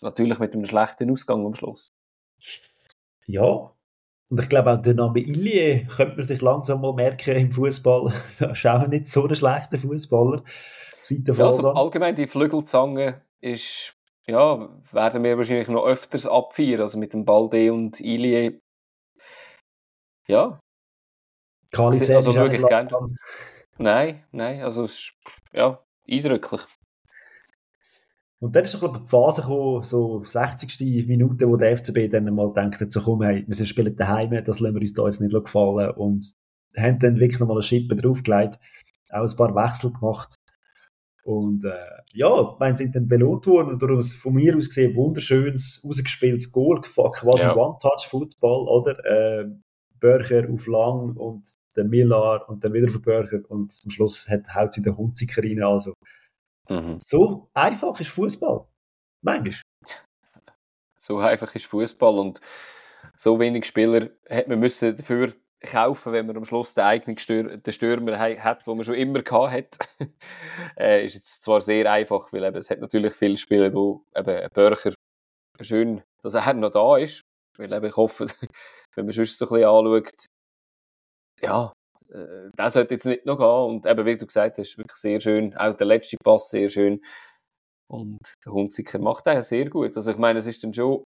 Natürlich 0.01 0.37
mit 0.37 0.53
einem 0.53 0.65
schlechten 0.65 1.09
Ausgang 1.09 1.43
am 1.43 1.55
Schluss. 1.55 1.89
Ja, 3.25 3.73
und 4.29 4.39
ich 4.39 4.49
glaube 4.49 4.71
auch 4.71 4.81
der 4.81 4.93
Name 4.95 5.19
Ilie 5.19 5.87
könnte 5.95 6.15
man 6.15 6.25
sich 6.25 6.41
langsam 6.41 6.81
mal 6.81 6.93
merken 6.93 7.35
im 7.35 7.51
Fußball. 7.51 8.13
Das 8.39 8.57
ist 8.57 8.65
auch 8.65 8.87
nicht 8.87 9.07
so 9.07 9.27
ein 9.27 9.35
schlechter 9.35 9.77
Fußballer. 9.77 10.43
Ja, 11.09 11.45
also 11.45 11.71
allgemein 11.71 12.15
die 12.15 12.27
Flügelzange 12.27 13.21
ist 13.41 13.95
ja, 14.25 14.69
werden 14.91 15.23
wir 15.23 15.37
wahrscheinlich 15.37 15.67
noch 15.67 15.85
öfters 15.85 16.25
abfeiern, 16.25 16.81
also 16.81 16.97
mit 16.97 17.13
dem 17.13 17.25
Balde 17.25 17.73
und 17.73 17.99
Ilie. 17.99 18.61
Ja. 20.27 20.59
Kann 21.71 21.93
ich 21.93 22.15
also 22.15 22.33
wirklich 22.33 22.65
gerne. 22.65 22.89
Nein, 23.77 24.23
nein, 24.31 24.61
also 24.61 24.87
ja, 25.51 25.83
eindrücklich. 26.07 26.61
Und 28.43 28.57
dann 28.57 28.65
ist 28.65 28.73
so 28.73 28.87
die 28.89 29.07
Phase 29.07 29.41
gekommen, 29.41 29.85
so 29.85 30.21
60. 30.21 31.07
Minute, 31.07 31.47
wo 31.47 31.55
der 31.55 31.77
FCB 31.77 32.11
dann 32.11 32.25
mal 32.35 32.51
denkt, 32.51 32.91
so 32.91 32.99
komm, 32.99 33.23
hey, 33.23 33.45
wir 33.47 33.65
spielen 33.65 33.95
daheim, 33.95 34.31
das 34.43 34.59
lassen 34.59 34.75
wir 34.75 34.81
uns 34.81 34.91
da 34.91 35.05
jetzt 35.05 35.21
nicht 35.21 35.33
gefallen 35.33 35.91
und 35.91 36.33
haben 36.75 36.99
dann 36.99 37.21
wirklich 37.21 37.39
nochmal 37.39 37.55
eine 37.55 37.63
Schippe 37.63 37.95
draufgelegt, 37.95 38.59
auch 39.11 39.21
ein 39.21 39.37
paar 39.37 39.55
Wechsel 39.55 39.93
gemacht 39.93 40.35
und 41.23 41.63
äh, 41.63 41.71
ja, 42.11 42.57
meine, 42.59 42.75
sind 42.75 42.93
dann 42.97 43.07
belohnt 43.07 43.47
worden 43.47 43.69
und 43.69 43.81
darum 43.81 44.01
von 44.01 44.33
mir 44.33 44.57
aus 44.57 44.67
gesehen 44.67 44.93
wunderschönes, 44.93 45.81
rausgespieltes 45.85 46.51
Goal, 46.51 46.81
quasi 46.81 47.43
ja. 47.43 47.55
One-Touch-Football, 47.55 48.67
oder? 48.67 49.05
Äh, 49.05 49.45
Börcher 50.01 50.49
auf 50.51 50.67
lang 50.67 51.15
und 51.15 51.47
der 51.77 51.85
Millar 51.85 52.49
und 52.49 52.61
dann 52.61 52.73
wieder 52.73 52.89
auf 52.89 53.01
Börcher 53.01 53.39
und 53.47 53.71
zum 53.71 53.89
Schluss 53.89 54.27
hat, 54.27 54.53
haut 54.53 54.73
sie 54.73 54.81
den 54.81 54.97
Hunziker 54.97 55.41
rein. 55.41 55.63
Also, 55.63 55.93
mhm. 56.69 56.99
So 56.99 57.49
einfach 57.53 57.99
ist 57.99 58.09
Fußball. 58.09 58.67
Manchmal. 59.21 59.53
So 60.97 61.17
einfach 61.17 61.53
ist 61.55 61.65
Fußball 61.65 62.17
und 62.17 62.39
so 63.17 63.39
wenig 63.39 63.65
Spieler 63.65 64.09
hat 64.29 64.47
man 64.47 64.59
müssen 64.59 64.95
dafür 64.95 65.33
kaufen, 65.61 66.13
wenn 66.13 66.25
man 66.25 66.37
am 66.37 66.45
Schluss 66.45 66.73
den 66.73 66.83
eigenen 66.83 67.17
Stür 67.17 67.57
den 67.57 67.73
Stürmer 67.73 68.19
hat, 68.19 68.67
den 68.67 68.75
man 68.75 68.83
schon 68.83 68.95
immer 68.95 69.21
gehabt 69.21 69.51
hat. 69.51 69.77
äh, 70.77 71.05
ist 71.05 71.15
jetzt 71.15 71.43
zwar 71.43 71.61
sehr 71.61 71.91
einfach, 71.91 72.31
weil 72.33 72.43
eben, 72.43 72.57
es 72.57 72.69
hat 72.69 72.79
natürlich 72.79 73.13
viele 73.13 73.37
Spieler, 73.37 73.73
wo 73.73 74.05
eben 74.15 74.29
ein 74.29 74.49
Börcher 74.53 74.93
schön, 75.61 76.03
dass 76.21 76.33
er 76.33 76.53
noch 76.53 76.71
da 76.71 76.97
ist, 76.97 77.23
weil 77.57 77.71
eben 77.71 77.85
ich 77.85 77.95
hoffe, 77.95 78.25
wenn 78.95 79.05
man 79.05 79.11
sonst 79.11 79.37
so 79.37 79.45
ein 79.45 79.49
bisschen 79.49 79.69
anschaut, 79.69 80.25
ja, 81.41 81.72
äh, 82.13 82.49
das 82.55 82.73
sollte 82.73 82.95
jetzt 82.95 83.05
nicht 83.05 83.25
noch 83.25 83.37
gehen. 83.37 83.75
Und 83.75 83.85
eben, 83.85 84.05
wie 84.05 84.17
du 84.17 84.25
gesagt 84.25 84.57
hast, 84.57 84.77
wirklich 84.77 84.97
sehr 84.97 85.19
schön, 85.21 85.55
auch 85.57 85.75
der 85.75 85.87
letzte 85.87 86.17
Pass 86.23 86.49
sehr 86.49 86.69
schön. 86.69 87.01
Und 87.89 88.19
der 88.45 88.53
Hunziker 88.53 88.99
macht 88.99 89.27
das 89.27 89.49
sehr 89.49 89.69
gut. 89.69 89.95
Also 89.95 90.11
ich 90.11 90.17
meine, 90.17 90.39
es 90.39 90.47
ist 90.47 90.63
dann 90.63 90.73
schon, 90.73 91.03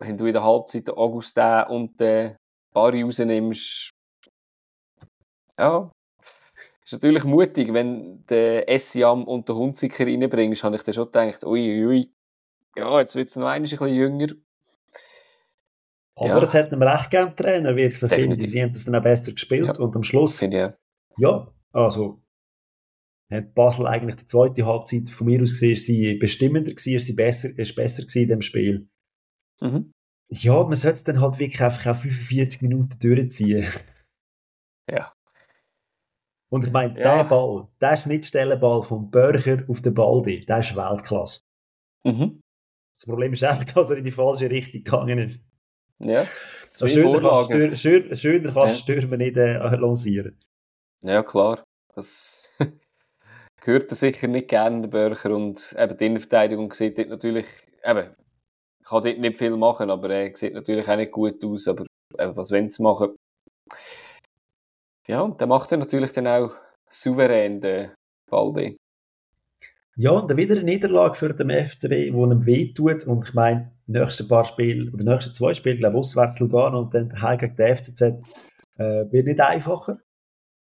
wenn 0.00 0.16
du 0.16 0.26
in 0.26 0.32
der 0.32 0.44
Halbzeit 0.44 0.88
den 0.88 0.94
Augustin 0.94 1.64
und 1.68 1.98
den 2.00 2.36
Bari 2.72 3.02
rausnimmst, 3.02 3.90
ja, 5.56 5.90
ist 6.84 6.92
natürlich 6.92 7.24
mutig, 7.24 7.72
wenn 7.72 8.24
du 8.26 8.68
Essiam 8.68 9.24
und 9.24 9.48
den 9.48 9.56
Hunziker 9.56 10.06
reinbringst, 10.06 10.64
habe 10.64 10.76
ich 10.76 10.82
dann 10.82 10.94
schon 10.94 11.06
gedacht, 11.06 11.44
ui, 11.44 11.86
ui, 11.86 12.12
ja, 12.76 13.00
jetzt 13.00 13.16
wird 13.16 13.28
es 13.28 13.36
noch 13.36 13.46
ein 13.46 13.62
bisschen 13.62 13.88
jünger. 13.88 14.28
Aber 16.16 16.28
ja. 16.28 16.42
es 16.42 16.54
hat 16.54 16.72
ihm 16.72 16.82
recht 16.82 17.10
gegeben, 17.10 17.36
Trainer, 17.36 17.76
wirklich. 17.76 18.12
Finde, 18.12 18.36
die 18.36 18.62
haben 18.62 18.72
das 18.72 18.84
dann 18.84 18.94
auch 18.94 19.02
besser 19.02 19.32
gespielt 19.32 19.66
ja. 19.66 19.82
und 19.82 19.96
am 19.96 20.04
Schluss, 20.04 20.40
ja. 20.42 20.76
ja, 21.16 21.52
also 21.72 22.24
hat 23.32 23.54
Basel 23.54 23.86
eigentlich 23.86 24.16
die 24.16 24.26
zweite 24.26 24.66
Halbzeit 24.66 25.08
von 25.08 25.26
mir 25.26 25.42
aus 25.42 25.50
gesehen, 25.50 25.72
ist 25.72 25.86
sie 25.86 26.14
bestimmender 26.14 26.72
gewesen, 26.72 26.94
ist 26.94 27.06
sie 27.06 27.14
besser, 27.14 27.58
ist 27.58 27.74
besser 27.74 28.02
gewesen 28.02 28.22
in 28.22 28.28
dem 28.28 28.42
Spiel. 28.42 28.88
Mhm. 29.60 29.92
Ja, 30.30 30.62
man 30.62 30.74
sollte 30.74 30.94
es 30.94 31.04
dann 31.04 31.20
halt 31.20 31.38
wirklich 31.38 31.60
einfach 31.60 31.86
auf 31.90 32.00
45 32.00 32.62
Minuten 32.62 32.98
durchziehen. 33.00 33.68
Ja. 34.90 35.12
Und 36.52 36.64
ich 36.64 36.72
meine, 36.72 36.98
ja. 36.98 37.16
der 37.16 37.24
Ball, 37.24 37.68
der 37.80 37.96
Schnittstellenball 37.96 38.82
vom 38.82 39.10
Börcher 39.10 39.64
auf 39.68 39.80
den 39.80 39.94
Baldi, 39.94 40.44
der 40.46 40.60
ist 40.60 40.76
Weltklasse. 40.76 41.40
Mhm. 42.04 42.40
Das 42.96 43.06
Problem 43.06 43.32
ist 43.32 43.44
einfach, 43.44 43.64
dass 43.74 43.90
er 43.90 43.96
in 43.96 44.04
die 44.04 44.10
falsche 44.10 44.50
Richtung 44.50 44.84
gegangen 44.84 45.18
ist. 45.18 45.40
Ja. 45.98 46.26
So 46.72 46.86
schöner 46.88 47.20
kannst, 47.20 47.80
stür, 47.80 48.14
schöner 48.16 48.52
kannst 48.52 48.88
ja. 48.88 48.94
Stürmer 48.96 49.16
nicht 49.16 49.36
äh, 49.36 49.58
lancieren. 49.76 50.38
Ja, 51.02 51.22
klar. 51.22 51.62
Das 51.94 52.50
gehört 53.60 53.90
er 53.90 53.96
sicher 53.96 54.26
nicht 54.26 54.48
gerne, 54.48 54.82
der 54.82 54.88
Börcher. 54.88 55.30
Und 55.30 55.74
eben 55.78 55.96
die 55.96 56.06
Innenverteidigung 56.06 56.72
sieht 56.72 56.98
dort 56.98 57.10
natürlich, 57.10 57.46
eben, 57.84 58.12
kann 58.84 59.04
dort 59.04 59.18
nicht 59.18 59.38
viel 59.38 59.56
machen, 59.56 59.90
aber 59.90 60.10
er 60.10 60.36
sieht 60.36 60.54
natürlich 60.54 60.88
auch 60.88 60.96
nicht 60.96 61.12
gut 61.12 61.44
aus. 61.44 61.68
Aber 61.68 61.84
äh, 62.18 62.30
was 62.34 62.50
wollen 62.50 62.70
sie 62.70 62.82
machen? 62.82 63.14
Ja, 65.06 65.20
und 65.20 65.40
der 65.40 65.46
macht 65.46 65.70
er 65.70 65.78
natürlich 65.78 66.12
dann 66.12 66.26
auch 66.26 66.54
souverän, 66.90 67.60
den 67.60 67.92
Baldi. 68.30 68.76
Ja, 69.96 70.10
und 70.10 70.28
dann 70.28 70.36
wieder 70.36 70.54
eine 70.54 70.64
Niederlage 70.64 71.14
für 71.14 71.32
den 71.32 71.50
FCB, 71.50 71.90
die 71.90 72.08
ihm 72.08 72.46
wehtut. 72.46 73.04
Und 73.04 73.28
ich 73.28 73.34
meine, 73.34 73.72
die 73.86 73.92
nächsten 73.92 74.26
paar 74.26 74.44
Spiele, 74.44 74.90
oder 74.90 75.04
die 75.04 75.10
nächsten 75.10 75.34
zwei 75.34 75.54
Spiele, 75.54 75.76
glaube 75.76 75.94
ich, 75.94 76.00
auswärts 76.00 76.40
Lugano 76.40 76.80
und 76.80 76.94
dann 76.94 77.22
heim 77.22 77.38
gegen 77.38 77.54
den 77.54 77.76
FCZ, 77.76 78.00
äh, 78.76 79.04
wird 79.12 79.26
nicht 79.26 79.40
einfacher. 79.40 79.98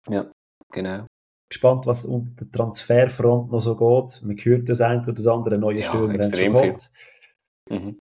Ja, 0.09 0.29
genau. 0.71 1.07
Gespannt, 1.49 1.85
was 1.85 2.03
unter 2.03 2.43
der 2.43 2.51
Transferfront 2.51 3.51
noch 3.51 3.61
so 3.61 3.75
geht. 3.75 4.21
Man 4.23 4.35
hört 4.37 4.67
das 4.67 4.81
eine 4.81 5.01
oder 5.01 5.13
das 5.13 5.27
andere, 5.27 5.57
neue 5.57 5.79
ja, 5.79 5.83
Stürmer 5.83 6.21
schon 6.21 6.53
geholt. 6.53 6.91
Mhm. 7.69 7.99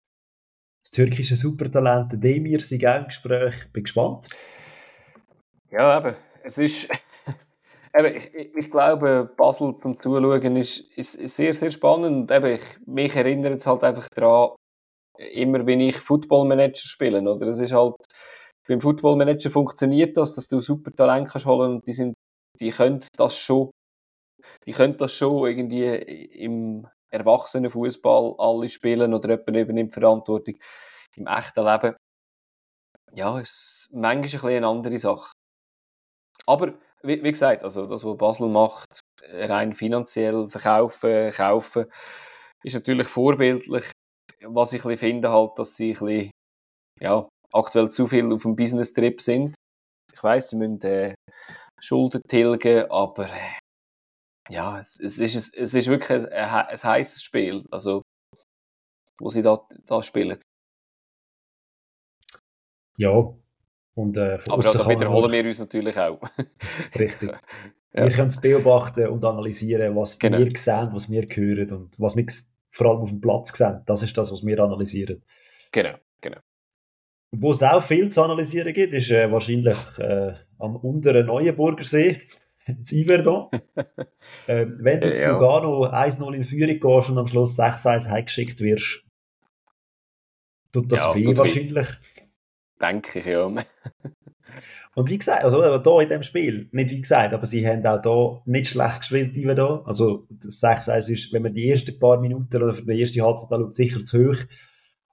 Das 0.82 0.90
türkische 0.90 1.36
Supertalent 1.36 2.22
Demir 2.22 2.60
sind 2.60 2.84
auch 2.86 2.98
im 2.98 3.04
Gespräch. 3.06 3.72
Bin 3.72 3.84
gespannt. 3.84 4.28
Ja, 5.70 5.98
eben. 5.98 6.16
Es 6.42 6.58
ist, 6.58 6.88
eben, 7.94 8.16
ich, 8.16 8.54
ich, 8.56 8.70
glaube, 8.70 9.30
Basel 9.36 9.76
zum 9.78 9.98
Zuschauen 9.98 10.56
ist, 10.56 10.96
ist, 10.96 11.14
sehr, 11.14 11.54
sehr 11.54 11.70
spannend. 11.70 12.30
Eben, 12.30 12.54
ich, 12.54 12.86
mich 12.86 13.14
erinnert 13.14 13.58
es 13.58 13.66
halt 13.66 13.84
einfach 13.84 14.08
daran, 14.10 14.56
immer 15.18 15.66
wenn 15.66 15.80
ich 15.80 15.98
Football 15.98 16.46
Manager 16.46 16.86
spiele. 16.86 17.20
Oder? 17.20 17.46
Das 17.46 17.58
ist 17.58 17.72
halt, 17.72 17.94
beim 18.66 18.80
Football 18.80 19.16
Manager 19.16 19.50
funktioniert 19.50 20.16
das, 20.16 20.34
dass 20.34 20.48
du 20.48 20.60
super 20.60 20.92
Talent 20.92 21.28
kannst 21.28 21.46
holen 21.46 21.76
und 21.76 21.86
die 21.86 21.94
sind, 21.94 22.14
die 22.60 22.70
können 22.70 23.04
das 23.16 23.36
schon, 23.38 23.70
die 24.66 24.72
können 24.72 24.96
das 24.96 25.14
schon 25.14 25.46
irgendwie 25.46 25.86
im 25.86 26.86
erwachsenen 27.10 27.70
Fußball 27.70 28.34
alle 28.38 28.68
spielen 28.68 29.14
oder 29.14 29.30
jemand 29.30 29.56
übernimmt 29.56 29.92
Verantwortung 29.92 30.56
im 31.16 31.26
echten 31.26 31.64
Leben. 31.64 31.96
Ja, 33.12 33.40
ist 33.40 33.88
manchmal 33.92 34.52
ein 34.52 34.56
eine 34.58 34.68
andere 34.68 34.98
Sache. 34.98 35.32
Aber 36.46 36.74
wie, 37.02 37.22
wie 37.22 37.30
gesagt, 37.30 37.62
also 37.62 37.86
das, 37.86 38.04
was 38.04 38.16
Basel 38.16 38.48
macht, 38.48 39.00
rein 39.22 39.74
finanziell 39.74 40.48
verkaufen, 40.48 41.30
kaufen, 41.32 41.86
ist 42.62 42.74
natürlich 42.74 43.08
vorbildlich. 43.08 43.90
Was 44.44 44.72
ich 44.72 44.82
finde, 44.82 45.30
halt, 45.30 45.58
dass 45.58 45.74
sie 45.74 45.92
ein 45.92 45.98
bisschen, 45.98 46.30
ja, 47.00 47.28
aktuell 47.52 47.90
zu 47.90 48.06
viel 48.06 48.32
auf 48.32 48.42
dem 48.42 48.56
Business-Trip 48.56 49.20
sind. 49.20 49.54
Ich 50.12 50.22
weiß, 50.22 50.50
sie 50.50 50.56
müssen 50.56 50.80
äh, 50.82 51.14
Schulden 51.80 52.22
tilgen, 52.28 52.90
aber 52.90 53.30
äh, 53.30 53.58
ja, 54.50 54.78
es, 54.80 54.98
es, 55.00 55.18
ist, 55.18 55.56
es 55.56 55.74
ist 55.74 55.88
wirklich 55.88 56.10
ein, 56.10 56.26
ein, 56.26 56.66
ein 56.66 56.82
heißes 56.82 57.22
Spiel, 57.22 57.64
also, 57.70 58.02
wo 59.20 59.30
sie 59.30 59.42
da, 59.42 59.66
da 59.86 60.02
spielen. 60.02 60.38
Ja, 62.96 63.32
und, 63.98 64.16
äh, 64.16 64.38
Aber 64.48 64.62
da 64.62 64.88
wiederholen 64.88 65.32
wir 65.32 65.44
uns 65.44 65.58
natürlich 65.58 65.98
auch. 65.98 66.20
Richtig. 66.98 67.30
ja. 67.92 68.04
Wir 68.04 68.10
können 68.10 68.28
es 68.28 68.40
beobachten 68.40 69.08
und 69.08 69.24
analysieren, 69.24 69.96
was 69.96 70.20
genau. 70.20 70.38
wir 70.38 70.56
sehen, 70.56 70.90
was 70.92 71.10
wir 71.10 71.22
hören 71.22 71.72
und 71.72 71.98
was 71.98 72.16
wir 72.16 72.26
vor 72.68 72.86
allem 72.86 73.00
auf 73.00 73.08
dem 73.08 73.20
Platz 73.20 73.56
sehen. 73.56 73.82
Das 73.86 74.02
ist 74.04 74.16
das, 74.16 74.30
was 74.30 74.46
wir 74.46 74.60
analysieren. 74.60 75.24
Genau, 75.72 75.94
genau. 76.20 76.38
Wo 77.32 77.50
es 77.50 77.62
auch 77.62 77.82
viel 77.82 78.08
zu 78.08 78.22
analysieren 78.22 78.72
gibt, 78.72 78.94
ist 78.94 79.10
äh, 79.10 79.30
wahrscheinlich 79.32 79.76
äh, 79.98 80.32
am 80.60 80.76
unteren 80.76 81.26
Neuenburger 81.26 81.82
See, 81.82 82.20
das 82.68 82.92
Iverdon. 82.92 83.48
äh, 84.46 84.66
wenn 84.78 85.00
du 85.00 85.12
zu 85.12 85.22
ja. 85.22 85.32
Lugano 85.32 85.86
1-0 85.86 86.34
in 86.34 86.44
Führung 86.44 86.78
gehst 86.78 87.10
und 87.10 87.18
am 87.18 87.26
Schluss 87.26 87.58
6-1 87.58 88.08
heimgeschickt 88.08 88.60
wirst, 88.60 89.02
tut 90.72 90.92
das 90.92 91.02
ja, 91.02 91.14
weh 91.16 91.36
wahrscheinlich. 91.36 91.88
Weh. 91.88 92.27
Denke 92.80 93.20
ich, 93.20 93.26
ja. 93.26 93.46
Und 94.94 95.08
wie 95.10 95.18
gesagt, 95.18 95.44
also 95.44 95.62
hier 95.62 96.00
in 96.00 96.08
dem 96.08 96.22
Spiel, 96.24 96.68
nicht 96.72 96.90
wie 96.90 97.00
gesagt, 97.00 97.32
aber 97.32 97.46
sie 97.46 97.64
haben 97.64 97.86
auch 97.86 98.42
hier 98.44 98.52
nicht 98.52 98.70
schlecht 98.70 98.98
gespielt, 98.98 99.32
da. 99.56 99.80
Also 99.84 100.26
das 100.28 100.60
6-1 100.60 101.12
ist, 101.12 101.32
wenn 101.32 101.42
man 101.42 101.54
die 101.54 101.70
ersten 101.70 101.96
paar 102.00 102.18
Minuten 102.18 102.60
oder 102.60 102.72
die 102.72 103.00
erste 103.00 103.22
Halbzeit 103.22 103.52
anschaut, 103.52 103.74
sicher 103.74 104.04
zu 104.04 104.30
hoch. 104.30 104.42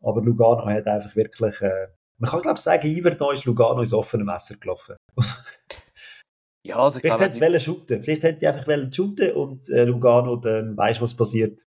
Aber 0.01 0.21
Lugano 0.21 0.65
hat 0.65 0.87
einfach 0.87 1.15
wirklich, 1.15 1.61
äh, 1.61 1.87
man 2.17 2.31
kann 2.31 2.41
glaube 2.41 2.55
ich 2.55 2.63
sagen, 2.63 2.87
Iver 2.87 3.11
da 3.11 3.31
ist 3.31 3.45
Lugano 3.45 3.81
ins 3.81 3.93
offene 3.93 4.23
Messer 4.23 4.55
gelaufen. 4.55 4.95
ja, 6.63 6.77
also 6.77 6.99
Vielleicht 6.99 7.19
hätte 7.19 7.55
es 7.55 7.63
shooten 7.63 8.01
Vielleicht 8.01 8.23
hätte 8.23 8.39
die 8.39 8.47
einfach 8.47 8.67
shooten 8.91 9.33
und 9.33 9.69
äh, 9.69 9.83
Lugano 9.83 10.37
dann 10.37 10.75
weiss, 10.77 10.99
was 10.99 11.15
passiert. 11.15 11.61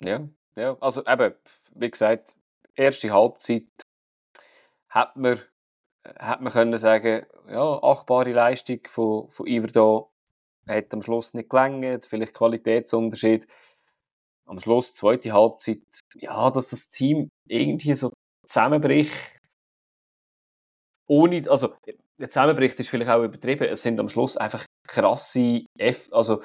Ja, 0.00 0.28
ja, 0.54 0.76
also 0.80 1.04
eben, 1.04 1.34
wie 1.74 1.90
gesagt, 1.90 2.36
erste 2.76 3.12
Halbzeit 3.12 3.66
hat 4.90 5.16
man, 5.16 5.40
hat 6.18 6.40
man 6.40 6.52
können 6.52 6.76
sagen, 6.76 7.26
ja, 7.48 7.82
achtbare 7.82 8.32
Leistung 8.32 8.80
von, 8.86 9.30
von 9.30 9.46
Iverdo 9.46 10.10
hat 10.68 10.92
am 10.92 11.02
Schluss 11.02 11.34
nicht 11.34 11.48
gelangt, 11.48 12.06
vielleicht 12.06 12.34
Qualitätsunterschied. 12.34 13.46
Am 14.46 14.58
Schluss, 14.58 14.94
zweite 14.94 15.32
Halbzeit, 15.32 15.82
ja, 16.16 16.50
dass 16.50 16.70
das 16.70 16.88
Team 16.88 17.28
irgendwie 17.46 17.94
so 17.94 18.10
zusammenbricht. 18.46 19.12
Ohne, 21.06 21.48
also, 21.48 21.74
der 22.18 22.28
Zusammenbricht 22.28 22.78
ist 22.80 22.88
vielleicht 22.88 23.10
auch 23.10 23.22
übertrieben. 23.22 23.64
Es 23.64 23.82
sind 23.82 23.98
am 24.00 24.08
Schluss 24.08 24.36
einfach 24.36 24.64
krasse, 24.88 25.64
F, 25.78 26.08
also, 26.12 26.42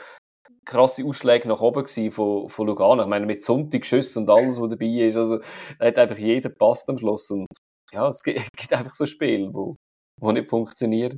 krasse 0.66 1.04
Ausschläge 1.06 1.48
nach 1.48 1.62
oben 1.62 1.88
von, 2.12 2.50
von 2.50 2.68
Lugano. 2.68 3.04
Ich 3.04 3.10
meine, 3.10 3.26
mit 3.26 3.44
Sonntagsschüssen 3.44 4.24
und 4.24 4.30
alles, 4.30 4.60
was 4.62 4.70
dabei 4.70 4.86
ist. 4.86 5.18
Also, 5.18 5.40
da 5.80 5.88
hat 5.88 5.98
einfach 5.98 6.18
jeder 6.18 6.50
passt 6.50 6.90
am 6.90 6.98
Schluss. 6.98 7.30
Und 7.32 7.48
ja, 7.96 8.10
es 8.10 8.22
gibt, 8.24 8.74
einfach 8.74 8.94
so 8.94 9.06
Spiele, 9.06 9.54
wo, 9.54 9.78
wo 10.20 10.32
nicht 10.32 10.50
funktionieren. 10.50 11.18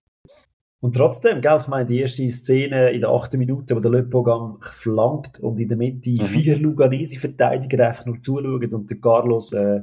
Und 0.80 0.96
trotzdem, 0.96 1.42
gell, 1.42 1.58
ich 1.60 1.68
meine, 1.68 1.88
die 1.88 2.00
erste 2.00 2.30
Szene 2.30 2.92
in 2.92 3.02
der 3.02 3.10
achten 3.10 3.40
Minute, 3.40 3.76
wo 3.76 3.80
der 3.80 3.90
Löpogang 3.90 4.60
flankt 4.62 5.40
und 5.40 5.60
in 5.60 5.68
der 5.68 5.78
Mitte 5.78 6.12
mhm. 6.12 6.26
vier 6.26 6.58
Luganesi-Verteidiger 6.60 7.88
einfach 7.88 8.06
nur 8.06 8.22
zuschauen 8.22 8.74
und 8.74 8.90
der 8.90 9.00
Carlos, 9.00 9.52
äh, 9.54 9.82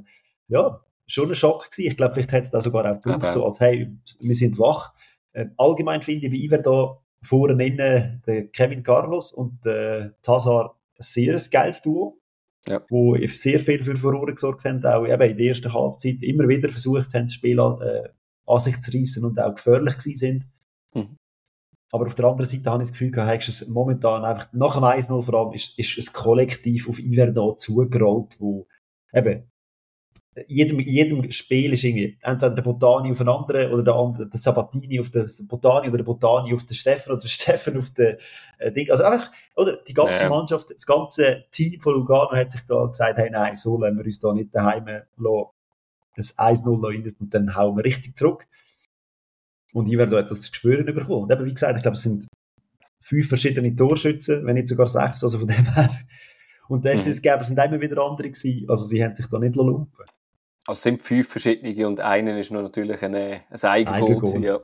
ja, 0.49 0.81
schon 1.07 1.29
ein 1.29 1.35
Schock 1.35 1.71
gewesen. 1.71 1.91
Ich 1.91 1.97
glaube, 1.97 2.15
vielleicht 2.15 2.33
hat 2.33 2.43
es 2.45 2.51
da 2.51 2.61
sogar 2.61 2.91
auch 2.91 3.01
gebraucht, 3.01 3.33
so 3.33 3.45
als, 3.45 3.59
hey, 3.59 3.93
wir 4.21 4.35
sind 4.35 4.59
wach. 4.59 4.95
Äh, 5.33 5.47
allgemein 5.57 6.03
finde 6.03 6.27
ich 6.27 6.33
bei 6.33 6.39
Iver 6.39 6.59
da 6.59 6.99
vorne 7.23 7.67
innen 7.67 8.23
der 8.27 8.47
Kevin 8.49 8.83
Carlos 8.85 9.33
und 9.33 9.67
äh, 9.67 10.11
Tazar 10.23 10.79
ein 10.97 11.03
sehr 11.03 11.41
geiles 11.51 11.83
Duo 11.83 12.19
ja. 12.69 12.83
wo 12.89 13.17
sehr 13.27 13.61
viel 13.61 13.83
für 13.83 13.97
Furore 13.97 14.35
gesorgt 14.35 14.65
haben, 14.65 14.85
auch 14.85 15.07
eben 15.07 15.31
in 15.31 15.37
der 15.37 15.47
ersten 15.47 15.73
Halbzeit 15.73 16.23
immer 16.23 16.49
wieder 16.49 16.69
versucht 16.69 17.13
haben, 17.15 17.25
das 17.25 17.35
Spiel 17.35 17.59
äh, 17.59 18.09
an 18.47 18.61
sich 18.61 18.81
zu 18.81 18.97
reissen 18.97 19.25
und 19.25 19.39
auch 19.39 19.55
gefährlich 19.55 19.99
gewesen 19.99 20.19
sind. 20.19 20.49
Mhm. 20.95 21.17
Aber 21.93 22.07
auf 22.07 22.15
der 22.15 22.25
anderen 22.27 22.51
Seite 22.51 22.71
habe 22.71 22.83
ich 22.83 22.89
das 22.89 22.99
Gefühl, 22.99 23.11
gehabt, 23.11 23.49
es 23.49 23.67
momentan 23.69 24.25
einfach 24.25 24.53
nach 24.53 24.75
dem 24.75 24.85
1-0 24.85 25.23
vor 25.23 25.35
allem 25.35 25.53
ist, 25.53 25.79
ist 25.79 25.99
ein 25.99 26.13
Kollektiv 26.13 26.89
auf 26.89 26.99
Iverdon 26.99 27.57
zugerollt, 27.57 28.37
wo 28.41 28.67
eben 29.13 29.45
jedem, 30.49 30.81
jedem 30.81 31.31
Spiel 31.31 31.73
ist 31.73 31.85
irgendwie 31.85 32.19
entweder 32.21 32.55
der 32.55 32.63
Botani 32.63 33.11
auf 33.11 33.21
einen 33.21 33.29
anderen 33.29 33.73
oder 33.73 33.83
der 33.83 33.95
andere, 33.95 34.27
der 34.29 34.41
Sabatini 34.41 34.99
auf 35.01 35.11
den 35.11 35.27
Botani 35.47 35.89
oder 35.89 35.99
der 35.99 36.05
Botani 36.05 36.53
auf 36.55 36.65
den 36.65 36.75
Steffen 36.75 37.13
oder 37.13 37.21
der 37.21 37.29
Steffen 37.29 37.77
auf 37.77 37.91
den 37.91 38.17
äh, 38.59 38.73
Ding. 38.73 38.91
Also 38.91 39.05
einfach, 39.05 39.31
oder 39.55 39.79
die 39.87 39.95
ganze 39.95 40.25
ja. 40.25 40.29
Mannschaft, 40.29 40.71
das 40.71 40.87
ganze 40.87 41.45
Team 41.51 41.81
von 41.81 41.95
Lugano 41.95 42.33
hat 42.33 42.53
sich 42.53 42.63
da 42.63 42.85
gesagt, 42.85 43.19
hey 43.19 43.31
nein, 43.31 43.57
so 43.57 43.79
lassen 43.79 43.97
wir 43.97 44.05
uns 44.05 44.19
da 44.19 44.33
nicht 44.33 44.55
daheim 44.55 44.87
lassen, 44.87 45.51
das 46.17 46.39
1-0 46.39 46.87
rein 46.87 47.13
und 47.21 47.35
dann 47.35 47.55
hauen 47.55 47.77
wir 47.77 47.85
richtig 47.85 48.17
zurück. 48.17 48.47
Und 49.73 49.89
ich 49.89 49.99
werde 49.99 50.19
etwas 50.19 50.43
zu 50.43 50.55
spüren 50.55 50.87
bekommen. 50.87 51.25
Und 51.25 51.33
eben, 51.33 51.45
wie 51.45 51.55
gesagt, 51.55 51.77
ich 51.77 51.83
glaube, 51.83 51.97
es 51.97 52.03
sind 52.03 52.27
fünf 53.01 53.29
verschiedene 53.29 53.75
Torschützen, 53.75 54.47
wenn 54.47 54.55
nicht 54.55 54.69
sogar 54.69 54.87
sechs, 54.87 55.23
also 55.23 55.39
von 55.39 55.49
dem 55.49 55.75
her. 55.75 55.91
Und 56.69 56.85
die 56.85 56.97
SSGäber 56.97 57.41
mhm. 57.41 57.45
sind 57.45 57.59
immer 57.59 57.81
wieder 57.81 58.03
andere 58.03 58.31
gewesen, 58.31 58.71
also 58.71 58.85
sie 58.85 59.03
haben 59.05 59.15
sich 59.15 59.27
da 59.27 59.39
nicht 59.39 59.57
lumpen 59.57 60.05
also 60.67 60.79
es 60.79 60.83
sind 60.83 61.03
fünf 61.03 61.29
verschiedene 61.29 61.87
und 61.87 62.01
einen 62.01 62.39
ist 62.39 62.51
noch 62.51 62.63
natürlich 62.63 63.03
ein 63.03 63.15
Eigengoal. 63.15 64.03
Eigengoal. 64.03 64.43
Ja. 64.43 64.61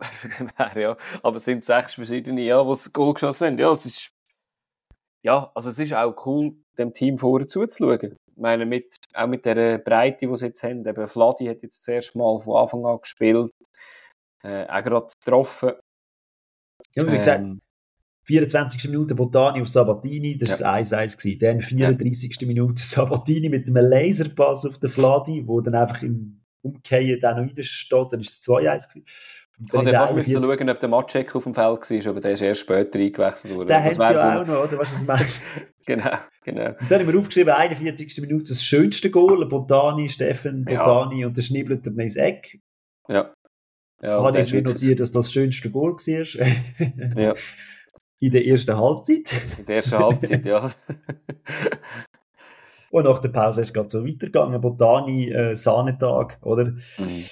ja. 0.74 0.96
Aber 1.22 1.36
es 1.36 1.44
sind 1.44 1.64
sechs 1.64 1.94
verschiedene, 1.94 2.40
ja, 2.40 2.62
die 2.62 2.68
das 2.70 2.92
Goal 2.92 3.12
geschossen 3.12 3.48
haben. 3.48 3.58
Ja, 3.58 3.70
es 3.70 3.84
ist, 3.84 4.14
ja, 5.22 5.50
also 5.54 5.68
es 5.68 5.78
ist 5.78 5.92
auch 5.92 6.14
cool, 6.26 6.54
dem 6.78 6.94
Team 6.94 7.18
vorher 7.18 7.46
zuzuschauen. 7.46 8.16
Ich 8.26 8.36
meine, 8.42 8.64
mit, 8.64 8.96
auch 9.12 9.26
mit 9.26 9.44
der 9.44 9.76
Breite, 9.76 10.26
die 10.26 10.36
sie 10.38 10.46
jetzt 10.46 10.62
haben. 10.62 10.86
Eben 10.86 11.06
Vladi 11.06 11.46
hat 11.46 11.62
jetzt 11.62 11.80
das 11.80 11.88
erste 11.88 12.16
Mal 12.16 12.40
von 12.40 12.56
Anfang 12.56 12.86
an 12.86 13.00
gespielt. 13.02 13.50
Äh, 14.42 14.66
auch 14.68 14.82
gerade 14.82 15.08
getroffen. 15.22 15.72
Ja, 16.96 17.06
wie 17.06 17.18
gesagt, 17.18 17.40
ähm, 17.40 17.58
24. 18.30 18.88
Minute 18.88 19.16
Botani 19.16 19.60
auf 19.60 19.68
Sabatini, 19.68 20.36
das 20.36 20.60
war 20.60 20.78
ja. 20.78 20.84
1-1 20.84 21.40
Dann 21.40 21.60
34. 21.60 22.40
Ja. 22.40 22.46
Minute 22.46 22.80
Sabatini 22.80 23.48
mit 23.48 23.66
einem 23.66 23.90
Laserpass 23.90 24.66
auf 24.66 24.78
den 24.78 24.88
Fladi, 24.88 25.42
wo 25.44 25.60
dann 25.60 25.74
einfach 25.74 26.00
im 26.02 26.40
Umkehren 26.62 27.18
dann 27.20 27.44
noch 27.44 27.56
reinsteht, 27.56 28.06
dann 28.12 28.20
ist 28.20 28.38
es 28.40 28.48
2-1 28.48 29.02
Ich 29.66 29.72
wollte 29.72 29.90
fast 29.90 30.14
müssen 30.14 30.40
schauen, 30.40 30.70
ob 30.70 30.78
der 30.78 30.88
Matschek 30.88 31.34
auf 31.34 31.42
dem 31.42 31.54
Feld 31.54 31.90
war, 31.90 32.10
aber 32.10 32.20
der 32.20 32.32
ist 32.32 32.42
erst 32.42 32.60
später 32.60 33.00
eingewechselt 33.00 33.52
worden. 33.56 33.66
Den 33.66 33.82
haben 33.82 33.90
sie 33.90 34.00
ja 34.00 34.16
so 34.16 34.42
auch 34.42 34.46
noch, 34.46 34.64
oder? 34.64 34.78
Was 34.78 34.92
ist 34.92 35.08
das 35.08 35.40
genau, 35.86 36.16
genau. 36.44 36.66
Und 36.66 36.88
dann 36.88 37.00
haben 37.00 37.12
wir 37.12 37.18
aufgeschrieben, 37.18 37.52
41. 37.52 38.20
Minute 38.20 38.50
das 38.50 38.62
schönste 38.62 39.10
Goal, 39.10 39.44
Botani, 39.46 40.08
Steffen, 40.08 40.64
Botani 40.64 41.22
ja. 41.22 41.26
und 41.26 41.36
der 41.36 41.42
schnibbelt 41.42 41.84
ins 41.84 42.14
Eck. 42.14 42.60
Ja. 43.08 43.34
ja 44.00 44.22
habe 44.22 44.40
ich 44.40 44.52
mir 44.52 44.62
notiert, 44.62 45.00
dass 45.00 45.10
das 45.10 45.26
das 45.26 45.32
schönste 45.32 45.68
Goal 45.68 45.94
war. 45.94 47.20
ja. 47.20 47.34
in 48.20 48.30
der 48.30 48.46
ersten 48.46 48.76
Halbzeit. 48.76 49.42
In 49.58 49.66
der 49.66 49.76
ersten 49.76 49.98
Halbzeit, 49.98 50.44
ja. 50.44 50.70
Und 52.90 53.04
nach 53.04 53.18
der 53.20 53.28
Pause 53.30 53.62
ist 53.62 53.68
es 53.68 53.72
gerade 53.72 53.88
so 53.88 54.04
weitergegangen. 54.04 54.60
Botani, 54.60 55.30
äh, 55.30 55.54
Sahnetag, 55.54 56.38
oder? 56.42 56.66
Mhm. 56.98 57.24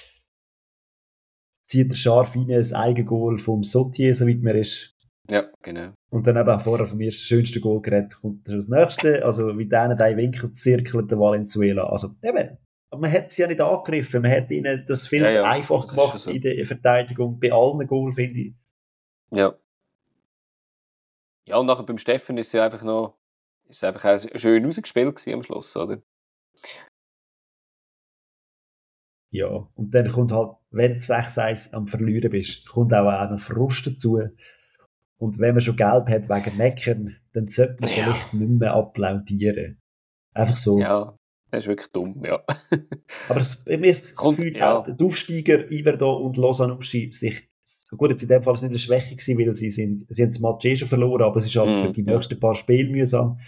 Zieht 1.67 1.91
er 1.91 1.95
scharf 1.95 2.35
rein, 2.35 2.49
ein 2.51 2.73
Eigengoal 2.73 3.37
vom 3.37 3.63
Sotier, 3.63 4.15
soweit 4.15 4.41
man 4.41 4.55
ist. 4.55 4.95
Ja, 5.29 5.45
genau. 5.61 5.93
Und 6.09 6.25
dann 6.25 6.37
eben 6.37 6.49
auch 6.49 6.61
vorher 6.61 6.87
vom 6.87 7.01
ersten 7.01 7.21
schönsten 7.21 7.61
Goal 7.61 7.81
geredet, 7.81 8.15
kommt 8.19 8.47
das 8.47 8.67
nächste. 8.67 9.23
Also, 9.23 9.55
wie 9.59 9.67
denen 9.67 9.95
drei 9.95 10.17
Winkel 10.17 10.51
zirkelt 10.53 11.11
der 11.11 11.19
Valenzuela. 11.19 11.83
Also, 11.83 12.15
eben, 12.23 12.57
man 12.97 13.11
hat 13.11 13.29
sie 13.29 13.43
ja 13.43 13.47
nicht 13.47 13.61
angegriffen. 13.61 14.23
Man 14.23 14.31
hat 14.31 14.49
ihnen 14.49 14.83
das 14.87 15.07
viel 15.07 15.21
ja, 15.21 15.29
ja. 15.29 15.43
einfach 15.43 15.87
gemacht 15.87 16.19
so. 16.19 16.31
in 16.31 16.41
der 16.41 16.65
Verteidigung. 16.65 17.39
Bei 17.39 17.51
allen 17.51 17.85
Goal, 17.85 18.11
finde 18.13 18.39
ich. 18.39 18.55
Ja, 19.31 19.53
Ja, 21.49 21.57
und 21.57 21.65
nachher 21.65 21.83
beim 21.83 21.97
Steffen 21.97 22.37
ist 22.37 22.47
es 22.47 22.53
ja 22.53 22.63
einfach 22.63 22.83
noch 22.83 23.17
ist 23.69 23.83
einfach 23.83 24.05
auch 24.05 24.39
schön 24.39 24.65
rausgespielt 24.65 25.27
am 25.27 25.43
Schluss, 25.43 25.75
oder? 25.75 26.01
Ja, 29.31 29.67
und 29.75 29.93
dann 29.93 30.11
kommt 30.11 30.31
halt, 30.31 30.57
wenn 30.71 30.93
du 30.93 30.99
6-1 30.99 31.73
am 31.73 31.87
Verlieren 31.87 32.31
bist, 32.31 32.67
kommt 32.67 32.93
auch, 32.93 33.29
noch 33.29 33.39
Frust 33.39 33.85
dazu. 33.85 34.19
Und 35.19 35.37
wenn 35.37 35.53
man 35.53 35.61
schon 35.61 35.75
Gelb 35.75 36.09
hat 36.09 36.29
wegen 36.29 36.57
Meckern, 36.57 37.17
dann 37.33 37.45
sollte 37.45 37.77
man 37.79 37.89
ja. 37.89 37.95
vielleicht 37.95 38.33
nicht 38.33 38.59
mehr 38.59 38.73
applaudieren. 38.73 39.79
Einfach 40.33 40.55
so. 40.55 40.79
Ja, 40.79 41.15
das 41.51 41.61
ist 41.61 41.67
wirklich 41.67 41.91
dumm, 41.91 42.23
ja. 42.23 42.43
Aber 43.27 43.39
es, 43.39 43.63
mir 43.65 43.93
das 43.93 44.15
Gefühl, 44.15 44.55
ja. 44.55 44.81
die 44.81 45.03
Aufsteiger 45.03 45.69
Iverdo 45.71 46.15
und 46.17 46.37
Losanuschi 46.37 47.11
sich 47.11 47.48
Gut, 47.97 48.11
jetzt 48.11 48.21
in 48.21 48.29
dem 48.29 48.41
Fall 48.43 48.51
war 48.51 48.55
es 48.55 48.61
nicht 48.61 48.69
eine 48.69 48.79
Schwäche 48.79 49.15
gewesen, 49.15 49.37
weil 49.37 49.55
sie 49.55 49.69
sind, 49.71 50.05
sie 50.07 50.21
haben 50.21 50.29
das 50.29 50.39
Match 50.39 50.65
eh 50.65 50.75
schon 50.75 50.87
verloren, 50.87 51.23
aber 51.23 51.37
es 51.37 51.45
ist 51.45 51.55
halt 51.55 51.75
mm, 51.75 51.79
für 51.79 51.91
die 51.91 52.03
nächsten 52.03 52.39
paar 52.39 52.55
Spiele 52.55 52.89
mühsam, 52.89 53.39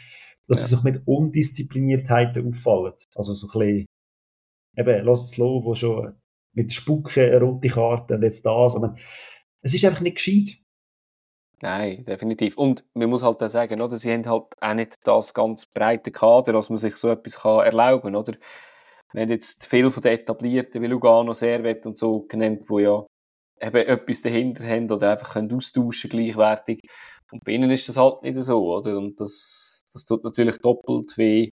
dass 0.48 0.62
ja. 0.62 0.68
sie 0.68 0.76
sich 0.76 0.84
mit 0.84 1.02
Undiszipliniertheiten 1.06 2.48
auffallen. 2.48 2.94
Also 3.16 3.34
so 3.34 3.48
ein 3.48 3.60
bisschen, 3.60 3.86
eben, 4.78 5.06
lass 5.06 5.24
es 5.26 5.38
los, 5.38 5.64
wo 5.64 5.76
schon 5.76 6.16
mit 6.54 6.74
Spucken 6.74 7.24
eine 7.24 7.39
rote 7.39 7.70
Karte 7.70 8.16
und 8.16 8.24
jetzt 8.24 8.46
das, 8.46 8.76
aber 8.76 8.96
es 9.62 9.74
ist 9.74 9.86
einfach 9.86 10.02
nicht 10.02 10.18
gescheit. 10.18 10.58
Nein, 11.62 12.04
definitiv. 12.06 12.58
Und 12.58 12.84
man 12.96 13.10
muss 13.10 13.22
halt 13.22 13.44
auch 13.44 13.48
sagen, 13.48 13.80
oder, 13.82 13.96
sie 13.98 14.12
haben 14.12 14.28
halt 14.28 14.46
auch 14.60 14.74
nicht 14.74 14.98
das 15.04 15.34
ganz 15.36 15.68
breite 15.68 16.12
Kader, 16.12 16.54
dass 16.54 16.70
man 16.70 16.78
sich 16.78 16.96
so 16.96 17.10
etwas 17.10 17.39
kann 17.39 17.64
erlauben 17.64 18.14
kann, 18.14 18.16
oder? 18.16 18.34
Wir 19.14 19.22
haben 19.22 19.30
jetzt 19.30 19.68
viele 19.68 19.92
von 19.92 20.02
den 20.02 20.14
etablierten, 20.14 20.82
wie 20.82 20.88
Lugano, 20.88 21.34
Servet 21.34 21.86
und 21.86 21.98
so 21.98 22.22
genannt, 22.22 22.64
wo 22.68 22.80
ja 22.80 23.06
eben 23.62 23.88
etwas 23.88 24.22
dahinter 24.22 24.66
haben 24.66 24.91
oder 24.91 25.12
einfach 25.12 25.34
können 25.34 25.53
austauschen 25.53 26.09
gleichwertig. 26.09 26.80
Und 27.32 27.43
bei 27.43 27.53
ihnen 27.53 27.72
ist 27.72 27.88
das 27.88 27.97
halt 27.97 28.24
nicht 28.24 28.41
so, 28.41 28.78
oder? 28.78 28.97
Und 28.97 29.20
das, 29.20 29.84
das 29.93 30.05
tut 30.05 30.24
natürlich 30.24 30.57
doppelt 30.57 31.18
weh 31.18 31.49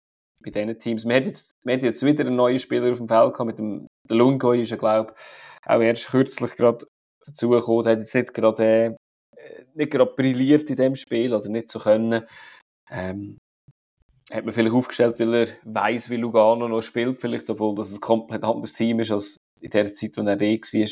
bei 0.43 0.51
diesen 0.51 0.79
Teams. 0.79 1.05
Wir 1.05 1.15
haben 1.15 1.25
jetzt, 1.25 1.51
haben 1.67 1.79
jetzt 1.79 2.05
wieder 2.05 2.25
einen 2.25 2.35
neuen 2.35 2.59
Spieler 2.59 2.91
auf 2.91 2.99
dem 2.99 3.07
Feld 3.07 3.33
gehabt, 3.33 3.47
mit 3.47 3.57
dem 3.57 3.87
der 4.09 4.17
Lungoy 4.17 4.61
ist 4.61 4.71
ja, 4.71 4.77
glaube 4.77 5.13
ich, 5.13 5.69
auch 5.69 5.81
erst 5.81 6.07
kürzlich 6.07 6.55
gerade 6.55 6.85
dazugekommen, 7.25 7.83
der 7.83 7.93
hat 7.93 7.99
jetzt 7.99 8.13
nicht 8.13 8.33
gerade, 8.33 8.95
äh, 9.35 9.63
nicht 9.73 9.91
gerade 9.91 10.13
brilliert 10.15 10.69
in 10.69 10.75
dem 10.75 10.95
Spiel 10.95 11.33
oder 11.33 11.49
nicht 11.49 11.71
so 11.71 11.79
können. 11.79 12.23
Ähm, 12.91 13.37
hat 14.31 14.45
man 14.45 14.53
vielleicht 14.53 14.73
aufgestellt, 14.73 15.19
weil 15.19 15.33
er 15.33 15.47
weiß, 15.63 16.09
wie 16.09 16.17
Lugano 16.17 16.67
noch 16.67 16.81
spielt, 16.81 17.19
vielleicht, 17.19 17.49
obwohl 17.49 17.75
das 17.75 17.93
ein 17.93 18.01
komplett 18.01 18.43
anderes 18.43 18.73
Team 18.73 18.99
ist 18.99 19.11
als 19.11 19.37
in 19.61 19.69
der 19.69 19.93
Zeit, 19.93 20.17
wo 20.17 20.21
er 20.21 20.35
da 20.35 20.45
war. 20.45 20.89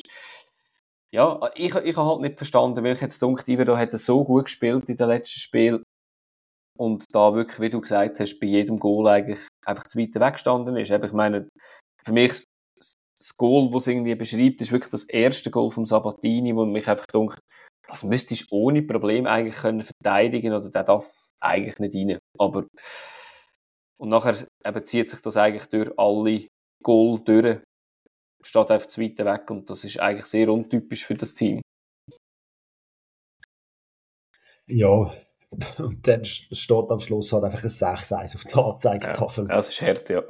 Ja, 1.14 1.40
ich, 1.54 1.76
ich 1.76 1.96
habe 1.96 2.10
halt 2.10 2.22
nicht 2.22 2.38
verstanden, 2.38 2.84
weil 2.84 2.96
ich 2.96 3.02
jetzt 3.02 3.22
denke, 3.22 3.44
Ivero 3.52 3.78
hat 3.78 3.92
so 3.92 4.24
gut 4.24 4.46
gespielt 4.46 4.90
in 4.90 4.98
den 4.98 5.08
letzten 5.08 5.40
Spiel 5.40 5.84
und 6.76 7.06
da 7.14 7.36
wirklich, 7.36 7.60
wie 7.60 7.70
du 7.70 7.82
gesagt 7.82 8.20
hast, 8.20 8.40
bei 8.40 8.48
jedem 8.48 8.80
Goal 8.80 9.08
eigentlich 9.08 9.48
einfach 9.64 9.86
zu 9.86 10.00
weit 10.00 10.16
weggestanden 10.16 10.76
ist. 10.76 10.90
Ich 10.90 11.12
meine, 11.12 11.48
für 12.04 12.14
mich 12.14 12.44
das 13.16 13.36
Goal, 13.38 13.70
das 13.72 13.84
es 13.84 13.88
irgendwie 13.90 14.16
beschreibt, 14.16 14.62
ist 14.62 14.72
wirklich 14.72 14.90
das 14.90 15.04
erste 15.04 15.52
Goal 15.52 15.70
vom 15.70 15.86
Sabatini, 15.86 16.56
wo 16.56 16.66
mich 16.66 16.90
einfach 16.90 17.06
denkt, 17.06 17.38
das 17.88 18.04
müsstest 18.04 18.52
du 18.52 18.56
ohne 18.56 18.82
Problem 18.82 19.28
eigentlich 19.28 19.58
können 19.58 19.84
verteidigen 19.84 20.54
oder 20.54 20.72
der 20.72 20.84
darf 20.84 21.06
eigentlich 21.40 21.78
nicht 21.78 21.96
rein. 21.96 22.20
Aber 22.40 22.66
und 24.00 24.10
nachher 24.10 24.48
eben 24.66 24.86
zieht 24.86 25.10
sich 25.10 25.22
das 25.22 25.38
eigentlich 25.38 25.68
durch 25.68 25.92
alle 25.96 26.48
Goal 26.82 27.20
durch 27.24 27.62
steht 28.44 28.72
einfach 28.72 28.88
zu 28.88 29.02
weit 29.02 29.18
weg 29.18 29.50
und 29.50 29.70
das 29.70 29.84
ist 29.84 30.00
eigentlich 30.00 30.26
sehr 30.26 30.50
untypisch 30.50 31.06
für 31.06 31.16
das 31.16 31.34
Team. 31.34 31.62
Ja, 34.68 35.14
und 35.78 36.08
dann 36.08 36.26
steht 36.26 36.90
am 36.90 37.00
Schluss 37.00 37.32
halt 37.32 37.44
einfach 37.44 37.64
ein 37.64 37.70
6-1 37.70 38.36
auf 38.36 38.44
der 38.46 38.58
Anzeigetafel. 38.58 39.46
Ja, 39.48 39.56
das 39.56 39.70
ist 39.70 39.82
hart, 39.82 40.10
ja. 40.10 40.24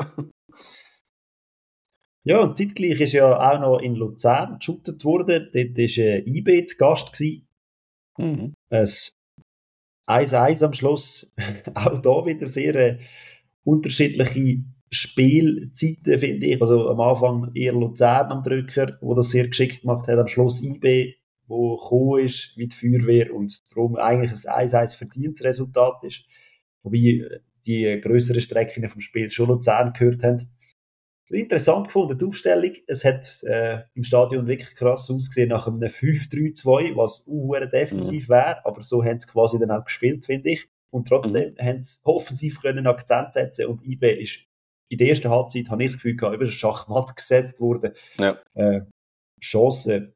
Ja, 2.26 2.39
und 2.39 2.57
zeitgleich 2.57 3.01
ist 3.01 3.14
ja 3.14 3.38
auch 3.38 3.59
noch 3.59 3.80
in 3.80 3.95
Luzern 3.95 4.57
geshootet 4.57 5.03
worden. 5.03 5.49
Dort 5.53 5.78
war 5.78 6.16
ein 6.16 6.28
IB 6.28 6.66
zu 6.66 6.78
Gast. 6.78 7.20
Mhm. 8.18 8.53
Ein 8.70 8.88
1-1 10.07 10.66
am 10.66 10.74
Schluss. 10.74 11.30
auch 11.76 12.01
da 12.01 12.26
wieder 12.26 12.47
sehr 12.47 12.76
äh, 12.76 12.99
unterschiedliche 13.66 14.64
Spielzeiten, 14.94 16.20
finde 16.20 16.48
ich. 16.48 16.62
Also 16.62 16.89
am 16.89 17.00
Anfang 17.00 17.52
eher 17.54 17.74
Luzern 17.74 18.32
am 18.32 18.44
Drücker, 18.44 18.98
wo 19.02 19.14
das 19.14 19.30
sehr 19.30 19.48
geschickt 19.48 19.82
gemacht 19.82 20.08
hat. 20.08 20.20
Am 20.20 20.28
Schluss 20.28 20.62
IB, 20.62 21.16
wo 21.48 21.78
gekommen 21.78 22.26
ist 22.26 22.54
wie 22.56 22.68
die 22.68 22.76
Feuerwehr 22.76 23.34
und 23.34 23.54
darum 23.72 23.96
eigentlich 23.96 24.32
ein 24.48 24.68
1-1 24.68 24.98
verdientes 24.98 25.44
Resultat 25.44 26.04
ist. 26.04 26.26
Wobei 26.84 27.24
die 27.66 28.00
größeren 28.02 28.41
Strecken 28.41 28.88
vom 28.89 29.02
Spiel 29.02 29.30
schon 29.30 29.48
Luzern 29.48 29.94
gehört 29.94 30.24
haben. 30.24 30.50
Interessant 31.30 31.88
gefunden, 31.88 32.18
die 32.18 32.26
Aufstellung. 32.26 32.72
Es 32.86 33.04
hat 33.04 33.41
äh, 33.44 33.80
im 33.96 34.04
Stadion 34.04 34.46
wirklich 34.46 34.76
krass 34.76 35.10
ausgesehen 35.10 35.50
nach 35.50 35.68
einem 35.68 35.80
5-3-2, 35.80 36.96
was 36.96 37.26
uh, 37.28 37.56
defensiv 37.72 38.28
mhm. 38.28 38.34
wäre, 38.34 38.66
aber 38.66 38.82
so 38.82 39.04
haben 39.04 39.20
sie 39.20 39.28
quasi 39.28 39.58
dann 39.58 39.72
auch 39.72 39.86
gespielt, 39.86 40.26
finde 40.26 40.52
ich. 40.52 40.68
Und 40.91 41.08
trotzdem 41.08 41.54
mhm. 41.54 41.66
haben 41.66 41.84
sie 41.84 42.00
offensiv 42.04 42.62
können 42.62 42.86
Akzent 42.86 43.34
setzen 43.34 43.66
und 43.68 43.84
IB 43.84 44.22
ist 44.22 44.46
in 44.94 45.00
der 45.00 45.10
ersten 45.10 45.30
Halbzeit 45.30 45.70
habe 45.70 45.84
ich 45.84 45.89
das 45.89 45.96
Gefühl 45.96 46.16
gehabt, 46.16 46.36
über 46.36 46.46
Schachmatt 46.46 47.16
gesetzt 47.16 47.60
wurde. 47.60 47.94
Ja. 48.20 48.39
Äh, 48.54 48.82
Chancen, 49.41 50.14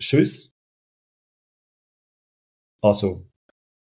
Schüsse. 0.00 0.52
Also, 2.82 3.26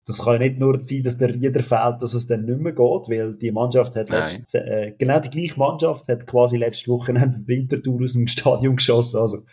das 0.05 0.17
kann 0.17 0.33
ja 0.33 0.39
nicht 0.39 0.59
nur 0.59 0.81
sein, 0.81 1.03
dass 1.03 1.17
der 1.17 1.33
Rieder 1.33 1.63
fehlt, 1.63 2.01
dass 2.01 2.13
es 2.13 2.27
dann 2.27 2.43
nicht 2.43 2.59
mehr 2.59 2.73
geht, 2.73 3.09
weil 3.09 3.35
die 3.35 3.51
Mannschaft 3.51 3.95
hat 3.95 4.09
letzte, 4.09 4.59
äh, 4.59 4.91
genau 4.97 5.19
die 5.21 5.29
gleiche 5.29 5.57
Mannschaft 5.57 6.09
hat 6.09 6.27
quasi 6.27 6.57
letzte 6.57 6.91
Woche 6.91 7.11
einen 7.15 7.47
Wintertour 7.47 8.03
aus 8.03 8.13
dem 8.13 8.27
Stadion 8.27 8.75
geschossen. 8.75 9.19
Also. 9.19 9.45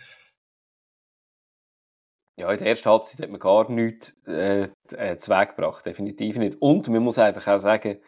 Ja, 2.38 2.50
in 2.50 2.58
der 2.58 2.66
ersten 2.66 2.90
Halbzeit 2.90 3.20
hat 3.20 3.30
man 3.30 3.40
gar 3.40 3.70
nichts 3.70 4.14
äh, 4.26 4.68
äh, 4.90 5.16
gebracht, 5.16 5.86
definitiv 5.86 6.36
nicht. 6.36 6.60
Und 6.60 6.88
man 6.88 7.02
muss 7.02 7.18
einfach 7.18 7.46
auch 7.46 7.58
sagen, 7.58 7.98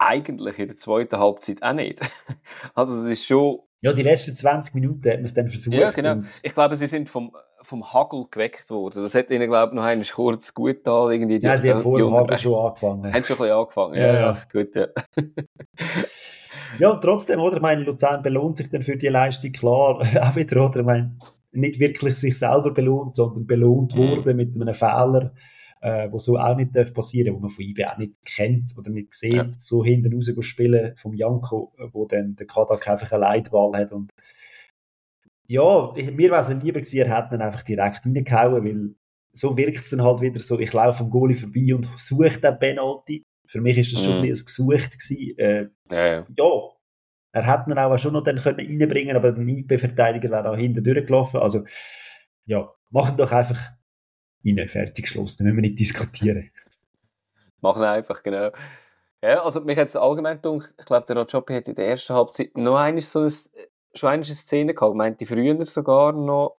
eigentlich 0.00 0.58
in 0.58 0.68
der 0.68 0.76
zweiten 0.76 1.18
Halbzeit 1.18 1.62
auch 1.62 1.72
nicht. 1.72 2.00
Also 2.74 2.94
es 2.94 3.06
ist 3.06 3.26
schon... 3.26 3.60
Ja, 3.82 3.92
die 3.92 4.02
letzten 4.02 4.34
20 4.36 4.74
Minuten 4.74 5.08
hat 5.08 5.16
man 5.16 5.24
es 5.24 5.34
dann 5.34 5.48
versucht. 5.48 5.74
Ja, 5.74 5.90
genau. 5.90 6.22
Ich 6.42 6.52
glaube, 6.52 6.76
sie 6.76 6.86
sind 6.86 7.08
vom, 7.08 7.34
vom 7.62 7.92
Hagel 7.92 8.26
geweckt 8.30 8.68
worden. 8.70 9.02
Das 9.02 9.14
hat 9.14 9.30
ihnen, 9.30 9.48
glaube 9.48 9.72
ich, 9.72 9.76
noch 9.76 9.84
einmal 9.84 10.06
kurz 10.06 10.52
gut 10.52 10.78
da 10.84 11.08
irgendwie. 11.10 11.38
Ja, 11.38 11.56
sie 11.56 11.70
haben 11.70 11.80
vor 11.80 11.98
dem 11.98 12.12
Hagel 12.12 12.36
schon 12.38 12.54
angefangen. 12.54 13.12
Haben 13.12 13.24
schon 13.24 13.36
ein 13.36 13.42
bisschen 13.42 13.56
angefangen, 13.56 13.94
ja, 13.94 14.06
ja. 14.06 14.32
ja. 14.32 14.36
gut, 14.52 14.76
ja. 14.76 14.86
ja, 16.78 16.90
und 16.90 17.00
trotzdem, 17.00 17.40
oder? 17.40 17.56
Ich 17.56 17.62
meine, 17.62 17.82
Luzern 17.84 18.22
belohnt 18.22 18.58
sich 18.58 18.68
dann 18.68 18.82
für 18.82 18.96
die 18.96 19.08
Leistung, 19.08 19.52
klar, 19.52 20.00
auch 20.00 20.36
wieder, 20.36 20.66
oder? 20.66 20.80
Ich 20.80 20.86
meine, 20.86 21.16
nicht 21.52 21.78
wirklich 21.78 22.16
sich 22.16 22.38
selber 22.38 22.72
belohnt, 22.72 23.16
sondern 23.16 23.46
belohnt 23.46 23.94
mhm. 23.94 24.10
wurde 24.10 24.34
mit 24.34 24.54
einem 24.54 24.74
Fehler 24.74 25.32
äh, 25.80 26.10
wo 26.10 26.18
so 26.18 26.36
auch 26.38 26.56
nicht 26.56 26.74
darf 26.76 26.92
passieren, 26.92 27.34
wo 27.34 27.38
man 27.38 27.50
von 27.50 27.64
IB 27.64 27.84
auch 27.86 27.98
nicht 27.98 28.14
kennt 28.26 28.76
oder 28.76 28.90
nicht 28.90 29.12
sieht, 29.14 29.34
ja. 29.34 29.48
so 29.56 29.84
hinten 29.84 30.12
raus 30.14 30.30
spielen 30.40 30.94
vom 30.96 31.14
Janko, 31.14 31.72
wo 31.92 32.06
dann 32.06 32.36
der 32.36 32.46
Kadak 32.46 32.86
einfach 32.88 33.12
eine 33.12 33.22
Leitwahl 33.22 33.72
hat 33.72 33.92
und 33.92 34.12
ja, 35.50 35.92
ich, 35.96 36.12
mir 36.12 36.30
wäre 36.30 36.40
es 36.40 36.48
lieber 36.48 36.80
gewesen, 36.80 36.98
er 36.98 37.16
hätte 37.16 37.34
ihn 37.34 37.42
einfach 37.42 37.62
direkt 37.62 38.06
reingehauen, 38.06 38.64
weil 38.64 38.94
so 39.32 39.56
wirkt 39.56 39.78
es 39.78 39.90
dann 39.90 40.02
halt 40.02 40.20
wieder 40.20 40.40
so, 40.40 40.58
ich 40.60 40.72
laufe 40.72 41.02
am 41.02 41.10
Goalie 41.10 41.34
vorbei 41.34 41.74
und 41.74 41.88
suche 41.96 42.38
den 42.40 42.58
Penalty. 42.58 43.24
Für 43.46 43.60
mich 43.60 43.76
ist 43.78 43.92
das 43.92 44.04
schon 44.04 44.12
mhm. 44.12 44.18
ein 44.18 44.28
bisschen 44.28 44.46
gesucht 44.46 44.92
gewesen. 44.92 45.38
Äh, 45.38 45.68
ja, 45.90 46.06
ja. 46.06 46.26
ja, 46.36 46.50
er 47.32 47.46
hätte 47.46 47.70
ihn 47.70 47.78
auch 47.78 47.98
schon 47.98 48.12
noch 48.12 48.22
dann 48.22 48.36
können 48.36 48.60
reinbringen 48.60 49.16
aber 49.16 49.32
der 49.32 49.44
IB-Verteidiger 49.44 50.30
wäre 50.30 50.50
auch 50.50 50.56
hinten 50.56 50.84
durchgelaufen. 50.84 51.40
Also, 51.40 51.64
ja, 52.46 52.68
machen 52.90 53.16
doch 53.16 53.32
einfach 53.32 53.70
rein, 54.44 54.68
fertig 54.68 55.04
geschlossen. 55.04 55.38
Da 55.38 55.44
müssen 55.44 55.56
wir 55.56 55.62
nicht 55.62 55.78
diskutieren. 55.78 56.50
Machen 57.60 57.82
einfach, 57.82 58.22
genau. 58.22 58.50
Ja, 59.22 59.42
also 59.42 59.60
mich 59.60 59.76
hat 59.76 59.88
es 59.88 59.96
allgemein 59.96 60.40
gedacht, 60.40 60.72
ich 60.78 60.86
glaube, 60.86 61.06
der 61.06 61.16
Rajopi 61.16 61.54
hat 61.54 61.68
in 61.68 61.74
der 61.74 61.88
ersten 61.88 62.14
Halbzeit 62.14 62.56
noch 62.56 62.76
einmal 62.76 63.02
so 63.02 63.20
eine, 63.20 63.32
schon 63.94 64.10
eine 64.10 64.24
Szene 64.24 64.72
gehabt, 64.72 64.96
meinte 64.96 65.26
früher 65.26 65.66
sogar 65.66 66.12
noch, 66.12 66.56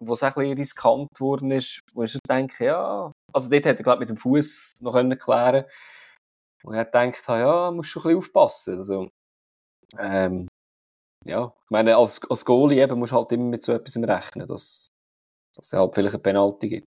wo 0.00 0.14
es 0.14 0.22
ein 0.22 0.32
bisschen 0.32 0.58
riskant 0.58 1.08
geworden 1.14 1.52
ist, 1.52 1.82
wo 1.94 2.02
ich 2.02 2.12
so 2.12 2.18
denke, 2.28 2.64
ja, 2.64 3.12
also 3.32 3.48
dort 3.48 3.64
hätte 3.64 3.80
er, 3.80 3.84
glaube 3.84 4.00
mit 4.00 4.08
dem 4.08 4.16
Fuß 4.16 4.74
noch 4.80 4.92
können 4.92 5.18
klären 5.18 5.66
und 6.64 6.74
er 6.74 6.84
denkt, 6.84 7.22
ja, 7.28 7.70
musst 7.70 7.90
schon 7.90 8.02
ein 8.02 8.04
bisschen 8.04 8.18
aufpassen, 8.18 8.76
also, 8.78 9.08
ähm, 9.98 10.48
ja, 11.26 11.52
ich 11.64 11.70
meine, 11.70 11.96
als, 11.96 12.20
als 12.28 12.44
Goalie 12.44 12.82
eben 12.82 12.98
musst 12.98 13.12
du 13.12 13.16
halt 13.16 13.32
immer 13.32 13.44
mit 13.44 13.62
so 13.62 13.72
etwas 13.72 13.96
rechnen, 13.96 14.48
dass, 14.48 14.88
dass 15.54 15.66
es 15.66 15.72
halt 15.72 15.94
vielleicht 15.94 16.14
eine 16.14 16.22
Penalty 16.22 16.68
gibt. 16.68 16.88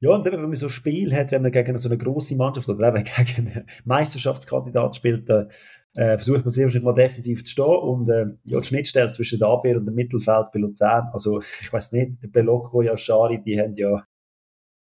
Ja, 0.00 0.10
und 0.10 0.24
wenn 0.24 0.40
man 0.40 0.54
so 0.54 0.66
ein 0.66 0.70
Spiel 0.70 1.14
hat, 1.14 1.32
wenn 1.32 1.42
man 1.42 1.50
gegen 1.50 1.76
so 1.76 1.88
eine 1.88 1.98
grosse 1.98 2.36
Mannschaft 2.36 2.68
oder 2.68 2.88
eben 2.88 3.04
gegen 3.26 3.48
einen 3.48 3.66
Meisterschaftskandidat 3.84 4.96
spielt, 4.96 5.28
dann 5.28 5.50
äh, 5.96 6.16
versucht 6.16 6.44
man 6.44 6.50
sehr 6.50 6.66
wahrscheinlich 6.66 6.84
mal 6.84 6.94
defensiv 6.94 7.44
zu 7.44 7.50
stehen 7.50 7.64
und 7.64 8.08
äh, 8.08 8.26
ja, 8.44 8.60
die 8.60 8.66
Schnittstelle 8.66 9.10
zwischen 9.10 9.40
der 9.40 9.48
Abwehr 9.48 9.76
und 9.76 9.86
dem 9.86 9.94
Mittelfeld 9.94 10.46
bei 10.52 10.60
Luzern, 10.60 11.08
also 11.12 11.40
ich 11.60 11.72
weiß 11.72 11.92
nicht, 11.92 12.32
Belocco, 12.32 12.82
Yashari, 12.82 13.42
die 13.42 13.60
haben 13.60 13.74
ja 13.74 14.04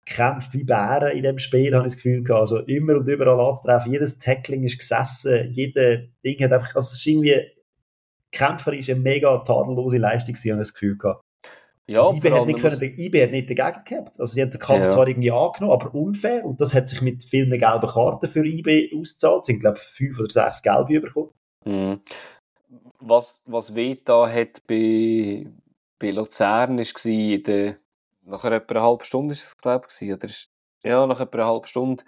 kämpft 0.05 0.53
wie 0.53 0.63
Bären 0.63 1.15
in 1.15 1.23
dem 1.23 1.39
Spiel, 1.39 1.73
habe 1.75 1.87
ich 1.87 1.93
das 1.93 2.03
Gefühl 2.03 2.23
gehabt. 2.23 2.41
Also 2.41 2.57
immer 2.59 2.95
und 2.95 3.07
überall 3.07 3.39
anzutreffen. 3.39 3.91
Jedes 3.91 4.17
Tackling 4.17 4.63
ist 4.63 4.79
gesessen, 4.79 5.51
jede 5.51 6.09
Ding 6.23 6.41
hat 6.43 6.51
einfach, 6.51 6.75
also 6.75 6.91
es 6.91 6.99
ist 6.99 7.07
irgendwie 7.07 7.39
kämpferisch 8.31 8.89
eine 8.89 8.99
mega 8.99 9.37
tadellose 9.39 9.97
Leistung 9.97 10.35
habe 10.35 10.49
ich 10.49 10.57
das 10.57 10.73
Gefühl 10.73 10.97
gehabt. 10.97 11.23
Ja, 11.91 12.09
IB 12.09 12.31
hat, 12.31 12.45
nicht 12.45 12.59
können, 12.59 12.81
IB 12.81 13.23
hat 13.23 13.31
nicht 13.31 13.49
dagegen 13.49 13.83
gehabt. 13.83 14.19
Also 14.19 14.33
sie 14.33 14.41
hat 14.41 14.53
den 14.53 14.59
Kampf 14.59 14.85
ja. 14.85 14.89
zwar 14.89 15.07
irgendwie 15.07 15.31
angenommen, 15.31 15.73
aber 15.73 15.93
unfair. 15.93 16.45
Und 16.45 16.61
das 16.61 16.73
hat 16.73 16.87
sich 16.87 17.01
mit 17.01 17.23
vielen 17.23 17.49
gelben 17.49 17.87
Karten 17.87 18.27
für 18.29 18.45
IB 18.45 18.91
ausgezahlt. 18.97 19.41
Es 19.41 19.47
sind, 19.47 19.59
glaube 19.59 19.77
ich, 19.77 19.83
fünf 19.83 20.19
oder 20.19 20.29
sechs 20.29 20.61
gelbe 20.61 21.01
bekommen. 21.01 21.31
Mhm. 21.65 21.99
Was, 23.01 23.41
was 23.45 23.73
da 24.05 24.29
hat 24.29 24.65
bei, 24.67 25.47
bei 25.99 26.11
Luzern 26.11 26.77
war, 26.77 27.05
in 27.05 27.43
der, 27.43 27.77
nach 28.23 28.45
etwa 28.45 28.73
einer 28.73 28.83
halben 28.83 29.03
Stunde 29.03 29.33
ist 29.33 29.45
es, 29.45 29.57
glaube 29.57 29.87
ich, 29.89 30.13
oder 30.13 30.25
ist, 30.25 30.49
ja, 30.83 31.05
nach 31.05 31.19
etwa 31.19 31.39
einer 31.39 31.47
halben 31.47 31.67
Stunde, 31.67 32.03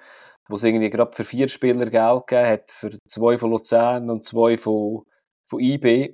wo 0.48 0.56
es 0.56 0.64
irgendwie 0.64 0.90
gerade 0.90 1.14
für 1.14 1.26
vier 1.26 1.50
Spieler 1.50 1.90
Geld 1.90 2.28
gegeben 2.28 2.48
hat, 2.50 2.72
für 2.72 2.98
zwei 3.08 3.38
von 3.38 3.52
Luzern 3.52 4.10
und 4.10 4.24
zwei 4.24 4.58
von, 4.58 5.04
von 5.46 5.60
IB. 5.60 6.14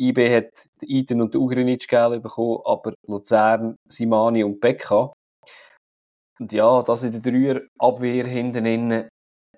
IB 0.00 0.34
hat 0.34 0.66
Iten 0.82 1.20
und 1.20 1.34
Ugrinic 1.34 1.86
Geld 1.86 2.22
bekommen, 2.22 2.60
aber 2.64 2.94
Luzern, 3.06 3.76
Simani 3.88 4.42
und 4.42 4.60
Becca. 4.60 5.12
Und 6.38 6.52
ja, 6.52 6.82
das 6.82 7.02
in 7.02 7.12
der 7.12 7.20
Dreier-Abwehr 7.20 8.26
hinten 8.26 8.64
innen, 8.64 9.08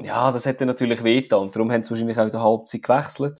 ja, 0.01 0.33
das 0.33 0.47
hätte 0.47 0.67
natürlich 0.67 1.05
wehgetan. 1.05 1.43
Und 1.43 1.55
darum 1.55 1.71
haben 1.71 1.83
sie 1.83 1.91
wahrscheinlich 1.91 2.19
auch 2.19 2.25
in 2.25 2.33
der 2.33 2.43
Halbzeit 2.43 2.83
gewechselt. 2.83 3.39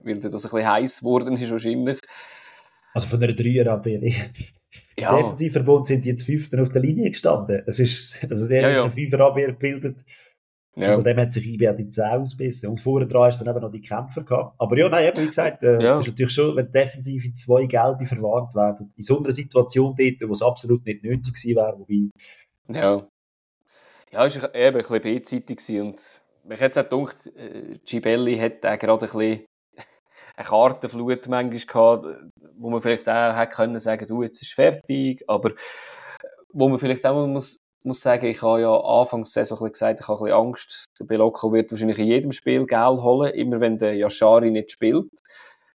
Weil 0.00 0.20
das 0.20 0.26
ein 0.26 0.50
bisschen 0.50 0.66
heiß 0.66 1.00
geworden 1.00 1.36
ist 1.36 1.50
wahrscheinlich. 1.50 1.98
Also 2.94 3.08
von 3.08 3.20
der 3.20 3.32
Dreierabwehr. 3.32 4.00
Ja. 4.96 5.16
Defensivverbund 5.16 5.86
sind 5.86 6.04
jetzt 6.04 6.24
Fünften 6.24 6.60
auf 6.60 6.70
der 6.70 6.82
Linie 6.82 7.10
gestanden. 7.10 7.62
Es 7.66 7.78
ist, 7.78 8.26
also 8.30 8.48
der 8.48 8.62
ja, 8.62 8.70
ja. 8.70 8.88
Fünferabwehr 8.88 9.48
gebildet. 9.48 10.04
Ja. 10.78 10.94
Und 10.94 11.04
dem 11.04 11.18
hat 11.18 11.32
sich 11.32 11.44
IB 11.46 11.72
die 11.76 11.88
Zähne 11.88 12.20
ausbissen. 12.20 12.68
Und 12.68 12.80
vorher 12.80 13.08
dran 13.08 13.24
hast 13.24 13.40
du 13.40 13.44
dann 13.44 13.56
eben 13.56 13.64
noch 13.64 13.72
die 13.72 13.80
Kämpfer 13.80 14.22
gehabt. 14.22 14.54
Aber 14.58 14.78
ja, 14.78 14.88
nein, 14.88 15.08
eben, 15.08 15.22
wie 15.22 15.26
gesagt, 15.26 15.62
äh, 15.62 15.72
ja. 15.72 15.96
das 15.96 16.06
ist 16.06 16.12
natürlich 16.12 16.32
schon, 16.32 16.56
wenn 16.56 16.70
defensiv 16.70 17.24
in 17.24 17.34
zwei 17.34 17.66
Gelbe 17.66 18.06
verwarnt 18.06 18.54
werden, 18.54 18.92
in 18.96 19.02
so 19.02 19.18
einer 19.18 19.32
Situation 19.32 19.94
dort, 19.98 20.28
wo 20.28 20.32
es 20.32 20.42
absolut 20.42 20.86
nicht 20.86 21.02
nötig 21.02 21.34
gewesen 21.34 21.56
wäre, 21.56 21.78
wobei... 21.78 22.10
Ja. 22.68 23.06
Ja, 24.10 24.24
es 24.24 24.40
war 24.40 24.54
eben 24.54 24.76
ein 24.76 24.78
bisschen 24.78 25.02
beidseitig 25.02 25.80
und 25.80 26.00
mich 26.44 26.60
hat 26.60 26.70
es 26.70 26.78
auch 26.78 26.88
gedacht, 26.88 27.26
äh, 27.36 27.78
Gibelli 27.84 28.38
hat 28.38 28.64
auch 28.64 28.78
gerade 28.78 29.06
ein 29.06 29.12
bisschen 29.12 29.44
eine 30.36 30.46
Kartenflut 30.46 31.28
manchmal 31.28 31.60
gehabt, 31.60 32.06
wo 32.56 32.70
man 32.70 32.80
vielleicht 32.80 33.08
auch 33.08 33.36
hätte 33.36 33.56
können 33.56 33.80
sagen, 33.80 34.06
du, 34.06 34.22
jetzt 34.22 34.40
ist 34.40 34.54
fertig, 34.54 35.24
aber 35.26 35.52
wo 36.52 36.68
man 36.68 36.78
vielleicht 36.78 37.04
auch 37.04 37.26
muss, 37.26 37.60
muss 37.84 38.00
sagen, 38.00 38.26
ich 38.26 38.42
habe 38.42 38.60
ja 38.60 38.76
anfangs 38.80 39.32
der 39.32 39.44
Saison 39.44 39.70
gesagt, 39.70 40.00
ich 40.00 40.08
habe 40.08 40.18
ein 40.18 40.24
bisschen 40.24 40.38
Angst, 40.38 40.84
der 40.98 41.04
Belocco 41.04 41.52
wird 41.52 41.70
wahrscheinlich 41.70 41.98
in 41.98 42.06
jedem 42.06 42.32
Spiel 42.32 42.66
Geld 42.66 43.00
holen, 43.00 43.32
immer 43.34 43.60
wenn 43.60 43.78
der 43.78 43.94
Yashari 43.94 44.50
nicht 44.50 44.72
spielt. 44.72 45.08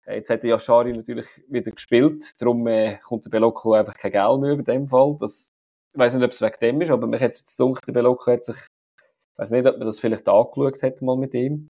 Äh, 0.05 0.17
jetzt 0.17 0.31
hat 0.31 0.43
der 0.43 0.51
Yashari 0.51 0.93
natürlich 0.93 1.27
wieder 1.49 1.71
gespielt, 1.71 2.25
darum 2.41 2.67
äh, 2.67 2.99
kommt 2.99 3.25
der 3.25 3.31
Belocco 3.31 3.75
einfach 3.75 3.95
kein 3.95 4.13
Geld 4.13 4.41
mehr 4.41 4.53
über 4.53 4.63
dem 4.63 4.89
Fall. 4.89 5.17
Das, 5.21 5.49
ich 5.93 5.99
weiß 5.99 6.15
nicht, 6.15 6.25
ob 6.25 6.33
es 6.33 6.43
wegen 6.43 6.59
dem 6.61 6.81
ist, 6.81 6.91
aber 6.91 7.07
mir 7.07 7.17
hat 7.17 7.23
jetzt 7.23 7.57
gedacht, 7.57 7.87
der 7.87 7.93
Belocco 7.93 8.33
hat 8.33 8.45
sich, 8.45 8.57
ich 8.57 9.39
weiß 9.39 9.51
nicht, 9.53 9.67
ob 9.67 9.79
man 9.79 9.87
das 9.87 10.01
vielleicht 10.01 10.29
angeschaut 10.29 10.83
hat 10.83 11.03
mal 11.03 11.17
mit 11.17 11.35
ihm. 11.35 11.69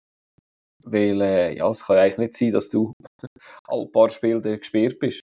Weil, 0.85 1.21
äh, 1.21 1.57
ja, 1.57 1.69
es 1.69 1.85
kann 1.85 1.97
eigentlich 1.97 2.19
nicht 2.19 2.37
sein, 2.37 2.53
dass 2.53 2.69
du 2.69 2.93
alle 3.67 3.87
paar 3.87 4.11
Spiele 4.11 4.41
gespielt 4.41 4.99
bist. 4.99 5.21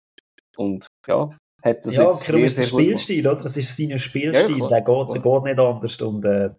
Und, 0.56 0.86
ja, 1.06 1.30
hat 1.62 1.86
das 1.86 1.96
ja, 1.96 2.04
jetzt 2.04 2.20
sehr, 2.20 2.34
ist 2.34 2.58
der 2.58 2.64
Spielstil, 2.64 3.26
oder? 3.26 3.42
Das 3.42 3.56
ist 3.56 3.76
sein 3.76 3.98
Spielstil, 3.98 4.58
ja, 4.58 4.68
der, 4.68 4.80
geht, 4.80 5.08
der 5.08 5.20
geht 5.20 5.42
nicht 5.44 5.58
anders. 5.58 6.02
Und, 6.02 6.24
äh, 6.24 6.50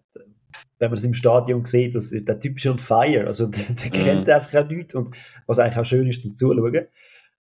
wenn 0.79 0.89
man 0.89 0.97
es 0.97 1.03
im 1.03 1.13
Stadion 1.13 1.65
sieht, 1.65 1.95
das 1.95 2.11
ist 2.11 2.27
der 2.27 2.39
Typ 2.39 2.57
ist 2.57 2.65
on 2.65 2.79
fire. 2.79 3.25
Also, 3.25 3.47
der, 3.47 3.63
der 3.63 3.85
mhm. 3.85 4.05
kennt 4.05 4.29
einfach 4.29 4.63
auch 4.63 4.67
nichts. 4.67 4.95
Und 4.95 5.15
was 5.47 5.59
eigentlich 5.59 5.77
auch 5.77 5.85
schön 5.85 6.07
ist 6.07 6.21
zum 6.21 6.35
Zuschauen. 6.35 6.87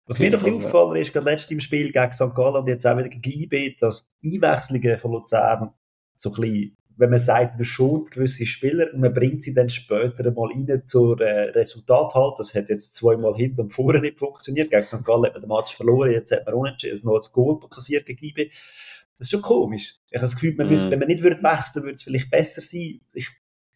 Was 0.06 0.18
mir 0.18 0.30
noch 0.30 0.40
ein 0.40 0.44
bisschen 0.44 0.56
aufgefallen 0.58 0.96
ist, 0.96 1.12
gerade 1.14 1.30
letztes 1.30 1.50
im 1.50 1.60
Spiel 1.60 1.90
gegen 1.90 2.12
St. 2.12 2.34
Gallen 2.34 2.56
und 2.56 2.68
jetzt 2.68 2.86
auch 2.86 2.98
wieder 2.98 3.08
gegen 3.08 3.40
IB, 3.42 3.76
dass 3.80 4.12
die 4.22 4.34
Einwechslungen 4.34 4.98
von 4.98 5.12
Luzern 5.12 5.70
so 6.16 6.30
ein 6.30 6.40
bisschen 6.40 6.76
wenn 6.96 7.10
man 7.10 7.18
sagt, 7.18 7.56
man 7.56 7.64
schont 7.64 8.10
gewisse 8.10 8.46
Spieler 8.46 8.86
und 8.92 9.00
man 9.00 9.12
bringt 9.12 9.42
sie 9.42 9.52
dann 9.52 9.68
später 9.68 10.30
mal 10.30 10.48
rein 10.48 10.82
zur 10.86 11.20
äh, 11.20 11.50
Resultat 11.50 12.14
halt. 12.14 12.38
Das 12.38 12.54
hat 12.54 12.68
jetzt 12.68 12.94
zweimal 12.94 13.34
hinten 13.34 13.62
und 13.62 13.72
vorne 13.72 14.00
nicht 14.00 14.18
funktioniert. 14.18 14.70
Gegen 14.70 14.84
St. 14.84 15.04
Gallen 15.04 15.24
hat 15.24 15.32
man 15.32 15.42
den 15.42 15.48
Match 15.48 15.74
verloren, 15.74 16.12
jetzt 16.12 16.30
hat 16.32 16.46
man 16.46 16.54
unentschieden, 16.54 17.00
noch 17.04 17.14
ein 17.14 17.32
Goal 17.32 17.58
kassiert 17.68 18.06
gegen 18.06 18.24
IB. 18.24 18.50
Das 19.18 19.26
ist 19.26 19.30
schon 19.30 19.42
komisch. 19.42 19.96
Ich 20.08 20.16
habe 20.16 20.24
das 20.24 20.34
Gefühl, 20.34 20.54
man 20.56 20.68
müsste, 20.68 20.86
mhm. 20.86 20.92
wenn 20.92 20.98
man 21.00 21.08
nicht 21.08 21.22
würde 21.22 21.42
wechseln 21.42 21.82
würde, 21.82 21.86
würde 21.86 21.96
es 21.96 22.02
vielleicht 22.02 22.30
besser 22.30 22.60
sein. 22.60 23.00
Ich 23.12 23.28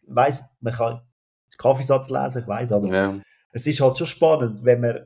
weiß, 0.07 0.43
man 0.61 0.73
kann 0.73 1.01
den 1.53 1.57
Kaffeesatz 1.57 2.09
lesen, 2.09 2.41
ich 2.41 2.47
weiß, 2.47 2.71
aber 2.71 2.93
ja. 2.93 3.19
es 3.51 3.67
ist 3.67 3.81
halt 3.81 3.97
schon 3.97 4.07
spannend, 4.07 4.63
wenn 4.63 4.81
man 4.81 5.05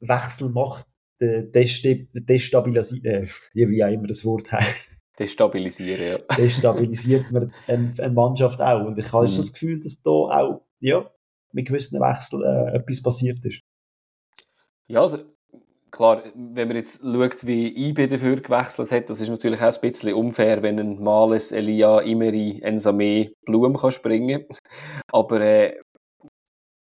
Wechsel 0.00 0.50
macht, 0.50 0.86
destabilisiert, 1.20 3.04
äh, 3.06 3.26
wie 3.54 3.84
auch 3.84 3.88
immer 3.88 4.06
das 4.06 4.24
Wort 4.24 4.52
heißt 4.52 4.93
Destabilisieren, 5.18 6.06
ja. 6.06 6.18
Destabilisiert 6.36 7.30
man 7.30 7.52
eine, 7.66 8.10
Mannschaft 8.10 8.60
auch. 8.60 8.84
Und 8.84 8.98
ich 8.98 9.12
habe 9.12 9.24
mhm. 9.24 9.28
schon 9.28 9.36
das 9.38 9.52
Gefühl, 9.52 9.80
dass 9.80 10.02
da 10.02 10.10
auch 10.10 10.62
ja, 10.80 11.08
mit 11.52 11.66
gewissen 11.66 12.00
Wechseln 12.00 12.42
äh, 12.42 12.76
etwas 12.76 13.02
passiert 13.02 13.44
ist. 13.44 13.60
Ja, 14.86 15.02
also 15.02 15.18
klar, 15.90 16.24
wenn 16.34 16.68
man 16.68 16.76
jetzt 16.76 17.02
schaut, 17.02 17.46
wie 17.46 17.88
IB 17.88 18.08
dafür 18.08 18.36
gewechselt 18.36 18.90
hat, 18.90 19.08
das 19.08 19.20
ist 19.20 19.28
natürlich 19.28 19.62
auch 19.62 19.72
ein 19.72 19.80
bisschen 19.80 20.14
unfair, 20.14 20.62
wenn 20.62 20.78
ein 20.78 21.02
Males, 21.02 21.52
Elia, 21.52 22.00
Imeri, 22.00 22.60
Ensame, 22.62 23.32
Blum 23.46 23.76
kann 23.76 23.92
springen. 23.92 24.44
Aber 25.12 25.40
äh, 25.40 25.80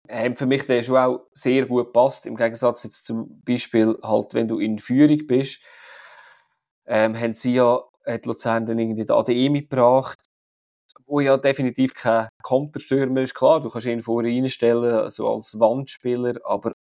haben 0.09 0.35
für 0.35 0.45
mich 0.45 0.65
der 0.65 0.83
schon 0.83 0.97
auch 0.97 1.27
sehr 1.33 1.65
gut 1.65 1.93
passt. 1.93 2.25
Im 2.25 2.35
Gegensatz 2.35 2.83
jetzt 2.83 3.05
zum 3.05 3.41
Beispiel 3.45 3.97
halt, 4.03 4.33
wenn 4.33 4.47
du 4.47 4.59
in 4.59 4.79
Führung 4.79 5.25
bist, 5.27 5.61
ähm, 6.85 7.19
haben 7.19 7.33
sie 7.33 7.55
ja 7.55 7.81
hat 8.07 8.25
Luzern 8.25 8.65
dann 8.65 8.79
irgendwie 8.79 9.05
den 9.05 9.15
ADE 9.15 9.49
mitgebracht, 9.49 10.17
wo 11.05 11.19
ja 11.19 11.37
definitiv 11.37 11.93
kein 11.93 12.29
Konterstürmer 12.43 13.21
ist. 13.21 13.35
Klar, 13.35 13.61
du 13.61 13.69
kannst 13.69 13.87
ihn 13.87 14.01
vorher 14.01 14.31
reinstellen, 14.31 14.93
also 14.93 15.27
als 15.29 15.59
Wandspieler, 15.59 16.39
aber 16.43 16.73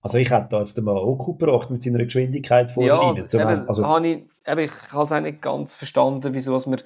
also 0.00 0.16
ich 0.16 0.30
hätte 0.30 0.48
da 0.50 0.60
jetzt 0.60 0.80
mal 0.80 0.96
Oku 0.96 1.36
gebracht 1.36 1.70
mit 1.70 1.82
seiner 1.82 2.04
Geschwindigkeit 2.04 2.70
vorher 2.70 2.94
ja, 2.94 3.00
rein. 3.00 3.28
Zum 3.28 3.40
eben, 3.40 3.68
also, 3.68 3.84
habe 3.84 4.06
ich, 4.06 4.24
eben, 4.46 4.60
ich 4.60 4.92
habe 4.92 5.02
es 5.02 5.12
auch 5.12 5.20
nicht 5.20 5.42
ganz 5.42 5.74
verstanden, 5.74 6.34
wieso 6.34 6.56
man, 6.70 6.82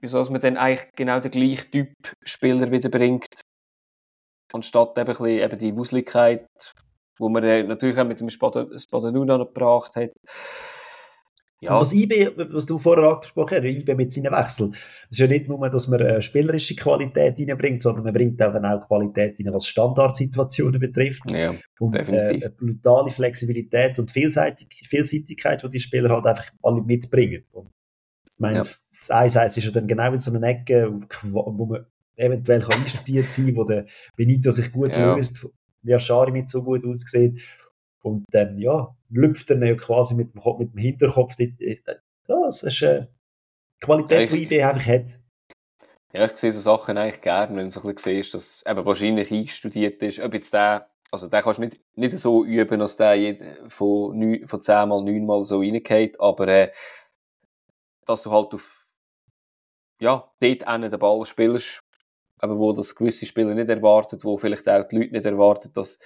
wieso 0.00 0.22
man 0.30 0.40
dann 0.40 0.56
eigentlich 0.56 0.88
genau 0.96 1.20
den 1.20 1.30
gleichen 1.30 1.70
Typ 1.70 1.92
Spieler 2.24 2.70
wieder 2.70 2.88
bringt, 2.88 3.28
anstatt 4.52 4.96
eben, 4.96 5.06
bisschen, 5.06 5.26
eben 5.26 5.58
die 5.58 5.76
Wuseligkeit, 5.76 6.46
wo 7.18 7.28
man 7.28 7.42
natürlich 7.68 7.98
auch 7.98 8.06
mit 8.06 8.20
dem 8.20 8.30
Spadanuna 8.30 9.36
gebracht 9.36 9.94
hat. 9.96 10.10
Ja. 11.62 11.78
was 11.78 11.92
IB, 11.92 12.30
was 12.52 12.64
du 12.64 12.78
vorher 12.78 13.04
angesprochen 13.04 13.58
hast, 13.58 13.64
IB 13.64 13.94
mit 13.94 14.10
seinen 14.10 14.32
Wechseln, 14.32 14.74
ist 15.10 15.18
ja 15.18 15.26
nicht 15.26 15.46
nur, 15.46 15.68
dass 15.68 15.88
man 15.88 16.00
äh, 16.00 16.22
spielerische 16.22 16.74
Qualität 16.74 17.38
reinbringt, 17.38 17.82
sondern 17.82 18.04
man 18.04 18.14
bringt 18.14 18.40
eben 18.40 18.64
auch 18.64 18.86
Qualität 18.86 19.38
rein, 19.38 19.52
was 19.52 19.66
Standardsituationen 19.66 20.80
betrifft. 20.80 21.30
Ja, 21.30 21.54
und, 21.78 21.94
definitiv. 21.94 22.44
Äh, 22.44 22.50
brutale 22.50 23.10
Flexibilität 23.10 23.98
und 23.98 24.10
Vielseitig 24.10 24.68
Vielseitigkeit, 24.88 25.62
die 25.62 25.68
die 25.68 25.80
Spieler 25.80 26.08
halt 26.08 26.24
einfach 26.24 26.50
alle 26.62 26.82
mitbringen. 26.82 27.44
Und 27.52 27.68
ich 28.32 28.40
meine, 28.40 28.54
ja. 28.54 28.60
das 28.60 29.10
1-1 29.10 29.58
ist 29.58 29.64
ja 29.64 29.70
dann 29.70 29.86
genau 29.86 30.12
in 30.14 30.18
so 30.18 30.32
einer 30.32 30.46
Ecke, 30.46 30.98
wo 31.24 31.66
man 31.66 31.84
eventuell 32.16 32.60
kann 32.60 32.80
einstudiert 32.80 33.32
sein 33.32 33.54
wo 33.54 33.64
der 33.64 33.86
Benito 34.16 34.50
sich 34.50 34.72
gut 34.72 34.96
ja. 34.96 35.14
löst, 35.14 35.46
der 35.82 35.98
Schari 35.98 36.32
mit 36.32 36.48
so 36.48 36.62
gut 36.62 36.84
aussieht 36.86 37.40
und 38.02 38.24
dann, 38.30 38.58
ja, 38.58 38.94
lüpft 39.08 39.50
er 39.50 39.76
quasi 39.76 40.14
mit 40.14 40.34
dem, 40.34 40.42
mit 40.58 40.72
dem 40.72 40.78
Hinterkopf. 40.78 41.34
Das 42.26 42.62
ist 42.62 42.82
eine 42.82 43.08
Qualität, 43.80 44.30
die 44.30 44.42
IB 44.44 44.62
einfach 44.62 44.86
hat. 44.86 45.20
Ja, 46.12 46.24
ich 46.24 46.36
sehe 46.36 46.50
so 46.50 46.60
Sachen 46.60 46.98
eigentlich 46.98 47.20
gerne, 47.20 47.56
wenn 47.56 47.66
du 47.66 47.70
so 47.70 47.80
ein 47.80 47.94
bisschen 47.94 48.16
siehst, 48.16 48.34
dass 48.34 48.64
eben 48.66 48.84
wahrscheinlich 48.84 49.30
einstudiert 49.30 50.02
ist. 50.02 50.18
Ob 50.20 50.34
jetzt 50.34 50.52
der, 50.52 50.90
also 51.12 51.28
den 51.28 51.40
kannst 51.40 51.58
du 51.58 51.62
nicht, 51.62 51.80
nicht 51.94 52.18
so 52.18 52.44
üben, 52.44 52.80
dass 52.80 52.96
der 52.96 53.36
von, 53.68 54.18
neun, 54.18 54.46
von 54.48 54.60
10 54.60 54.88
mal 54.88 55.02
9 55.02 55.24
mal 55.24 55.44
so 55.44 55.60
reingeht, 55.60 56.18
aber 56.20 56.48
äh, 56.48 56.72
dass 58.06 58.22
du 58.22 58.32
halt 58.32 58.52
auf 58.54 58.80
ja, 60.00 60.32
dort 60.40 60.66
einen 60.66 60.90
den 60.90 60.98
Ball 60.98 61.24
spielst, 61.26 61.82
aber 62.38 62.58
wo 62.58 62.72
das 62.72 62.94
gewisse 62.94 63.26
Spieler 63.26 63.54
nicht 63.54 63.68
erwartet, 63.68 64.24
wo 64.24 64.36
vielleicht 64.36 64.68
auch 64.68 64.88
die 64.88 64.96
Leute 64.96 65.12
nicht 65.12 65.26
erwarten, 65.26 65.72
dass 65.74 66.00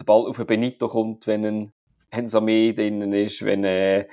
der 0.00 0.04
Ball 0.04 0.26
auf 0.26 0.36
Benito 0.46 0.88
kommt, 0.88 1.26
wenn 1.26 1.44
ein 1.44 1.72
Hensame 2.10 2.74
drinnen 2.74 3.12
ist, 3.12 3.44
wenn 3.44 3.64
äh, 3.64 4.08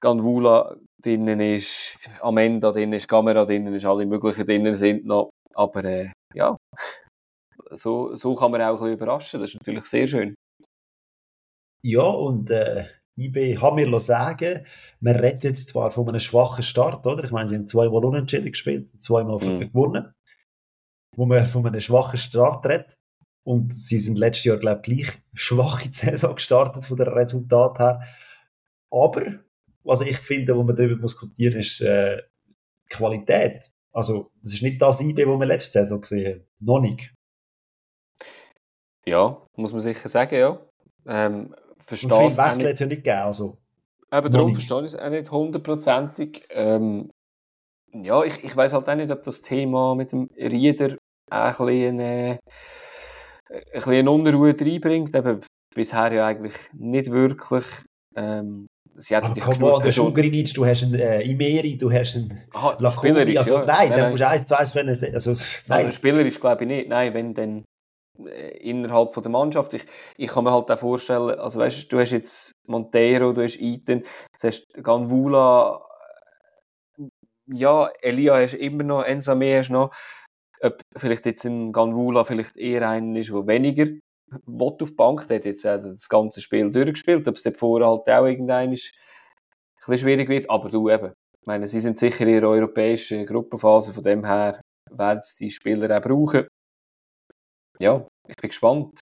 Ganvula 0.00 0.76
drinnen 1.00 1.40
ist, 1.40 1.96
Amenda 2.20 2.72
drinnen 2.72 2.94
ist, 2.94 3.08
Kamera 3.08 3.44
drinnen 3.44 3.74
ist, 3.74 3.84
alle 3.84 4.06
möglichen 4.06 4.44
drinnen 4.44 4.74
sind 4.74 5.04
noch. 5.04 5.30
Aber 5.54 5.84
äh, 5.84 6.10
ja, 6.34 6.56
so, 7.70 8.14
so 8.14 8.34
kann 8.34 8.50
man 8.50 8.62
auch 8.62 8.68
ein 8.68 8.72
bisschen 8.72 8.92
überraschen. 8.94 9.40
Das 9.40 9.50
ist 9.50 9.60
natürlich 9.60 9.84
sehr 9.86 10.08
schön. 10.08 10.34
Ja, 11.84 12.04
und 12.04 12.50
äh, 12.50 12.86
IB 13.18 13.56
kann 13.56 13.74
mir 13.74 14.00
sagen, 14.00 14.66
man 15.00 15.16
redet 15.16 15.44
jetzt 15.44 15.68
zwar 15.68 15.90
von 15.90 16.08
einem 16.08 16.20
schwachen 16.20 16.62
Start, 16.62 17.06
oder? 17.06 17.24
Ich 17.24 17.30
meine, 17.30 17.48
sie 17.48 17.56
haben 17.56 17.68
zweimal 17.68 18.04
unentschieden 18.04 18.50
gespielt, 18.50 18.90
zweimal 19.02 19.38
mhm. 19.38 19.60
gewonnen. 19.60 20.12
Wo 21.14 21.26
man 21.26 21.46
von 21.46 21.66
einem 21.66 21.80
schwachen 21.80 22.18
Start 22.18 22.64
redet. 22.66 22.96
Und 23.44 23.72
sie 23.72 23.98
sind 23.98 24.18
letztes 24.18 24.44
Jahr, 24.44 24.56
glaube 24.56 24.82
ich, 24.84 25.04
gleich 25.04 25.18
schwach 25.34 25.84
in 25.84 25.90
die 25.90 25.96
Saison 25.96 26.34
gestartet 26.34 26.84
von 26.84 26.96
der 26.96 27.14
Resultat 27.14 27.78
her. 27.78 28.02
Aber, 28.90 29.40
was 29.82 30.00
ich 30.00 30.18
finde, 30.18 30.56
wo 30.56 30.62
man 30.62 30.76
darüber 30.76 31.02
diskutieren 31.02 31.58
ist 31.58 31.80
äh, 31.80 32.22
Qualität. 32.88 33.70
Also, 33.92 34.30
das 34.42 34.54
ist 34.54 34.62
nicht 34.62 34.80
das 34.80 35.00
IB, 35.00 35.24
das 35.24 35.38
wir 35.38 35.46
letzte 35.46 35.72
Saison 35.72 36.00
gesehen 36.00 36.34
haben. 36.34 36.46
Noch 36.60 36.80
nicht. 36.80 37.12
Ja, 39.04 39.44
muss 39.56 39.72
man 39.72 39.80
sicher 39.80 40.08
sagen, 40.08 40.36
ja. 40.36 40.60
Ähm, 41.06 41.54
verstehe 41.78 42.10
Und 42.10 42.16
viel 42.16 42.36
Wechsel 42.36 42.66
hat 42.66 42.74
es 42.74 42.80
ja 42.80 42.86
nicht 42.86 43.04
gegeben. 43.04 43.22
Also, 43.22 43.58
Eben 44.12 44.30
darum 44.30 44.54
verstehe 44.54 44.80
ich 44.80 44.84
es 44.84 44.96
auch 44.96 45.08
nicht 45.08 45.30
hundertprozentig. 45.30 46.46
Ähm, 46.50 47.10
ja, 47.92 48.22
ich, 48.24 48.44
ich 48.44 48.54
weiß 48.54 48.74
halt 48.74 48.88
auch 48.88 48.94
nicht, 48.94 49.10
ob 49.10 49.24
das 49.24 49.42
Thema 49.42 49.94
mit 49.94 50.12
dem 50.12 50.28
Rieder 50.36 50.96
ein 51.30 51.50
bisschen 51.56 52.00
ein 52.00 52.38
bisschen 53.72 53.92
eine 53.92 54.10
Unruhe 54.10 54.54
reinbringt. 54.58 55.14
Eben, 55.14 55.40
bisher 55.74 56.12
ja 56.12 56.26
eigentlich 56.26 56.54
nicht 56.72 57.10
wirklich. 57.10 57.64
Ähm, 58.14 58.66
sie 58.96 59.16
hat 59.16 59.24
natürlich 59.24 59.44
komm 59.44 59.62
on, 59.62 59.82
der 59.82 59.92
Schugrinitsch, 59.92 60.54
du 60.54 60.66
hast 60.66 60.82
einen 60.82 60.94
äh, 60.94 61.22
Imeri, 61.22 61.76
du 61.76 61.90
hast 61.90 62.16
einen 62.16 62.38
Aha, 62.52 62.76
Lacombi, 62.78 63.38
also 63.38 63.54
ja. 63.54 63.64
nein, 63.64 63.88
nein, 63.88 63.98
dann 63.98 64.10
musst 64.10 64.20
du 64.20 64.28
eins 64.28 64.46
zu 64.46 64.58
eins 64.58 64.72
können, 64.72 64.88
also, 64.88 65.06
also 65.06 65.30
nein. 65.68 65.84
Also 65.84 65.96
spielerisch 65.96 66.40
glaube 66.40 66.64
ich 66.64 66.68
nicht, 66.68 66.88
nein, 66.88 67.14
wenn 67.14 67.34
dann 67.34 67.64
äh, 68.26 68.58
innerhalb 68.58 69.14
von 69.14 69.22
der 69.22 69.32
Mannschaft. 69.32 69.74
Ich, 69.74 69.86
ich 70.16 70.28
kann 70.28 70.44
mir 70.44 70.52
halt 70.52 70.70
auch 70.70 70.78
vorstellen, 70.78 71.38
also 71.38 71.58
weißt 71.58 71.84
du, 71.84 71.96
du 71.96 72.00
hast 72.02 72.12
jetzt 72.12 72.52
Montero, 72.68 73.32
du 73.32 73.42
hast 73.42 73.60
Iten, 73.60 74.04
jetzt 74.32 74.44
hast 74.44 74.82
Ganvula, 74.82 75.80
äh, 76.98 77.08
ja, 77.46 77.88
Elia 78.02 78.36
hast 78.36 78.54
immer 78.54 78.84
noch, 78.84 79.04
Ensame 79.04 79.58
hast 79.58 79.70
noch, 79.70 79.90
ob 80.62 80.80
vielleicht 80.96 81.26
jetzt 81.26 81.44
ein 81.44 81.72
Ganvula 81.72 82.24
vielleicht 82.24 82.56
eher 82.56 82.88
einen 82.88 83.16
ist, 83.16 83.30
der 83.30 83.46
weniger 83.46 83.86
will 84.46 84.76
auf 84.80 84.90
die 84.90 84.94
Bank, 84.94 85.26
der 85.28 85.38
hat 85.38 85.44
jetzt 85.44 85.64
das 85.64 86.08
ganze 86.08 86.40
Spiel 86.40 86.70
durchgespielt, 86.70 87.28
ob 87.28 87.36
es 87.36 87.42
dort 87.42 87.58
vorher 87.58 87.88
halt 87.88 88.08
auch 88.08 88.26
irgendein 88.26 88.72
ist, 88.72 88.94
ein 88.94 89.90
bisschen 89.90 89.98
schwierig 89.98 90.28
wird, 90.28 90.48
aber 90.48 90.70
du 90.70 90.88
eben, 90.88 91.12
ich 91.40 91.46
meine, 91.46 91.68
sie 91.68 91.80
sind 91.80 91.98
sicher 91.98 92.26
in 92.26 92.40
der 92.40 92.48
europäischen 92.48 93.26
Gruppenphase, 93.26 93.92
von 93.92 94.04
dem 94.04 94.24
her 94.24 94.60
werden 94.90 95.20
sie 95.24 95.46
die 95.46 95.50
Spieler 95.50 95.98
auch 95.98 96.02
brauchen 96.02 96.46
ja, 97.78 98.06
ich 98.28 98.36
bin 98.36 98.48
gespannt. 98.48 99.00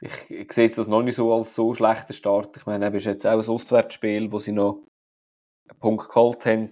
Ich, 0.00 0.30
ich 0.30 0.52
sehe 0.52 0.68
das 0.68 0.88
noch 0.88 1.02
nicht 1.02 1.14
so 1.14 1.32
als 1.32 1.54
so 1.54 1.74
schlechter 1.74 2.12
Start. 2.12 2.56
Ich 2.56 2.66
meine, 2.66 2.88
es 2.88 2.94
ist 2.94 3.04
jetzt 3.04 3.26
auch 3.26 3.38
ein 3.42 3.48
Auswärtsspiel, 3.48 4.32
wo 4.32 4.38
sie 4.38 4.52
noch 4.52 4.84
einen 5.68 5.78
Punkt 5.78 6.08
geholt 6.08 6.44
haben. 6.44 6.70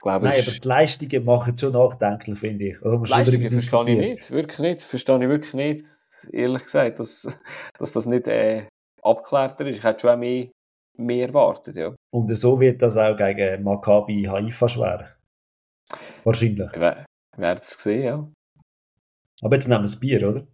Glaube, 0.00 0.26
Nein, 0.26 0.40
aber 0.40 0.50
die 0.52 0.68
Leistungen 0.68 1.24
machen 1.24 1.58
schon 1.58 1.72
nachdenklich, 1.72 2.38
finde 2.38 2.68
ich. 2.68 2.80
Leistungen 2.80 3.50
verstehe 3.50 3.82
ich 3.82 3.98
nicht, 3.98 4.30
wirklich 4.30 4.58
nicht. 4.58 4.82
Verstehe 4.82 5.22
ich 5.22 5.28
wirklich 5.28 5.54
nicht, 5.54 5.84
ehrlich 6.30 6.64
gesagt, 6.64 7.00
dass, 7.00 7.26
dass 7.78 7.92
das 7.92 8.06
nicht 8.06 8.28
äh, 8.28 8.66
abgeklärter 9.02 9.66
ist. 9.66 9.78
Ich 9.78 9.84
hätte 9.84 10.00
schon 10.00 10.10
auch 10.10 10.16
mehr, 10.16 10.48
mehr 10.96 11.28
erwartet, 11.28 11.76
ja. 11.76 11.94
Und 12.10 12.34
so 12.34 12.60
wird 12.60 12.82
das 12.82 12.96
auch 12.96 13.16
gegen 13.16 13.62
Maccabi 13.62 14.24
Haifa 14.24 14.68
schwer. 14.68 15.16
Wahrscheinlich. 16.24 16.72
Wir 16.72 17.04
werden 17.36 17.60
es 17.62 17.70
sehen, 17.70 18.04
ja. 18.04 18.28
Aber 19.40 19.54
jetzt 19.54 19.68
nehmen 19.68 19.80
wir 19.80 19.86
das 19.86 19.98
Bier, 19.98 20.28
oder? 20.28 20.46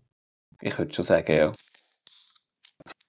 Ich 0.60 0.78
würde 0.78 0.94
schon 0.94 1.04
sagen, 1.04 1.36
ja. 1.36 1.52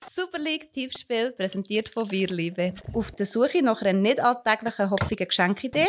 Super 0.02 0.40
League 0.40 0.72
Tippspiel 0.72 1.32
präsentiert 1.32 1.90
von 1.90 2.08
Bierliebe. 2.08 2.74
Auf 2.94 3.12
der 3.12 3.26
Suche 3.26 3.62
nach 3.64 3.82
einer 3.82 4.00
nicht 4.00 4.20
alltäglichen 4.22 4.90
hopfigen 4.90 5.28
Geschenkidee? 5.28 5.88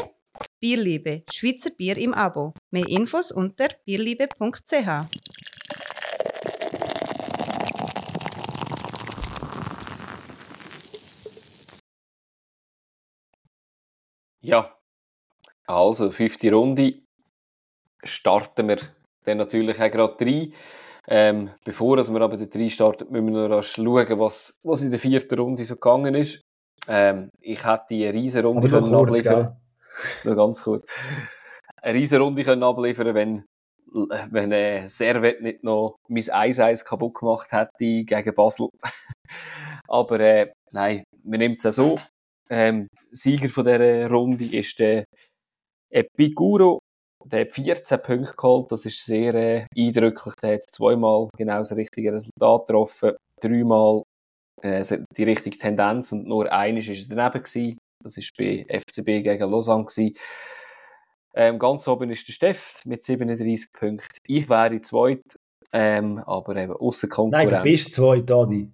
Bierliebe, 0.60 1.22
Schweizer 1.30 1.70
Bier 1.70 1.96
im 1.98 2.14
Abo. 2.14 2.54
Mehr 2.70 2.88
Infos 2.88 3.30
unter 3.30 3.68
bierliebe.ch. 3.84 4.88
Ja, 14.40 14.78
also 15.66 16.10
fünfte 16.12 16.52
Runde 16.52 17.02
starten 18.04 18.68
wir 18.68 18.78
dann 19.24 19.38
natürlich 19.38 19.80
auch 19.80 19.90
gerade 19.90 20.16
drei. 20.24 20.52
Ähm, 21.08 21.50
bevor 21.64 21.96
wir 21.96 22.20
aber 22.20 22.36
die 22.36 22.48
drei 22.48 22.68
starten, 22.70 23.10
müssen 23.10 23.34
wir 23.34 23.48
noch 23.48 23.62
schauen, 23.62 24.18
was, 24.18 24.58
was 24.64 24.82
in 24.82 24.90
der 24.90 25.00
vierten 25.00 25.38
Runde 25.38 25.64
so 25.64 25.74
gegangen 25.74 26.14
ist. 26.14 26.42
Ähm, 26.88 27.30
ich 27.40 27.64
hätte 27.64 27.86
die 27.90 28.06
riesen 28.06 28.44
Runde 28.44 28.68
können 28.68 28.88
kurz, 28.88 29.10
abliefern. 29.10 29.56
Nur 30.24 30.36
ganz 30.36 30.62
kurz. 30.62 30.84
Eine 31.82 31.98
riesen 31.98 32.20
Runde 32.20 32.44
können 32.44 32.62
abliefern, 32.62 33.14
wenn 33.14 33.44
wenn 34.30 34.52
äh, 34.52 34.88
Servet 34.88 35.40
nicht 35.40 35.62
noch 35.62 35.96
mein 36.08 36.22
1-1 36.22 36.84
kaputt 36.84 37.14
gemacht 37.14 37.52
hätte 37.52 38.04
gegen 38.04 38.34
Basel. 38.34 38.68
Aber 39.88 40.20
äh, 40.20 40.52
nein, 40.72 41.04
wir 41.22 41.38
nehmen 41.38 41.54
es 41.54 41.62
ja 41.62 41.70
so. 41.70 41.96
Ähm, 42.50 42.88
Sieger 43.12 43.48
von 43.48 43.64
dieser 43.64 44.10
Runde 44.10 44.44
ist 44.44 44.78
der 44.80 45.04
Epicuro 45.90 46.80
der 47.30 47.40
hat 47.42 47.52
14 47.52 48.02
Punkte 48.02 48.34
geholt, 48.36 48.70
das 48.70 48.86
ist 48.86 49.04
sehr 49.04 49.34
äh, 49.34 49.66
eindrücklich. 49.76 50.34
Der 50.42 50.54
hat 50.54 50.62
zweimal 50.70 51.28
genau 51.36 51.58
das 51.58 51.74
richtige 51.74 52.12
Resultat 52.12 52.66
getroffen, 52.66 53.12
dreimal 53.40 54.02
äh, 54.62 54.84
die 55.16 55.24
richtige 55.24 55.58
Tendenz 55.58 56.12
und 56.12 56.26
nur 56.26 56.50
eines 56.52 56.88
er 56.88 56.94
daneben 57.08 57.44
gewesen. 57.44 57.78
Das 58.06 58.16
ist 58.16 58.36
bei 58.36 58.66
FCB 58.68 59.22
gegen 59.24 59.50
Lausanne 59.50 59.84
gewesen. 59.84 60.16
Ähm, 61.34 61.58
ganz 61.58 61.86
oben 61.88 62.10
ist 62.10 62.26
der 62.28 62.32
Steff 62.32 62.80
mit 62.84 63.04
37 63.04 63.72
Punkten. 63.72 64.20
Ich 64.26 64.48
wäre 64.48 64.80
zweit, 64.80 65.38
ähm, 65.72 66.18
aber 66.18 66.56
eben 66.56 66.72
außer 66.72 67.08
Konkurrenz. 67.08 67.50
Nein, 67.52 67.62
du 67.62 67.70
bist 67.70 67.92
zweit, 67.92 68.30
Adi. 68.30 68.70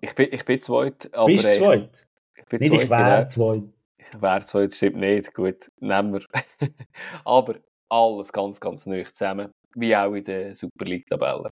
Ich 0.00 0.14
bin, 0.14 0.28
ich 0.30 0.44
bin 0.44 0.60
zweit. 0.60 1.12
Aber, 1.12 1.26
bist 1.26 1.46
äh, 1.46 1.58
zweit? 1.58 2.06
Ich, 2.34 2.42
ich 2.42 2.48
bin 2.48 2.60
Nicht, 2.60 2.70
zweit, 2.70 2.84
ich 2.84 2.90
wäre 2.90 3.16
genau. 3.16 3.28
zweit. 3.28 3.62
Ich 3.98 4.22
wäre 4.22 4.40
zweit, 4.40 4.74
stimmt 4.74 4.96
nicht. 4.96 5.34
Gut, 5.34 5.70
nehmen 5.80 6.12
wir. 6.12 6.24
aber 7.24 7.56
alles 7.88 8.32
ganz, 8.32 8.60
ganz 8.60 8.86
neu 8.86 9.02
zusammen, 9.04 9.50
wie 9.74 9.96
auch 9.96 10.14
in 10.14 10.24
der 10.24 10.54
Super 10.54 10.84
League-Tabelle. 10.84 11.50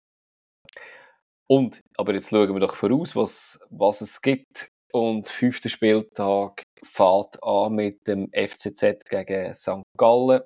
Und, 1.47 1.81
aber 1.97 2.13
jetzt 2.13 2.29
schauen 2.29 2.51
wir 2.53 2.59
doch 2.59 2.75
voraus, 2.75 3.15
was, 3.15 3.65
was 3.69 4.01
es 4.01 4.21
gibt. 4.21 4.69
Und 4.95 5.27
fünfter 5.27 5.67
Spieltag 5.67 6.63
fährt 6.81 7.43
an 7.43 7.73
mit 7.73 8.07
dem 8.07 8.29
FCZ 8.31 9.03
gegen 9.09 9.53
St. 9.53 9.81
Gallen. 9.97 10.41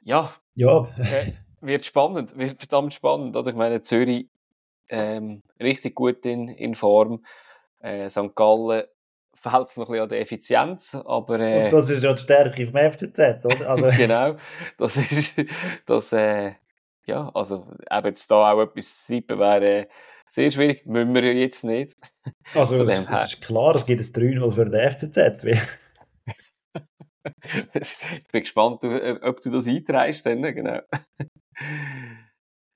Ja, 0.00 0.34
ja. 0.56 0.88
Äh, 0.98 1.34
wird 1.60 1.86
spannend, 1.86 2.36
wird 2.36 2.58
verdammt 2.58 2.94
spannend. 2.94 3.36
Oder? 3.36 3.50
Ich 3.50 3.54
meine, 3.54 3.80
Zürich 3.82 4.26
ähm, 4.88 5.40
richtig 5.60 5.94
gut 5.94 6.26
in, 6.26 6.48
in 6.48 6.74
Form. 6.74 7.24
Äh, 7.78 8.10
St. 8.10 8.34
Gallen 8.34 8.86
fehlt 9.36 9.68
es 9.68 9.76
noch 9.76 9.86
ein 9.86 9.92
bisschen 9.92 10.02
an 10.02 10.08
der 10.08 10.20
Effizienz, 10.20 10.96
aber... 10.96 11.38
Äh, 11.38 11.64
Und 11.66 11.72
das 11.74 11.90
ist 11.90 12.02
ja 12.02 12.12
die 12.12 12.22
Stärke 12.22 12.66
vom 12.66 12.76
FCZ, 12.76 13.44
oder? 13.44 13.70
Also. 13.70 13.86
genau, 13.96 14.34
das 14.78 14.96
ist... 14.96 15.36
Das, 15.86 16.12
äh, 16.12 16.54
ja, 17.06 17.30
also 17.34 17.68
eben 17.88 18.06
jetzt 18.08 18.28
da 18.28 18.52
auch 18.52 18.62
etwas 18.62 19.06
zu 19.06 19.12
tippen 19.12 19.38
wäre 19.38 19.86
sehr 20.32 20.50
schwierig, 20.50 20.86
müssen 20.86 21.14
wir 21.14 21.24
ja 21.24 21.32
jetzt 21.32 21.64
nicht. 21.64 21.96
Also 22.54 22.82
es, 22.82 23.08
es, 23.08 23.24
ist 23.24 23.42
klar, 23.42 23.76
es 23.76 23.86
gibt 23.86 24.00
ein 24.00 24.06
3-0 24.06 24.52
für 24.52 24.64
den 24.64 24.90
FCZ. 24.90 25.44
ich 27.74 27.96
bin 28.30 28.40
gespannt, 28.40 28.84
ob 28.84 29.42
du 29.42 29.50
das 29.50 29.66
eintreibst 29.66 30.24
dann, 30.26 30.42
genau. 30.42 30.80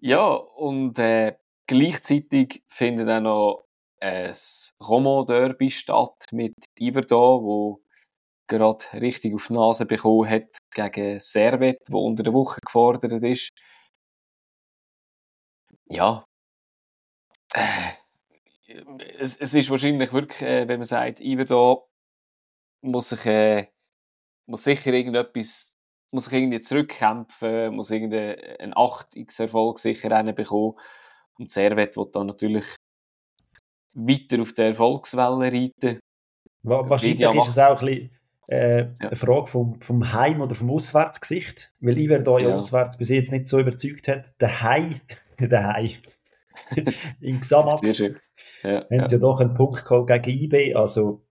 ja, 0.00 0.34
und 0.34 0.98
äh, 0.98 1.36
gleichzeitig 1.66 2.62
finden 2.68 3.11
auch 3.11 3.20
noch 3.20 3.66
ein 4.00 4.34
Romo-Derby 4.86 5.70
statt 5.70 6.26
mit 6.32 6.54
Iverdon, 6.78 7.42
wo 7.42 7.82
gerade 8.48 8.84
richtig 8.94 9.34
auf 9.34 9.48
die 9.48 9.54
Nase 9.54 9.86
bekommen 9.86 10.28
hat 10.28 10.59
gegen 10.74 11.20
Servet, 11.20 11.78
wo 11.90 12.07
unter 12.07 12.22
der 12.22 12.32
Woche 12.32 12.61
gefordert 12.64 13.22
ist. 13.24 13.50
Ja. 15.88 16.24
Äh, 17.57 17.92
es, 19.18 19.36
es, 19.36 19.54
ist 19.54 19.70
wahrscheinlich 19.70 20.12
wirklich, 20.12 20.42
äh, 20.42 20.68
wenn 20.68 20.78
man 20.78 20.86
sagt, 20.86 21.20
Iverdon 21.20 21.78
muss 22.82 23.09
sich 23.09 23.24
äh, 23.26 23.68
muss 24.46 24.64
sicher 24.64 24.92
irgendetwas 24.92 25.72
muss 26.12 26.26
sich 26.26 26.34
irgendwie 26.34 26.61
zurückkämpfen, 26.61 27.74
muss 27.74 27.90
irgendeinen 27.90 28.72
Achtungserfolg 28.76 29.78
sicher 29.78 30.22
bekommen. 30.32 30.74
Und 31.38 31.50
Servet 31.50 31.96
wird 31.96 32.14
dann 32.14 32.28
natürlich 32.28 32.64
weiter 33.92 34.40
auf 34.40 34.52
der 34.54 34.66
Erfolgswelle 34.66 35.52
reiten. 35.52 35.98
Wahrscheinlich 36.62 37.20
ist 37.20 37.48
es 37.48 37.59
auch 37.59 37.80
ein 37.80 37.86
bisschen 37.86 38.11
äh, 38.48 38.78
ja. 38.82 38.88
eine 39.00 39.16
Frage 39.16 39.46
vom, 39.48 39.80
vom 39.80 40.12
Heim- 40.12 40.40
oder 40.40 40.54
vom 40.54 40.70
Auswärtsgesicht, 40.70 41.72
weil 41.80 41.98
Iver 41.98 42.20
da 42.20 42.38
ja 42.38 42.54
auswärts 42.54 42.96
bis 42.96 43.09
jetzt 43.09 43.32
nicht 43.32 43.48
so 43.48 43.59
überzeugt 43.59 44.09
hat. 44.09 44.32
Der 44.40 44.62
Heim, 44.62 45.00
der 45.40 45.74
Heim, 45.74 45.90
in 47.20 47.40
Xamax, 47.40 47.98
ja, 47.98 48.09
haben 48.62 48.86
ja. 48.90 49.09
sie 49.09 49.14
ja 49.16 49.20
doch 49.20 49.40
einen 49.40 49.54
Punkt 49.54 49.84
geholt 49.84 50.09
gegen 50.09 50.30
IB. 50.30 50.74
Also, 50.74 51.26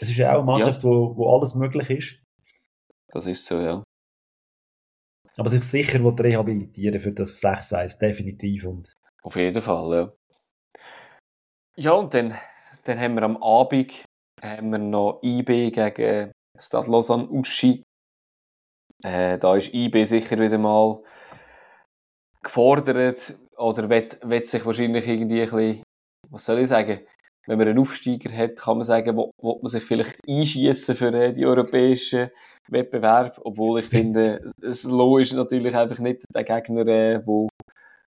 es 0.00 0.08
ist 0.08 0.16
ja 0.16 0.32
auch 0.32 0.38
eine 0.38 0.44
Mannschaft, 0.44 0.82
ja. 0.82 0.88
wo, 0.88 1.16
wo 1.16 1.34
alles 1.34 1.54
möglich 1.54 1.90
ist. 1.90 2.22
Das 3.08 3.26
ist 3.26 3.46
so, 3.46 3.60
ja. 3.60 3.84
Aber 5.36 5.48
sich 5.48 5.64
sicher 5.64 5.98
rehabilitieren 5.98 7.00
für 7.00 7.12
das 7.12 7.42
6-1, 7.42 7.98
definitiv. 7.98 8.66
Und 8.66 8.92
Auf 9.22 9.36
jeden 9.36 9.60
Fall, 9.60 9.92
ja. 9.92 10.12
Ja, 11.76 11.92
und 11.92 12.14
dann, 12.14 12.36
dann 12.84 13.00
haben 13.00 13.14
wir 13.14 13.22
am 13.22 13.36
Abend 13.42 14.04
haben 14.42 14.70
wir 14.70 14.78
noch 14.78 15.20
IB 15.22 15.70
gegen 15.70 16.32
Stade 16.58 16.90
Lausanne 16.90 17.28
Uschi. 17.28 17.82
Äh, 19.02 19.38
da 19.38 19.56
ist 19.56 19.74
IB 19.74 20.04
sicher 20.04 20.38
wieder 20.38 20.58
mal 20.58 21.02
gefordert 22.42 23.34
oder 23.58 23.88
wird, 23.88 24.18
wird 24.22 24.48
sich 24.48 24.64
wahrscheinlich 24.64 25.06
irgendwie 25.06 25.42
ein 25.42 25.50
bisschen, 25.50 25.82
was 26.30 26.44
soll 26.44 26.60
ich 26.60 26.68
sagen, 26.68 27.00
wenn 27.46 27.58
man 27.58 27.68
einen 27.68 27.78
Aufsteiger 27.78 28.34
hat, 28.34 28.56
kann 28.56 28.78
man 28.78 28.86
sagen, 28.86 29.16
wo, 29.16 29.30
wo 29.40 29.58
man 29.60 29.68
sich 29.68 29.82
vielleicht 29.82 30.16
einschießen 30.26 30.96
für 30.96 31.32
die 31.32 31.44
europäischen 31.44 32.30
Wettbewerb, 32.68 33.40
obwohl 33.44 33.80
ich 33.80 33.86
finde, 33.86 34.40
es 34.62 34.84
ist 34.84 35.32
natürlich 35.32 35.76
einfach 35.76 35.98
nicht 35.98 36.24
der 36.34 36.44
Gegner, 36.44 36.86
äh, 36.86 37.26
wo, 37.26 37.48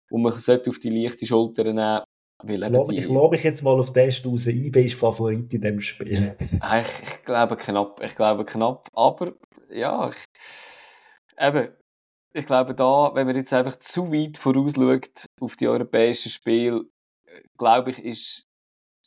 wo 0.10 0.18
man 0.18 0.32
sollte 0.34 0.70
auf 0.70 0.80
die 0.80 0.90
leichte 0.90 1.26
Schulter 1.26 1.66
nehmen 1.66 2.02
weil 2.44 2.64
ich 2.94 3.08
glaube 3.08 3.36
ich 3.36 3.44
jetzt 3.44 3.64
mal 3.64 3.80
auf 3.80 3.94
den 3.94 4.12
raus. 4.26 4.46
IB 4.46 4.86
ist 4.86 5.00
Favorit 5.00 5.52
in 5.54 5.62
dem 5.62 5.82
Spiel. 5.82 6.36
ich, 6.40 6.54
ich 6.54 7.26
glaube 7.26 7.58
knapp, 7.58 8.00
ich 8.04 8.16
glaube 8.16 8.46
knapp, 8.46 8.88
aber 8.94 9.34
ja, 9.72 10.12
ich, 10.12 10.24
eben, 11.40 11.70
ich 12.38 12.46
glaube 12.46 12.76
da, 12.76 13.12
wenn 13.16 13.26
man 13.26 13.36
jetzt 13.36 13.52
einfach 13.54 13.78
zu 13.78 14.12
weit 14.12 14.38
vorausschaut 14.38 15.26
auf 15.42 15.56
die 15.56 15.68
europäischen 15.68 16.30
Spiele, 16.30 16.86
glaube 17.58 17.92
ich, 17.92 18.00
ist 18.04 18.44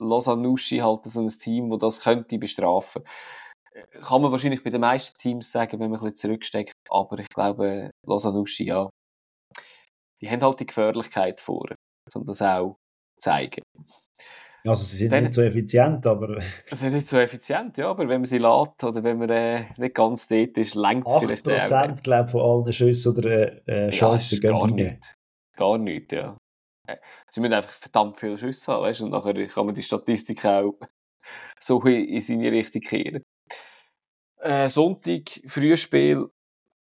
Lausanne-Uschi 0.00 0.78
halt 0.78 1.04
so 1.04 1.20
ein 1.20 1.28
Team, 1.28 1.70
das 1.70 1.78
das 1.78 2.00
könnte 2.00 2.38
bestrafen. 2.38 3.04
Kann 4.02 4.22
man 4.22 4.32
wahrscheinlich 4.32 4.64
bei 4.64 4.70
den 4.70 4.80
meisten 4.80 5.16
Teams 5.16 5.52
sagen, 5.52 5.78
wenn 5.78 5.90
man 5.90 6.00
ein 6.00 6.02
bisschen 6.02 6.16
zurücksteckt, 6.16 6.74
aber 6.90 7.20
ich 7.20 7.28
glaube, 7.28 7.90
Lausanne-Uschi, 8.04 8.64
ja, 8.64 8.90
die 10.20 10.28
haben 10.28 10.42
halt 10.42 10.58
die 10.58 10.66
Gefährlichkeit 10.66 11.40
vor, 11.40 11.68
um 12.14 12.26
das 12.26 12.42
auch 12.42 12.76
zeigen. 13.20 13.62
Also 14.64 14.84
sie 14.84 14.96
sind 14.96 15.12
Dann, 15.12 15.24
nicht 15.24 15.34
so 15.34 15.42
effizient, 15.42 16.06
aber... 16.06 16.40
Sie 16.40 16.76
sind 16.76 16.92
nicht 16.92 17.08
so 17.08 17.18
effizient, 17.18 17.78
ja, 17.78 17.90
aber 17.90 18.08
wenn 18.08 18.20
man 18.20 18.26
sie 18.26 18.38
lädt 18.38 18.84
oder 18.84 19.02
wenn 19.02 19.18
man 19.18 19.30
äh, 19.30 19.64
nicht 19.78 19.94
ganz 19.94 20.28
dort 20.28 20.58
ist, 20.58 20.74
längt 20.74 21.06
es 21.06 21.16
vielleicht 21.16 21.48
auch. 21.48 21.52
8% 21.52 22.02
glaube 22.02 22.28
von 22.28 22.40
allen 22.40 22.72
Schüssen 22.72 23.16
oder 23.16 23.66
äh, 23.66 23.90
Chancen 23.90 24.40
ja, 24.40 24.50
gehen 24.50 24.58
gar 24.58 24.70
nicht. 24.70 25.14
Gar 25.56 25.78
nicht, 25.78 26.12
ja. 26.12 26.36
Äh, 26.86 26.96
sie 27.30 27.40
müssen 27.40 27.54
einfach 27.54 27.72
verdammt 27.72 28.18
viele 28.18 28.36
Schüsse 28.36 28.72
haben, 28.72 28.82
weißt? 28.82 29.00
und 29.00 29.10
nachher 29.10 29.46
kann 29.46 29.66
man 29.66 29.74
die 29.74 29.82
Statistik 29.82 30.44
auch 30.44 30.74
so 31.58 31.80
in 31.82 32.20
seine 32.20 32.52
Richtung 32.52 32.82
kehren. 32.82 33.22
Äh, 34.40 34.68
Sonntag, 34.68 35.40
Frühspiel 35.46 36.28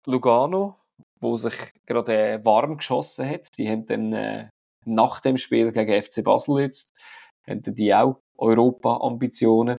Lugano, 0.07 0.77
wo 1.21 1.37
sich 1.37 1.55
gerade 1.87 2.17
äh, 2.17 2.45
warm 2.45 2.79
geschossen 2.79 3.29
hat. 3.29 3.49
Die 3.59 3.69
haben 3.69 3.87
dann 3.87 4.13
äh, 4.13 4.49
nach 4.85 5.21
dem 5.21 5.37
Spiel 5.37 5.73
gegen 5.73 6.03
FC 6.03 6.25
Basel 6.25 6.61
jetzt, 6.61 6.99
haben 7.47 7.63
die 7.63 7.95
auch 7.95 8.21
Europa-Ambitionen, 8.39 9.77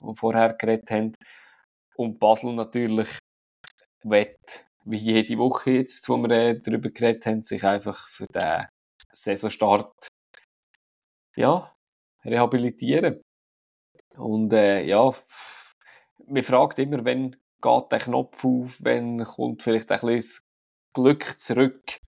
die 0.00 0.04
wir 0.04 0.14
vorher 0.14 0.54
geredet 0.54 0.90
haben. 0.90 1.12
Und 1.96 2.18
Basel 2.18 2.54
natürlich 2.54 3.08
wird, 4.02 4.66
wie 4.84 4.96
jede 4.96 5.38
Woche 5.38 5.72
jetzt, 5.72 6.08
wo 6.08 6.16
wir 6.16 6.30
äh, 6.30 6.60
darüber 6.60 6.90
geredet 6.90 7.26
haben, 7.26 7.42
sich 7.42 7.62
einfach 7.64 8.08
für 8.08 8.26
den 8.34 8.64
Saisonstart 9.12 10.08
ja, 11.36 11.72
rehabilitieren. 12.24 13.20
Und 14.16 14.52
äh, 14.52 14.82
ja, 14.84 15.12
man 16.26 16.42
fragt 16.42 16.78
immer, 16.78 17.04
wenn 17.04 17.36
geht 17.60 17.92
der 17.92 17.98
Knopf 17.98 18.44
auf, 18.44 18.78
wenn 18.80 19.22
kommt 19.24 19.62
vielleicht 19.62 19.90
ein 19.92 20.00
bisschen 20.00 20.42
Glück 20.94 21.38
zurück. 21.38 22.00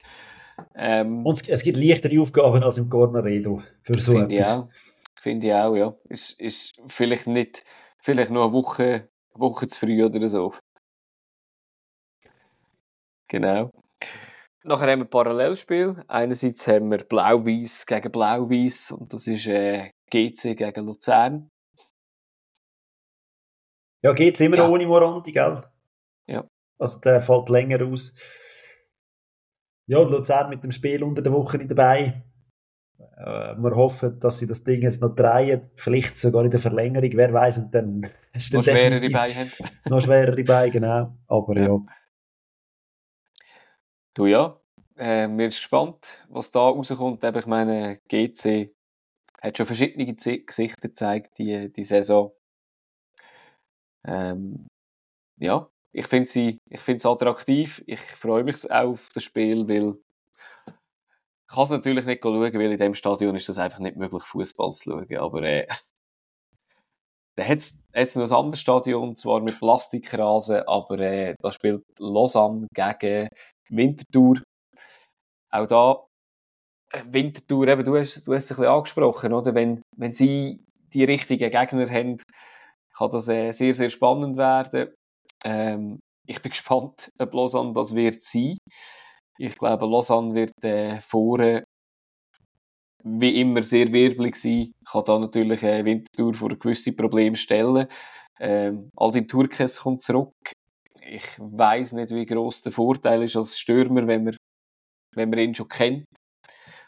Ähm, 0.75 1.25
Und 1.25 1.49
es 1.49 1.63
gibt 1.63 1.77
leichtere 1.77 2.21
Aufgaben 2.21 2.63
als 2.63 2.79
im 2.79 2.89
Corneredo 2.89 3.63
für 3.83 4.01
so 4.01 4.13
Finde 4.13 4.35
ich 4.35 4.45
auch. 4.45 4.69
Finde 5.23 5.47
ich 5.47 5.55
auch, 5.55 5.77
ja. 5.77 5.97
Ist, 6.09 6.41
ist 6.41 6.83
vielleicht 6.89 7.29
nicht, 7.29 7.63
vielleicht 8.01 8.33
nur 8.33 8.43
eine 8.43 8.53
Woche, 8.53 9.09
Woche 9.35 9.69
zu 9.69 9.79
früh 9.79 10.05
oder 10.05 10.29
so. 10.29 10.53
Genau. 13.29 13.71
Nachher 14.65 14.91
haben 14.91 15.03
wir 15.03 15.07
Parallelspiel. 15.07 16.03
Einerseits 16.09 16.67
haben 16.67 16.91
wir 16.91 17.05
Blau-Weiß 17.05 17.87
gegen 17.87 18.11
Blau-Weiß 18.11 18.91
und 18.91 19.13
das 19.13 19.29
ist 19.29 19.47
äh, 19.47 19.93
GC 20.11 20.57
gegen 20.57 20.87
Luzern. 20.87 21.49
Ja, 24.03 24.15
GC 24.15 24.41
immer 24.41 24.57
ja. 24.57 24.69
ohne 24.69 24.87
Morandi, 24.87 25.31
gell? 25.31 25.63
Ja. 26.27 26.49
Also 26.81 26.99
der 26.99 27.23
fällt 27.23 27.49
länger 27.49 27.87
aus. 27.87 28.13
Ja, 29.87 29.99
und 29.99 30.11
Luzern 30.11 30.51
mit 30.51 30.65
dem 30.65 30.73
Spiel 30.73 31.05
unter 31.05 31.23
der 31.23 31.33
Woche 31.33 31.59
nicht 31.59 31.71
dabei. 31.71 32.25
Äh, 33.17 33.57
wir 33.57 33.77
hoffen, 33.77 34.19
dass 34.21 34.39
sie 34.39 34.47
das 34.47 34.65
Ding 34.65 34.83
jetzt 34.83 35.01
noch 35.01 35.15
drehen, 35.15 35.71
vielleicht 35.77 36.19
sogar 36.19 36.45
in 36.45 36.51
der 36.51 36.61
Verlängerung, 36.61 37.11
wer 37.15 37.33
weiß, 37.33 37.59
und 37.59 37.75
dann 37.75 38.07
ist 38.33 38.53
noch 38.53 38.63
schwerere 38.63 39.09
Beine 39.11 39.35
haben. 39.35 39.53
noch 39.89 40.01
schwerere 40.01 40.45
Beine, 40.45 40.71
genau. 40.71 41.17
Aber 41.27 41.57
ja. 41.57 41.67
ja. 41.67 41.81
Du 44.15 44.27
ja, 44.27 44.61
äh, 44.97 45.27
mir 45.27 45.49
ist 45.49 45.59
gespannt, 45.59 46.23
was 46.29 46.51
da 46.51 46.61
rauskommt. 46.61 47.25
ich 47.25 47.47
meine, 47.47 47.99
GC 48.09 48.75
hat 49.43 49.57
schon 49.57 49.67
verschiedene 49.67 50.15
Gesichter 50.15 50.89
gezeigt, 50.89 51.39
die, 51.39 51.73
die 51.73 51.85
Saison. 51.85 52.33
Ähm, 54.07 54.67
ja, 55.39 55.69
ich 55.93 56.07
finde 56.07 56.29
sie, 56.29 56.59
ich 56.69 56.81
finde 56.81 56.99
es 56.99 57.07
attraktiv. 57.07 57.83
Ich 57.87 58.01
freue 58.01 58.45
mich 58.45 58.71
auch 58.71 58.91
auf 58.91 59.11
das 59.15 59.25
Spiel, 59.25 59.69
weil 59.69 59.97
kann 61.53 61.65
es 61.65 61.71
natürlich 61.71 62.07
nicht 62.07 62.23
schauen, 62.23 62.41
weil 62.41 62.73
in 62.73 62.79
diesem 62.79 62.95
Stadion 62.95 63.35
ist 63.35 63.49
das 63.49 63.59
einfach 63.59 63.79
nicht 63.79 63.97
möglich, 63.97 64.23
Fußball 64.23 64.73
zu 64.73 64.91
schauen. 64.91 65.17
Aber 65.19 65.43
äh, 65.43 65.67
da 67.37 67.45
hat 67.45 67.59
es 67.59 68.17
noch 68.17 68.25
ein 68.25 68.33
anderes 68.33 68.61
Stadion, 68.61 69.17
zwar 69.17 69.41
mit 69.41 69.59
Plastikrasen, 69.59 70.63
aber 70.67 70.99
äh, 70.99 71.35
da 71.41 71.53
spielt 71.53 71.85
Lausanne 71.99 72.69
gegen 72.75 73.29
Winterthur. 73.69 74.43
Auch 75.51 75.67
da, 75.67 76.07
äh, 76.93 77.05
Winterthur, 77.07 77.69
eben, 77.69 77.85
du 77.85 77.97
hast, 77.97 78.27
du 78.27 78.35
hast 78.35 78.45
es 78.45 78.51
ein 78.53 78.57
bisschen 78.57 78.73
angesprochen, 78.73 79.33
oder? 79.33 79.55
Wenn, 79.55 79.83
wenn 79.97 80.13
sie 80.13 80.63
die 80.93 81.05
richtigen 81.05 81.51
Gegner 81.51 81.91
haben, 81.91 82.19
kann 82.97 83.11
das 83.11 83.29
äh, 83.29 83.53
sehr, 83.53 83.75
sehr 83.75 83.91
spannend 83.91 84.37
werden. 84.37 84.95
Ähm, 85.45 85.99
ich 86.27 86.41
bin 86.41 86.51
gespannt, 86.51 87.11
ob 87.19 87.35
Lausanne 87.35 87.73
das 87.75 87.95
wird 87.95 88.23
sein. 88.23 88.57
Ich 89.39 89.57
glaube, 89.57 89.87
Lausanne 89.87 90.35
wird 90.35 90.65
äh, 90.65 91.01
vorne 91.01 91.65
wie 93.05 93.41
immer 93.41 93.63
sehr 93.63 93.93
wirbelig 93.93 94.37
sein. 94.37 94.73
Kann 94.85 95.05
da 95.05 95.19
natürlich 95.19 95.63
äh, 95.63 95.85
Winterthur 95.85 96.35
vor 96.35 96.51
gewisse 96.51 96.93
Probleme 96.93 97.37
stellen. 97.37 97.89
Ähm, 98.39 98.91
Aldin 98.97 99.29
Turkes 99.29 99.81
kommt 99.81 100.03
zurück. 100.03 100.35
Ich 101.01 101.25
weiß 101.39 101.93
nicht, 101.93 102.11
wie 102.13 102.27
groß 102.27 102.63
der 102.63 102.73
Vorteil 102.73 103.23
ist 103.25 103.37
als 103.37 103.59
Stürmer, 103.59 104.07
wenn 104.07 104.25
man, 104.25 104.37
wenn 105.15 105.31
man 105.31 105.39
ihn 105.41 105.55
schon 105.55 105.69
kennt. 105.69 106.07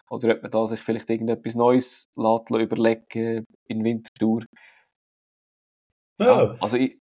Oder 0.08 0.36
ob 0.36 0.42
man 0.42 0.50
da 0.50 0.66
sich 0.66 0.80
vielleicht 0.80 1.10
irgendetwas 1.10 1.54
Neues 1.54 2.08
lässt, 2.14 2.50
überlegen 2.50 3.44
in 3.66 3.84
Winterthur. 3.84 4.44
Ja, 6.20 6.54
also 6.60 6.76
ich, 6.76 6.98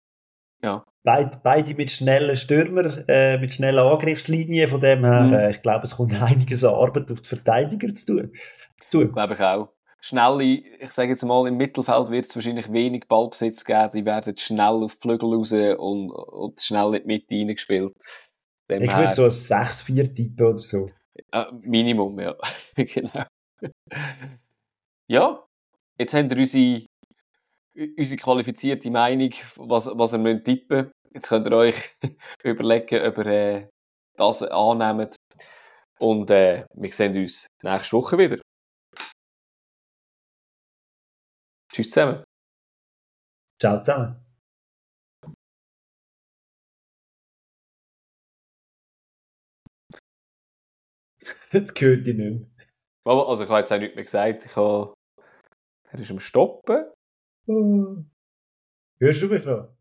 ja. 1.07 1.13
Beid, 1.13 1.43
beide 1.43 1.73
mit 1.75 1.91
schnellen 1.91 2.35
Stürmer, 2.35 3.07
äh, 3.07 3.37
mit 3.37 3.53
schnellen 3.53 3.79
Angriffslinien. 3.79 4.69
Von 4.69 4.81
dem 4.81 5.03
her, 5.03 5.21
mhm. 5.21 5.33
äh, 5.33 5.51
ich 5.51 5.61
glaube, 5.61 5.85
es 5.85 5.95
kommt 5.95 6.13
einiges 6.21 6.63
an 6.63 6.73
Arbeit 6.73 7.11
auf 7.11 7.21
die 7.21 7.27
Verteidiger 7.27 7.93
zu 7.93 8.05
tun. 8.05 8.33
Zu 8.79 8.99
tun. 8.99 9.13
Glaube 9.13 9.33
ich 9.33 9.41
auch. 9.41 9.69
Schnelle, 9.99 10.43
ich 10.43 10.91
sage 10.91 11.09
jetzt 11.09 11.23
mal, 11.23 11.47
im 11.47 11.57
Mittelfeld 11.57 12.09
wird 12.09 12.27
es 12.27 12.35
wahrscheinlich 12.35 12.71
wenig 12.71 13.07
Ballbesitz 13.07 13.65
geben. 13.65 13.89
Die 13.93 14.05
werden 14.05 14.37
schnell 14.37 14.83
auf 14.83 14.95
die 14.95 15.01
Flügel 15.01 15.33
raus 15.33 15.51
und, 15.51 16.11
und 16.11 16.61
schnell 16.61 16.93
in 16.95 17.01
die 17.01 17.07
Mitte 17.07 17.35
reingespielt. 17.35 17.93
Dem 18.69 18.83
ich 18.83 18.95
würde 18.95 19.13
so 19.15 19.23
ein 19.23 19.29
6-4 19.29 20.13
tippen 20.13 20.45
oder 20.45 20.57
so. 20.57 20.91
Äh, 21.31 21.45
Minimum, 21.61 22.19
ja. 22.19 22.35
genau. 22.75 23.23
ja, 25.07 25.43
jetzt 25.97 26.13
haben 26.13 26.29
wir 26.29 26.37
unsere 26.37 26.85
unsere 27.97 28.17
qualifizierte 28.17 28.89
Meinung, 28.89 29.31
was, 29.55 29.87
was 29.93 30.17
müsst 30.17 30.45
tippen 30.45 30.91
Jetzt 31.13 31.29
könnt 31.29 31.47
ihr 31.47 31.57
euch 31.57 31.75
überlegen, 32.43 33.05
ob 33.05 33.17
ihr 33.17 33.25
äh, 33.25 33.69
das 34.15 34.43
annehmt. 34.43 35.15
Und 35.99 36.29
äh, 36.31 36.65
wir 36.73 36.93
sehen 36.93 37.15
uns 37.17 37.47
nächste 37.63 37.97
Woche 37.97 38.17
wieder. 38.17 38.41
Tschüss 41.71 41.89
zusammen. 41.91 42.23
Ciao 43.59 43.79
zusammen. 43.79 44.23
Jetzt 51.51 51.75
gehört 51.75 52.07
ich 52.07 52.15
nicht 52.15 52.17
mehr. 52.17 52.47
Also 53.05 53.43
ich 53.43 53.49
habe 53.49 53.59
jetzt 53.59 53.71
auch 53.71 53.79
nichts 53.79 53.95
mehr 53.95 54.03
gesagt. 54.03 54.45
Ich 54.45 54.55
habe 54.55 54.93
Er 55.91 55.99
ist 55.99 56.11
am 56.11 56.19
Stoppen. 56.19 56.91
Oh. 57.47 58.03
Hörst 58.99 59.21
du 59.21 59.27
mich 59.27 59.45
noch? 59.45 59.76